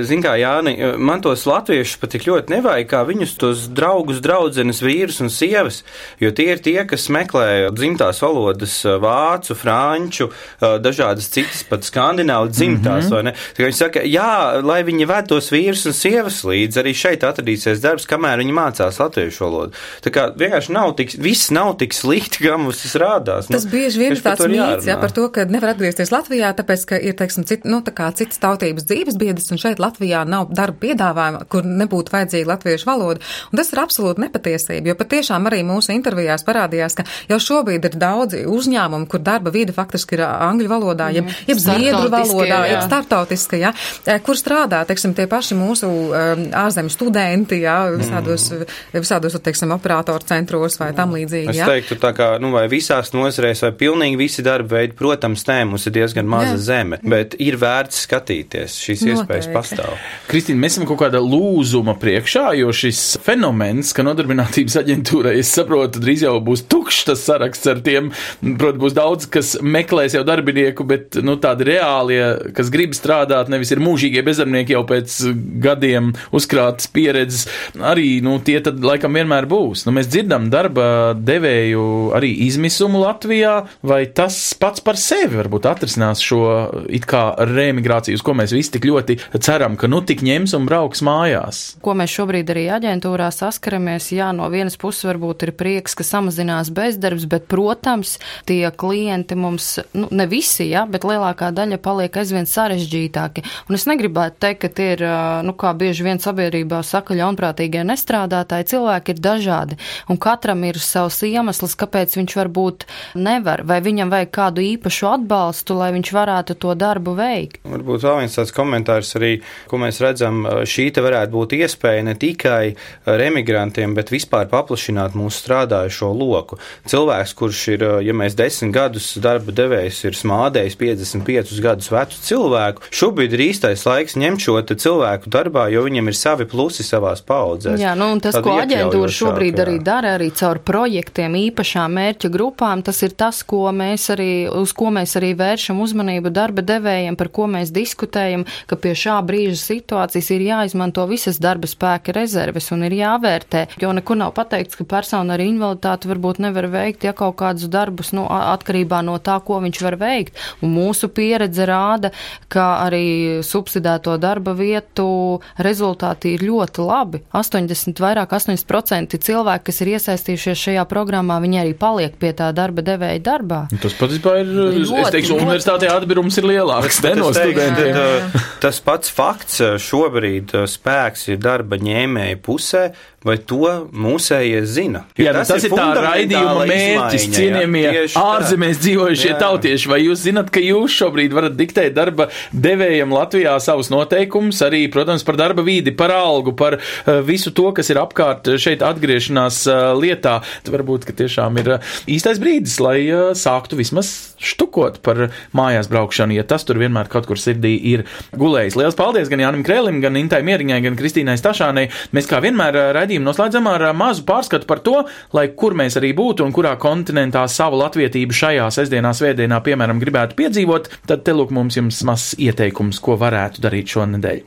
zin 0.07 0.23
kā, 0.23 0.35
Jāni, 0.39 0.75
man 0.97 1.21
tos 1.23 1.45
latviešus 1.47 1.99
pat 2.01 2.13
tik 2.15 2.27
ļoti 2.29 2.55
nevajag, 2.55 2.87
kā 2.91 3.03
viņus 3.07 3.35
tos 3.41 3.65
draugus, 3.75 4.21
draudzenes, 4.23 4.81
vīrus 4.83 5.21
un 5.23 5.31
sievas, 5.33 5.83
jo 6.21 6.31
tie 6.35 6.51
ir 6.53 6.63
tie, 6.63 6.77
kas 6.87 7.07
meklē 7.13 7.71
dzimtās 7.75 8.21
valodas 8.23 8.77
vācu, 9.01 9.57
franču, 9.57 10.29
dažādas 10.61 11.29
citas 11.33 11.63
pat 11.67 11.85
skandināvu 11.87 12.51
dzimtās, 12.53 13.05
mm 13.05 13.09
-hmm. 13.09 13.15
vai 13.15 13.23
ne? 13.23 13.35
Tā 13.55 13.59
kā 13.59 13.69
viņi 13.69 13.79
saka, 13.79 14.05
jā, 14.05 14.61
lai 14.63 14.81
viņi 14.83 15.09
ved 15.09 15.29
tos 15.29 15.51
vīrus 15.51 15.85
un 15.89 15.93
sievas 15.93 16.43
līdzi, 16.43 16.81
arī 16.81 16.93
šeit 16.93 17.23
atradīsies 17.23 17.81
darbs, 17.83 18.07
kamēr 18.07 18.39
viņi 18.43 18.53
mācās 18.55 18.99
latviešu 18.99 19.43
valodu. 19.43 19.73
Tā 20.05 20.11
kā 20.11 20.29
vienkārši 20.35 20.71
nav 20.71 20.95
tik, 20.95 21.15
viss 21.17 21.51
nav 21.51 21.75
tik 21.77 21.93
slikti, 21.93 22.45
kā 22.45 22.57
mums 22.57 22.81
tas 22.81 22.95
rādās. 22.95 23.47
Tas 23.49 23.65
Nu, 23.65 23.71
bieži 23.71 23.99
vien 23.99 24.13
ir 24.13 24.21
tāds 24.21 24.45
mīts, 24.45 24.85
jārunā. 24.85 25.01
par 25.01 25.11
to, 25.11 25.29
ka 25.29 25.45
nevar 25.45 25.73
atgriezties 25.73 26.11
Latvijā, 26.11 26.53
tāpēc, 26.53 26.85
ka 26.85 26.99
ir, 27.01 27.15
teiksim, 27.25 27.45
cit, 27.49 27.65
nu, 27.67 27.81
tā 27.85 27.93
kā 27.95 28.09
citas 28.15 28.39
tautības 28.41 28.85
dzīves 28.88 29.17
biedrs, 29.19 29.49
un 29.53 29.61
šeit 29.61 29.81
Latvijā 29.81 30.23
nav 30.29 30.51
darba 30.55 30.77
piedāvājuma, 30.85 31.43
kur 31.49 31.65
nebūtu 31.65 32.13
vajadzīga 32.13 32.51
latviešu 32.53 32.89
valoda. 32.89 33.23
Un 33.51 33.59
tas 33.59 33.71
ir 33.73 33.81
absolūti 33.81 34.23
nepatiesība, 34.25 34.91
jo 34.91 34.97
patiešām 34.99 35.49
arī 35.49 35.61
mūsu 35.67 35.93
intervijās 35.95 36.45
parādījās, 36.47 36.97
ka 36.99 37.05
jau 37.31 37.39
šobrīd 37.41 37.89
ir 37.89 37.97
daudzi 38.01 38.43
uzņēmumi, 38.49 39.09
kur 39.11 39.23
darba 39.25 39.53
vide 39.53 39.75
faktiski 39.75 40.19
ir 40.19 40.25
angļu 40.27 40.71
valodā, 40.71 41.09
jeb, 41.15 41.29
jeb 41.49 41.61
zviedru 41.61 42.09
valodā, 42.13 42.61
jā. 42.65 42.73
jeb 42.75 42.85
startautiska, 42.85 43.59
ja, 43.61 43.73
eh, 44.05 44.21
kur 44.25 44.38
strādā, 44.39 44.83
teiksim, 44.88 45.15
tie 45.17 45.27
paši 45.31 45.57
mūsu 45.57 45.89
um, 45.89 46.45
ārzemju 46.65 46.93
studenti, 46.93 47.61
ja, 47.63 47.77
visādos, 47.95 48.49
visādos, 48.93 49.38
teiksim, 49.45 49.73
operatoru 49.75 50.27
centros 50.29 50.79
vai 50.81 50.91
tam 50.97 51.15
līdzīgi. 51.15 51.49
Es 51.55 51.61
Ja. 51.61 51.69
teiktu, 51.71 51.95
tā 52.01 52.11
kā, 52.11 52.27
nu, 52.43 52.51
vai 52.51 52.65
visās 52.71 53.13
nozarēs, 53.15 53.63
vai 53.63 53.71
pilnīgi 53.79 54.19
visi 54.19 54.43
darba 54.45 54.77
veidi, 54.79 54.95
protams, 54.97 55.45
nē, 55.47 55.61
mums 55.69 55.88
ir 55.88 55.95
diezgan 55.95 56.27
maza 56.27 56.55
Jā. 56.57 56.63
zeme, 56.69 56.99
bet 57.01 57.14
ir 57.41 57.58
vērts 57.62 58.04
skatīties, 58.06 58.78
šīs 58.86 59.04
iespējas 59.12 59.49
Noteikti. 59.49 59.56
pastāv. 59.56 59.95
Kristīna, 60.30 60.62
mēs 60.63 60.75
esam 60.75 60.88
kaut 60.89 61.01
kāda 61.04 61.21
lūzuma 61.23 61.95
priekšā, 62.01 62.47
jo 62.60 62.73
šis 62.75 63.01
fenomens, 63.25 63.93
ka 63.95 64.06
nodarbinātības 64.06 64.78
aģentūrai, 64.82 65.36
es 65.41 65.51
saprotu, 65.56 66.01
drīz 66.04 66.25
jau 66.25 66.36
būs 66.43 66.65
tukšs 66.71 67.08
tas 67.12 67.23
saraksts 67.28 67.69
ar 67.71 67.82
tiem, 67.86 68.12
protams, 68.43 68.82
būs 68.82 68.97
daudz, 68.97 69.30
kas 69.32 69.56
meklēs 69.63 70.17
jau 70.17 70.23
darbinieku, 70.28 70.86
bet, 70.88 71.19
nu, 71.25 71.38
tādi 71.41 71.69
reālie, 71.71 72.21
kas 72.58 72.71
grib 72.73 72.95
strādāt, 72.97 73.51
nevis 73.51 73.73
ir 73.73 73.84
mūžīgie 73.84 74.23
bezdarbnieki 74.25 74.75
jau 74.75 74.84
pēc 74.89 75.17
gadiem 75.63 76.13
uzkrātas 76.36 76.89
pieredzes, 76.91 77.45
arī, 77.80 78.19
nu, 78.25 78.38
tie 78.45 78.60
tad 78.63 78.82
laikam 78.84 79.15
vienmēr 79.15 79.47
būs. 79.49 79.86
Nu, 79.88 79.95
mēs 79.95 80.10
dzirdam 80.12 80.49
darba 80.54 81.15
devēju 81.17 81.86
arī 82.17 82.32
izmisumu 82.47 83.01
Latvijā, 83.04 83.56
vai 83.86 84.04
tas 84.15 84.38
pats 84.60 84.84
par 84.86 84.99
sevi 84.99 85.39
varbūt 85.39 85.67
atrisinās 85.69 86.23
šo 86.23 86.43
it 86.89 87.04
kā 87.09 87.23
reemigrāciju, 87.39 88.17
uz 88.17 88.23
ko 88.25 88.35
mēs 88.37 88.53
visi 88.55 88.73
tik 88.75 88.87
ļoti 88.89 89.17
ceram, 89.39 89.77
ka 89.79 89.89
nu 89.91 90.01
tik 90.05 90.23
ņems 90.25 90.55
un 90.57 90.67
brauks 90.67 91.03
mājās. 91.05 91.61
Ko 91.85 91.95
mēs 91.97 92.13
šobrīd 92.15 92.51
arī 92.53 92.65
aģentūrā 92.75 93.29
saskaramies, 93.33 94.11
jā, 94.15 94.31
no 94.35 94.47
vienas 94.53 94.77
puses 94.81 95.07
varbūt 95.07 95.47
ir 95.47 95.53
prieks, 95.57 95.95
ka 95.97 96.05
samazinās 96.07 96.71
bezdarbs, 96.75 97.27
bet, 97.31 97.47
protams, 97.51 98.17
tie 98.49 98.63
klienti 98.75 99.37
mums, 99.39 99.75
nu, 99.97 100.09
ne 100.11 100.27
visi, 100.29 100.67
jā, 100.71 100.85
bet 100.89 101.07
lielākā 101.07 101.51
daļa 101.55 101.79
paliek 101.83 102.19
aizvien 102.21 102.49
sarežģītāki. 102.49 103.45
Un 103.69 103.77
es 103.77 103.87
negribētu 103.89 104.41
teikt, 104.45 104.61
ka 104.65 104.71
tie 104.79 104.89
ir, 104.95 105.05
nu, 105.45 105.55
kā 105.57 105.73
bieži 105.77 106.05
vien 106.07 106.21
sabiedrībā 106.21 106.81
saka, 106.85 107.17
ļaunprātīgie 107.17 107.85
nestrādātāji, 107.87 108.69
cilvēki 108.75 109.15
ir 109.15 109.23
dažādi, 109.23 109.79
un 110.09 110.19
katram 110.21 110.63
ir 110.67 110.79
savs 110.81 111.21
iemesls, 111.27 111.77
kāpēc 111.79 112.17
viņš 112.19 112.37
varbūt 112.39 112.87
nevar, 113.19 113.65
vai 113.67 113.81
viņam 113.85 114.11
vajag 114.13 114.31
kādu 114.35 114.65
īpašu 114.65 115.09
atbalstu, 115.13 115.77
lai 115.79 115.91
viņš 115.95 116.13
varētu 116.15 116.57
to 116.61 116.75
darbu 116.95 117.15
veikt. 117.17 117.60
Varbūt 117.67 118.03
vēl 118.05 118.21
viens 118.23 118.38
tāds 118.38 118.53
komentārs 118.55 119.15
arī, 119.19 119.31
ko 119.69 119.79
mēs 119.81 119.99
redzam, 120.03 120.43
šī 120.63 120.88
te 120.95 121.03
varētu 121.03 121.34
būt 121.36 121.55
iespēja 121.60 122.05
ne 122.08 122.15
tikai 122.15 122.75
remigrantiem, 123.05 123.95
bet 123.97 124.13
vispār 124.13 124.47
paplašināt 124.51 125.15
mūsu 125.17 125.43
strādājušo 125.43 126.12
loku. 126.15 126.60
Cilvēks, 126.88 127.36
kurš 127.36 127.63
ir, 127.75 127.86
ja 128.05 128.15
mēs 128.15 128.38
desmit 128.38 128.73
gadus 128.75 129.12
darba 129.21 129.51
devējs 129.55 130.03
ir 130.08 130.17
smādējis 130.17 130.77
55 130.79 131.60
gadus 131.63 131.91
vecu 131.91 132.21
cilvēku, 132.29 132.86
šobrīd 132.95 133.36
ir 133.36 133.45
īstais 133.49 133.86
laiks 133.88 134.17
ņemt 134.19 134.45
šo 134.45 134.58
cilvēku 134.65 135.29
darbā, 135.31 135.67
jo 135.73 135.84
viņiem 135.86 136.10
ir 136.10 136.17
savi 136.17 136.47
plusi 136.49 136.86
savās 136.86 137.21
paudzēs. 137.25 137.79
Jā, 137.81 137.93
nu, 137.99 138.13
un 138.15 138.21
tas, 138.23 138.38
Tāda 138.38 138.45
ko 138.45 138.55
aģentūra 138.63 139.12
šobrīd 139.12 139.60
jā. 139.60 139.65
arī 139.65 139.75
dara, 139.84 140.15
arī 140.17 140.31
caur 140.36 140.62
projektiem, 140.65 141.36
īpašām 141.49 141.99
mērķa 141.99 142.31
grupām, 142.34 142.81
tas 142.86 143.01
ir 143.05 143.15
tas, 143.17 143.41
ko 143.47 143.67
mēs 143.75 144.08
arī, 144.15 144.31
uz 144.49 144.73
ko 144.75 144.91
mēs 144.95 145.15
arī 145.19 145.34
vēršam 145.38 145.81
uzmanību 145.84 146.31
darba 146.34 146.63
devējiem, 146.65 146.84
par 147.19 147.29
ko 147.33 147.47
mēs 147.51 147.71
diskutējam, 147.75 148.45
ka 148.69 148.77
pie 148.79 148.93
šā 148.97 149.17
brīža 149.25 149.57
situācijas 149.59 150.31
ir 150.35 150.45
jāizmanto 150.47 151.05
visas 151.09 151.39
darba 151.41 151.67
spēka 151.69 152.13
rezerves 152.15 152.71
un 152.75 152.85
ir 152.87 152.95
jāvērtē, 152.99 153.65
jo 153.81 153.91
nekur 153.95 154.19
nav 154.19 154.33
pateikts, 154.37 154.77
ka 154.79 154.85
persona 154.87 155.35
ar 155.35 155.43
invaliditāti 155.43 156.09
varbūt 156.11 156.41
nevar 156.45 156.67
veikt, 156.71 157.05
ja 157.07 157.13
kaut 157.17 157.37
kādus 157.41 157.69
darbus, 157.71 158.13
nu, 158.15 158.25
atkarībā 158.29 159.01
no 159.05 159.17
tā, 159.23 159.39
ko 159.45 159.59
viņš 159.63 159.81
var 159.85 159.97
veikt. 160.01 160.37
Un 160.63 160.73
mūsu 160.75 161.09
pieredze 161.13 161.65
rāda, 161.67 162.11
ka 162.51 162.65
arī 162.85 163.41
subsidēto 163.45 164.17
darba 164.21 164.53
vietu 164.57 165.41
rezultāti 165.57 166.35
ir 166.35 166.45
ļoti 166.45 166.85
labi. 166.85 167.21
80, 167.35 167.99
vairāk 168.01 168.35
80% 168.35 169.17
cilvēki, 169.25 169.65
kas 169.69 169.81
ir 169.81 169.93
iesaistījušies 169.95 170.63
šajā 170.67 170.85
programmā, 170.89 171.39
viņi 171.43 171.61
arī 171.63 171.73
paliek 171.77 172.15
pie 172.19 172.33
tā 172.37 172.51
darba 172.55 172.83
devēja 172.85 173.21
darbā. 173.25 173.61
Tas 173.81 173.95
patiesībā 173.97 174.37
ir, 174.41 174.51
es 174.83 174.91
Ļoti, 174.91 175.11
teiktu, 175.15 175.33
ļoti. 175.33 175.45
universitātē 175.45 175.89
atbirums 175.93 176.37
ir 176.39 176.43
lielāks 176.49 176.74
ne, 176.81 177.13
no 177.19 177.29
Es 177.31 177.38
teiktu, 177.39 177.61
studentiem. 177.61 177.93
ka, 177.95 178.05
uh, 178.39 178.47
Tas 178.63 178.79
pats 178.83 179.11
fakts 179.13 179.59
uh, 179.63 179.75
šobrīd 179.81 180.55
uh, 180.57 180.65
spēks 180.69 181.27
ir 181.33 181.38
darba 181.43 181.77
ņēmēja 181.81 182.39
pusē. 182.45 182.85
Vai 183.25 183.38
to 183.41 183.69
mūsējie 183.89 184.61
zina. 184.69 185.03
Jo 185.17 185.27
Jā, 185.27 185.33
tas, 185.39 185.49
tas 185.49 185.65
ir 185.65 185.73
tā 185.73 185.88
raidījuma 185.97 186.65
mērķis, 186.69 187.25
cienījamie 187.33 187.85
ārzemēs 188.21 188.81
dzīvojušie 188.83 189.31
jā. 189.31 189.39
tautieši. 189.41 189.89
Vai 189.89 189.99
jūs 190.03 190.21
zinat, 190.27 190.51
ka 190.53 190.61
jūs 190.61 190.93
šobrīd 190.99 191.33
varat 191.35 191.57
diktēt 191.57 191.95
darba 191.97 192.29
devējiem 192.53 193.15
Latvijā 193.15 193.55
savus 193.63 193.89
noteikumus, 193.93 194.61
arī, 194.65 194.83
protams, 194.93 195.25
par 195.25 195.39
darba 195.41 195.65
vīdi, 195.65 195.95
par 195.97 196.13
algu, 196.13 196.53
par 196.57 196.77
uh, 196.77 197.19
visu 197.25 197.53
to, 197.55 197.71
kas 197.75 197.89
ir 197.93 198.01
apkārt 198.03 198.51
šeit 198.61 198.85
atgriešanās 198.85 199.63
uh, 199.71 199.89
lietā. 199.97 200.38
Tad 200.65 200.73
varbūt, 200.77 201.09
ka 201.09 201.17
tiešām 201.23 201.57
ir 201.63 201.75
īstais 202.11 202.41
brīdis, 202.41 202.77
lai 202.83 202.99
sāktu 203.38 203.79
vismaz 203.79 204.13
štukot 204.45 204.99
par 205.05 205.29
mājās 205.55 205.89
braukšanu, 205.89 206.35
ja 206.38 206.45
tas 206.47 206.65
tur 206.67 206.79
vienmēr 206.81 207.09
kaut 207.11 207.27
kur 207.29 207.39
sirdī 207.39 207.73
ir 207.93 208.05
gulējis. 208.38 208.77
Lielas 208.79 208.97
paldies 208.97 209.31
gan 209.31 209.41
Jānim 209.41 209.65
Krēlim, 209.65 210.01
gan 210.03 210.19
Intai 210.19 210.41
Mieriņai, 210.45 210.81
gan 210.85 210.97
Kristīnai 210.99 211.38
Stašānai. 211.39 211.88
Mēs 212.15 212.29
kā 212.29 212.41
vienmēr 212.43 212.77
raidījumu 213.15 213.30
noslēdzam 213.30 213.67
ar 213.69 213.93
mazu 213.95 214.25
pārskatu 214.25 214.67
par 214.67 214.82
to, 214.84 215.06
lai 215.34 215.47
kur 215.56 215.73
mēs 215.73 215.97
arī 215.97 216.13
būtu 216.15 216.45
un 216.45 216.51
kurā 216.51 216.75
kontinentā 216.78 217.47
savu 217.47 217.80
latvietību 217.80 218.34
šajā 218.34 218.67
sestdienā, 218.71 219.13
svētdienā, 219.13 219.62
piemēram, 219.63 219.99
gribētu 219.99 220.36
piedzīvot, 220.36 220.89
tad 221.08 221.23
te 221.23 221.34
lūk 221.34 221.51
mums 221.51 221.78
jums 221.78 222.04
mazs 222.04 222.36
ieteikums, 222.38 222.99
ko 222.99 223.15
varētu 223.17 223.62
darīt 223.63 223.88
šonadēļ. 223.88 224.43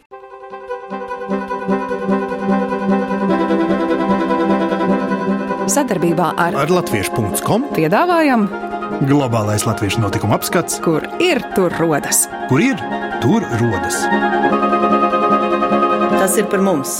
Sadarbībā 5.68 6.32
ar, 6.40 6.56
ar 6.64 6.70
Latviešu.com 6.72 7.68
piedāvājam 7.76 8.48
globālais 9.04 9.62
latviešu 9.68 10.00
notikuma 10.00 10.38
apskats, 10.38 10.80
kur 10.82 11.04
ir 11.22 11.42
tur 11.54 11.74
rodas. 11.78 12.24
Kur 12.48 12.64
ir 12.64 12.80
tur 13.22 13.44
rodas? 13.60 14.00
Tas 16.16 16.40
ir 16.40 16.48
par 16.50 16.64
mums! 16.64 16.96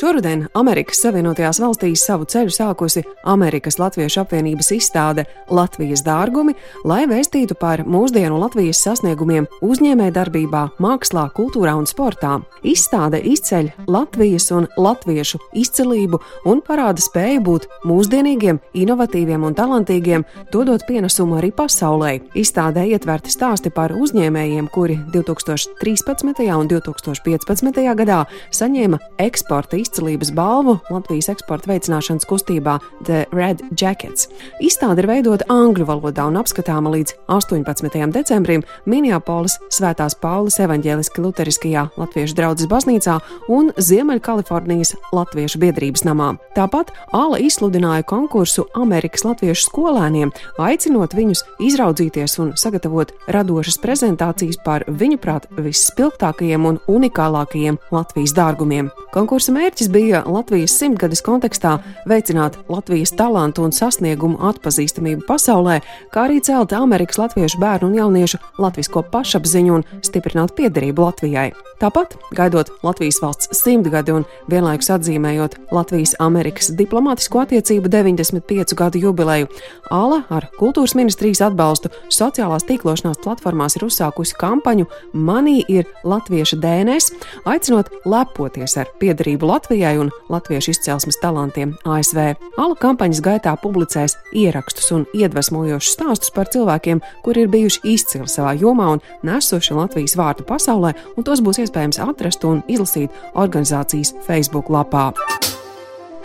Šoruden 0.00 0.46
Amerikas 0.56 1.02
Savienotajās 1.02 1.58
valstīs 1.60 2.00
savu 2.06 2.24
ceļu 2.24 2.52
sākusi 2.54 3.02
Amerikas 3.28 3.76
Latviešu 3.76 4.22
apvienības 4.22 4.70
izstāde 4.72 5.26
Latvijas 5.52 6.00
dārgumi, 6.06 6.54
lai 6.88 7.02
vēstītu 7.10 7.52
par 7.60 7.82
mūsdienu 7.84 8.38
Latvijas 8.40 8.80
sasniegumiem 8.80 9.44
uzņēmējdarbībā, 9.60 10.62
mākslā, 10.80 11.26
kultūrā 11.36 11.74
un 11.76 11.84
sportā. 11.90 12.38
Izstāde 12.64 13.20
izceļ 13.28 13.68
Latvijas 13.92 14.48
un 14.56 14.70
latviešu 14.80 15.42
izcilību 15.60 16.22
un 16.48 16.64
parāda 16.64 17.04
spēju 17.04 17.44
būt 17.50 17.68
mūsdienīgiem, 17.84 18.62
inovatīviem 18.80 19.44
un 19.50 19.58
talantīgiem, 19.58 20.24
dodot 20.54 20.86
pienesumu 20.88 21.42
arī 21.42 21.52
pasaulē. 21.52 22.14
Izstādē 22.40 22.86
ietverti 22.94 23.34
stāsti 23.36 23.68
par 23.68 23.92
uzņēmējiem, 23.92 24.72
kuri 24.72 24.96
2013. 25.12 26.48
un 26.56 26.72
2015. 26.72 27.84
gadā 28.00 28.24
saņēma 28.48 29.04
eksporta 29.28 29.76
izcilības 29.90 30.30
balvu 30.34 30.78
Latvijas 30.90 31.28
eksporta 31.32 31.72
veicināšanas 31.72 32.26
kustībā 32.28 32.78
The 33.04 33.26
Red 33.34 33.62
Jackets. 33.74 34.28
Izstāde 34.62 35.02
ir 35.02 35.08
veidota 35.10 35.46
angļu 35.50 35.86
valodā 35.88 36.28
un 36.30 36.38
apskatāma 36.38 36.92
līdz 36.94 37.16
18. 37.26 38.06
decembrim 38.14 38.62
Minneapolis 38.86 39.58
Svētās 39.72 40.14
Paulas 40.14 40.60
evaņģēliski 40.62 41.24
luteriskajā 41.24 41.88
Latviešu 41.98 42.36
draudzes 42.38 42.70
baznīcā 42.70 43.18
un 43.50 43.72
Ziemeļkalifornijas 43.76 44.94
Latviešu 45.16 45.58
biedrības 45.62 46.06
namā. 46.06 46.36
Tāpat 46.54 46.92
Ala 47.16 47.40
izsludināja 47.42 48.06
konkursu 48.06 48.68
Amerikas 48.78 49.24
Latviešu 49.26 49.66
skolēniem, 49.66 50.30
aicinot 50.62 51.16
viņus 51.18 51.42
izraudzīties 51.66 52.38
un 52.42 52.54
sagatavot 52.60 53.10
radošas 53.32 53.80
prezentācijas 53.82 54.60
par 54.64 54.86
viņuprāt 54.86 55.48
visspilgtākajiem 55.58 56.68
un 56.70 56.80
unikālākajiem 56.90 57.80
Latvijas 57.90 58.36
dārgumiem. 58.36 58.92
Konkursa 59.14 59.54
mērķis 59.56 59.79
Mērķis 59.80 59.94
bija 59.94 60.18
Latvijas 60.28 60.74
simtgades 60.76 61.22
kontekstā 61.24 61.78
veicināt 62.04 62.58
Latvijas 62.68 63.14
talantu 63.16 63.62
un 63.64 63.72
sasniegumu 63.72 64.36
atpazīstamību 64.50 65.24
pasaulē, 65.24 65.78
kā 66.12 66.26
arī 66.26 66.36
celt 66.44 66.74
Amerikas 66.76 67.16
latviešu 67.16 67.62
bērnu 67.62 67.88
un 67.88 67.96
jauniešu 67.96 68.42
latvisko 68.60 69.06
pašapziņu 69.08 69.78
un 69.78 69.86
stiprināt 70.04 70.52
piederību 70.58 71.06
Latvijai. 71.06 71.48
Tāpat, 71.80 72.12
gaidot 72.36 72.68
Latvijas 72.84 73.22
valsts 73.22 73.56
simtgadi 73.56 74.12
un 74.12 74.26
vienlaikus 74.52 74.90
atzīmējot 74.98 75.56
Latvijas-Amerikas 75.72 76.74
diplomātisko 76.76 77.40
attiecību 77.46 77.88
95 77.88 78.76
gadu 78.76 79.00
jubileju, 79.00 79.48
ALA 79.88 80.20
ar 80.28 80.50
kultūras 80.58 80.92
ministrijas 80.98 81.40
atbalstu 81.48 81.88
sociālās 82.12 82.68
tīklošanās 82.68 83.22
platformās 83.24 83.78
ir 83.80 83.88
uzsākusi 83.88 84.36
kampaņu 84.36 84.90
Manī 85.16 85.62
ir 85.72 85.88
latvieša 86.04 86.60
DNS, 86.60 87.16
aicinot 87.48 87.88
lepoties 88.04 88.76
ar 88.76 88.92
piederību 89.00 89.48
Latvijai 89.48 89.69
Latvijai 89.70 89.98
un 89.98 90.10
latviešu 90.28 90.70
izcelsmes 90.70 91.16
talantiem 91.22 91.76
ASV. 91.86 92.18
Ala 92.58 92.74
kampaņas 92.74 93.20
gaitā 93.22 93.52
publicēs 93.62 94.16
ierakstus 94.34 94.90
un 94.96 95.04
iedvesmojošus 95.14 95.92
stāstus 95.94 96.32
par 96.34 96.50
cilvēkiem, 96.50 96.98
kuri 97.22 97.44
ir 97.44 97.52
bijuši 97.52 97.84
izcili 97.92 98.26
savā 98.26 98.56
jomā 98.58 98.88
un 98.96 99.04
nesuši 99.22 99.78
Latvijas 99.78 100.16
vārtu 100.18 100.48
pasaulē, 100.48 100.90
un 101.14 101.22
tos 101.22 101.38
būs 101.38 101.62
iespējams 101.62 102.02
atrast 102.02 102.48
un 102.50 102.64
izlasīt 102.66 103.14
organizācijas 103.38 104.10
Facebook 104.26 104.74
lapā. 104.74 105.12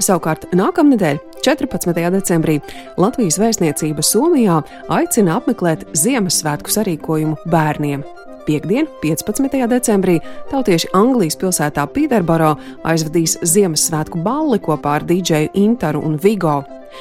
Savukārt 0.02 0.50
nākamnedēļ, 0.50 1.22
14. 1.46 2.02
decembrī, 2.18 2.58
Latvijas 2.98 3.38
vēstniecība 3.38 4.02
Somijā 4.02 4.64
aicina 4.90 5.38
apmeklēt 5.38 5.86
Ziemassvētku 5.94 6.74
sarīkojumu 6.74 7.44
bērniem. 7.46 8.02
Piektdien, 8.46 8.88
15. 9.02 9.50
decembrī, 9.70 10.20
tautieši 10.52 10.92
Anglijas 10.94 11.38
pilsētā 11.42 11.88
Pīterboro 11.90 12.54
aizvadīs 12.86 13.40
Ziemassvētku 13.42 14.22
balli 14.22 14.60
kopā 14.62 15.00
ar 15.00 15.06
DJu 15.10 15.50
Intaru 15.58 16.04
un 16.06 16.20
Vigo. 16.22 16.60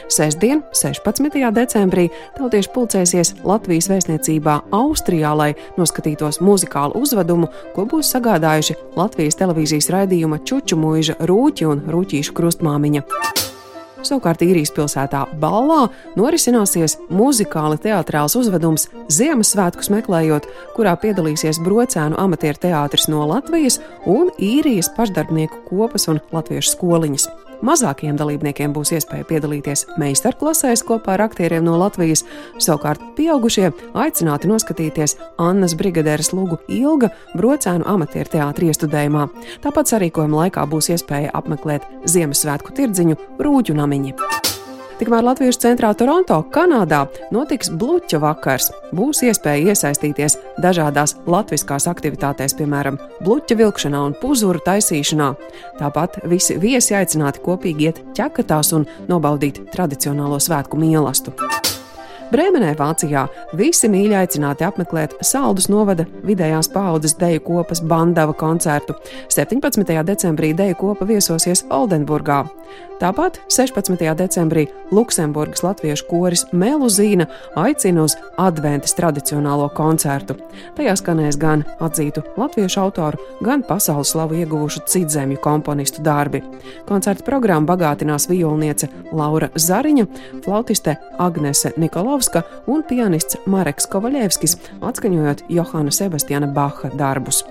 Sestdien, 0.08 0.64
16. 0.72 1.36
decembrī, 1.54 2.08
tautieši 2.38 2.72
pulcēsies 2.74 3.34
Latvijas 3.44 3.90
vēstniecībā 3.92 4.56
Austrijā, 4.74 5.34
lai 5.36 5.52
noskatītos 5.78 6.40
muzikālu 6.40 6.98
uzvedumu, 7.04 7.52
ko 7.76 7.86
būs 7.92 8.10
sagādājuši 8.16 8.78
Latvijas 8.96 9.38
televīzijas 9.38 9.92
raidījuma 9.94 10.40
Čuču 10.48 10.80
mūža 10.80 11.20
rūķi 11.20 11.70
un 11.70 11.84
rūķīšu 11.92 12.34
krustmāmiņa. 12.40 13.04
Savukārt 14.04 14.42
īrijas 14.44 14.72
pilsētā 14.76 15.24
Ballā 15.40 15.86
norisināsies 16.18 16.98
muzikāli 17.12 17.78
teātrāls 17.86 18.36
uzvedums 18.36 18.88
Ziemassvētkus 19.12 19.90
meklējot, 19.94 20.48
kurā 20.76 20.92
piedalīsies 21.00 21.62
brocēnu 21.64 22.18
amatieru 22.20 22.60
teātris 22.66 23.08
no 23.12 23.24
Latvijas 23.30 23.80
un 24.04 24.32
īrijas 24.36 24.92
pašdarbnieku 24.96 25.64
kopas 25.70 26.08
un 26.12 26.20
latviešu 26.34 26.76
skoliņas. 26.76 27.28
Mazākiem 27.64 28.18
dalībniekiem 28.20 28.74
būs 28.76 28.92
iespēja 28.98 29.24
piedalīties 29.28 29.86
meistarklasēs 30.00 30.84
kopā 30.84 31.14
ar 31.16 31.24
aktieriem 31.28 31.64
no 31.64 31.78
Latvijas, 31.80 32.24
savukārt 32.60 33.00
pieaugušie 33.16 33.70
aicināti 33.96 34.50
noskatīties 34.50 35.16
Annas 35.40 35.76
brigadieres 35.78 36.34
lugu 36.36 36.60
ilga 36.68 37.08
brocēnu 37.32 37.88
amatieru 37.88 38.36
teātrī 38.36 38.68
iestudējumā. 38.72 39.28
Tāpat 39.64 39.94
sarīkojuma 39.94 40.44
laikā 40.44 40.66
būs 40.68 40.92
iespēja 40.92 41.32
apmeklēt 41.40 41.88
Ziemassvētku 42.04 42.76
tirdziņu 42.76 43.20
Rūģu 43.40 43.80
namiņu. 43.80 44.53
Tikmēr 44.94 45.24
Latvijas 45.26 45.56
centrā 45.58 45.88
Toronto, 45.98 46.36
Kanādā, 46.54 47.00
notiks 47.34 47.66
bluķa 47.74 48.20
vakars. 48.22 48.68
Būs 48.94 49.24
iespēja 49.26 49.72
iesaistīties 49.72 50.36
dažādās 50.62 51.16
latviskās 51.26 51.88
aktivitātēs, 51.90 52.54
piemēram, 52.60 53.00
bluķa 53.26 53.58
vilkšanā 53.58 54.04
un 54.06 54.14
puzuru 54.20 54.62
taisīšanā. 54.62 55.32
Tāpat 55.80 56.20
visi 56.30 56.60
viesi 56.62 56.94
aicināti 56.94 57.42
kopīgi 57.42 57.90
iet 57.90 58.02
ķekatās 58.14 58.70
un 58.78 58.86
nobaudīt 59.10 59.64
tradicionālo 59.74 60.38
svētku 60.38 60.78
mīlestību. 60.78 61.50
Brēmenē, 62.34 62.72
Vācijā, 62.78 63.26
visi 63.54 63.90
mīļi 63.90 64.16
aicināti 64.18 64.64
apmeklēt 64.66 65.18
Saldus 65.22 65.68
novada 65.70 66.06
vidējās 66.26 66.70
paudzes 66.72 67.18
deju 67.20 67.42
kopas 67.44 67.82
bandava 67.82 68.34
koncertu. 68.34 68.96
17. 69.30 69.90
decembrī 70.06 70.54
deju 70.56 70.78
kopa 70.80 71.06
viesosies 71.06 71.66
Oldenburgā. 71.70 72.44
Tāpat 72.98 73.38
16. 73.52 74.02
decembrī 74.18 74.66
Luksemburgas 74.94 75.62
latviešu 75.62 76.06
koris 76.10 76.44
Meluzīna 76.52 77.26
aicina 77.58 78.04
uz 78.06 78.16
adventas 78.38 78.94
tradicionālo 78.98 79.68
koncertu. 79.74 80.36
Tajā 80.74 80.94
skanēs 80.98 81.38
gan 81.38 81.64
atzītu 81.84 82.22
latviešu 82.40 82.80
autoru, 82.80 83.20
gan 83.44 83.62
pasaules 83.66 84.14
slavu 84.14 84.38
ieguvušu 84.42 84.84
citzemju 84.90 85.38
komponistu 85.42 86.02
darbi. 86.02 86.42
Koncerta 86.88 87.26
programmu 87.26 87.68
bagātinās 87.70 88.28
violniece 88.30 88.88
Laura 89.12 89.50
Zariņa, 89.54 90.06
flautiste 90.46 90.96
Agnese 91.18 91.74
Nikolovs. 91.76 92.24
Čaikovska 92.24 92.42
un 92.66 92.82
pianists 92.88 93.36
Mareks 93.46 93.86
Kovaļevskis, 93.92 94.56
atskaņojot 94.80 95.44
Johana 95.52 95.90
Sebastiana 95.92 96.46
Baha 96.46 96.88
darbus. 96.96 97.44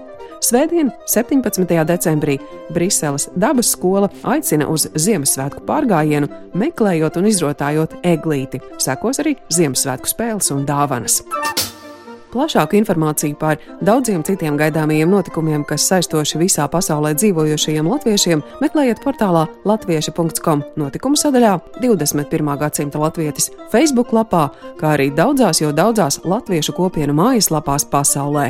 Svētdien, 0.44 0.92
17. 1.08 1.86
decembrī, 1.88 2.38
Briseles 2.74 3.30
dabas 3.40 3.70
skola 3.72 4.10
aicina 4.28 4.68
uz 4.68 4.90
Ziemassvētku 4.92 5.64
pārgājienu, 5.64 6.28
meklējot 6.60 7.20
un 7.22 7.30
izrotājot 7.30 7.96
eglīti. 8.04 8.60
Sekos 8.84 9.24
arī 9.24 9.38
Ziemassvētku 9.56 10.12
spēles 10.12 10.52
un 10.52 10.66
dāvanas. 10.68 11.22
Plašāku 12.34 12.76
informāciju 12.80 13.38
par 13.40 13.62
daudziem 13.86 14.24
citiem 14.26 14.58
gaidāmajiem 14.60 15.12
notikumiem, 15.16 15.64
kas 15.70 15.86
saistoši 15.88 16.42
visā 16.42 16.66
pasaulē 16.68 17.14
dzīvojošajiem 17.22 17.88
latviešiem, 17.94 18.44
meklējiet 18.64 19.04
portālā 19.06 19.46
latvieši.com 19.70 20.66
notikumu 20.82 21.20
sadaļā 21.24 21.54
21. 21.80 22.56
gadsimta 22.66 23.00
latvietis 23.00 23.52
Facebook 23.72 24.12
lapā, 24.18 24.50
kā 24.82 24.98
arī 24.98 25.12
daudzās 25.14 25.62
jau 25.64 25.72
daudzās 25.72 26.20
latviešu 26.26 26.76
kopienu 26.76 27.16
mājaslapās 27.22 27.88
pasaulē. 27.94 28.50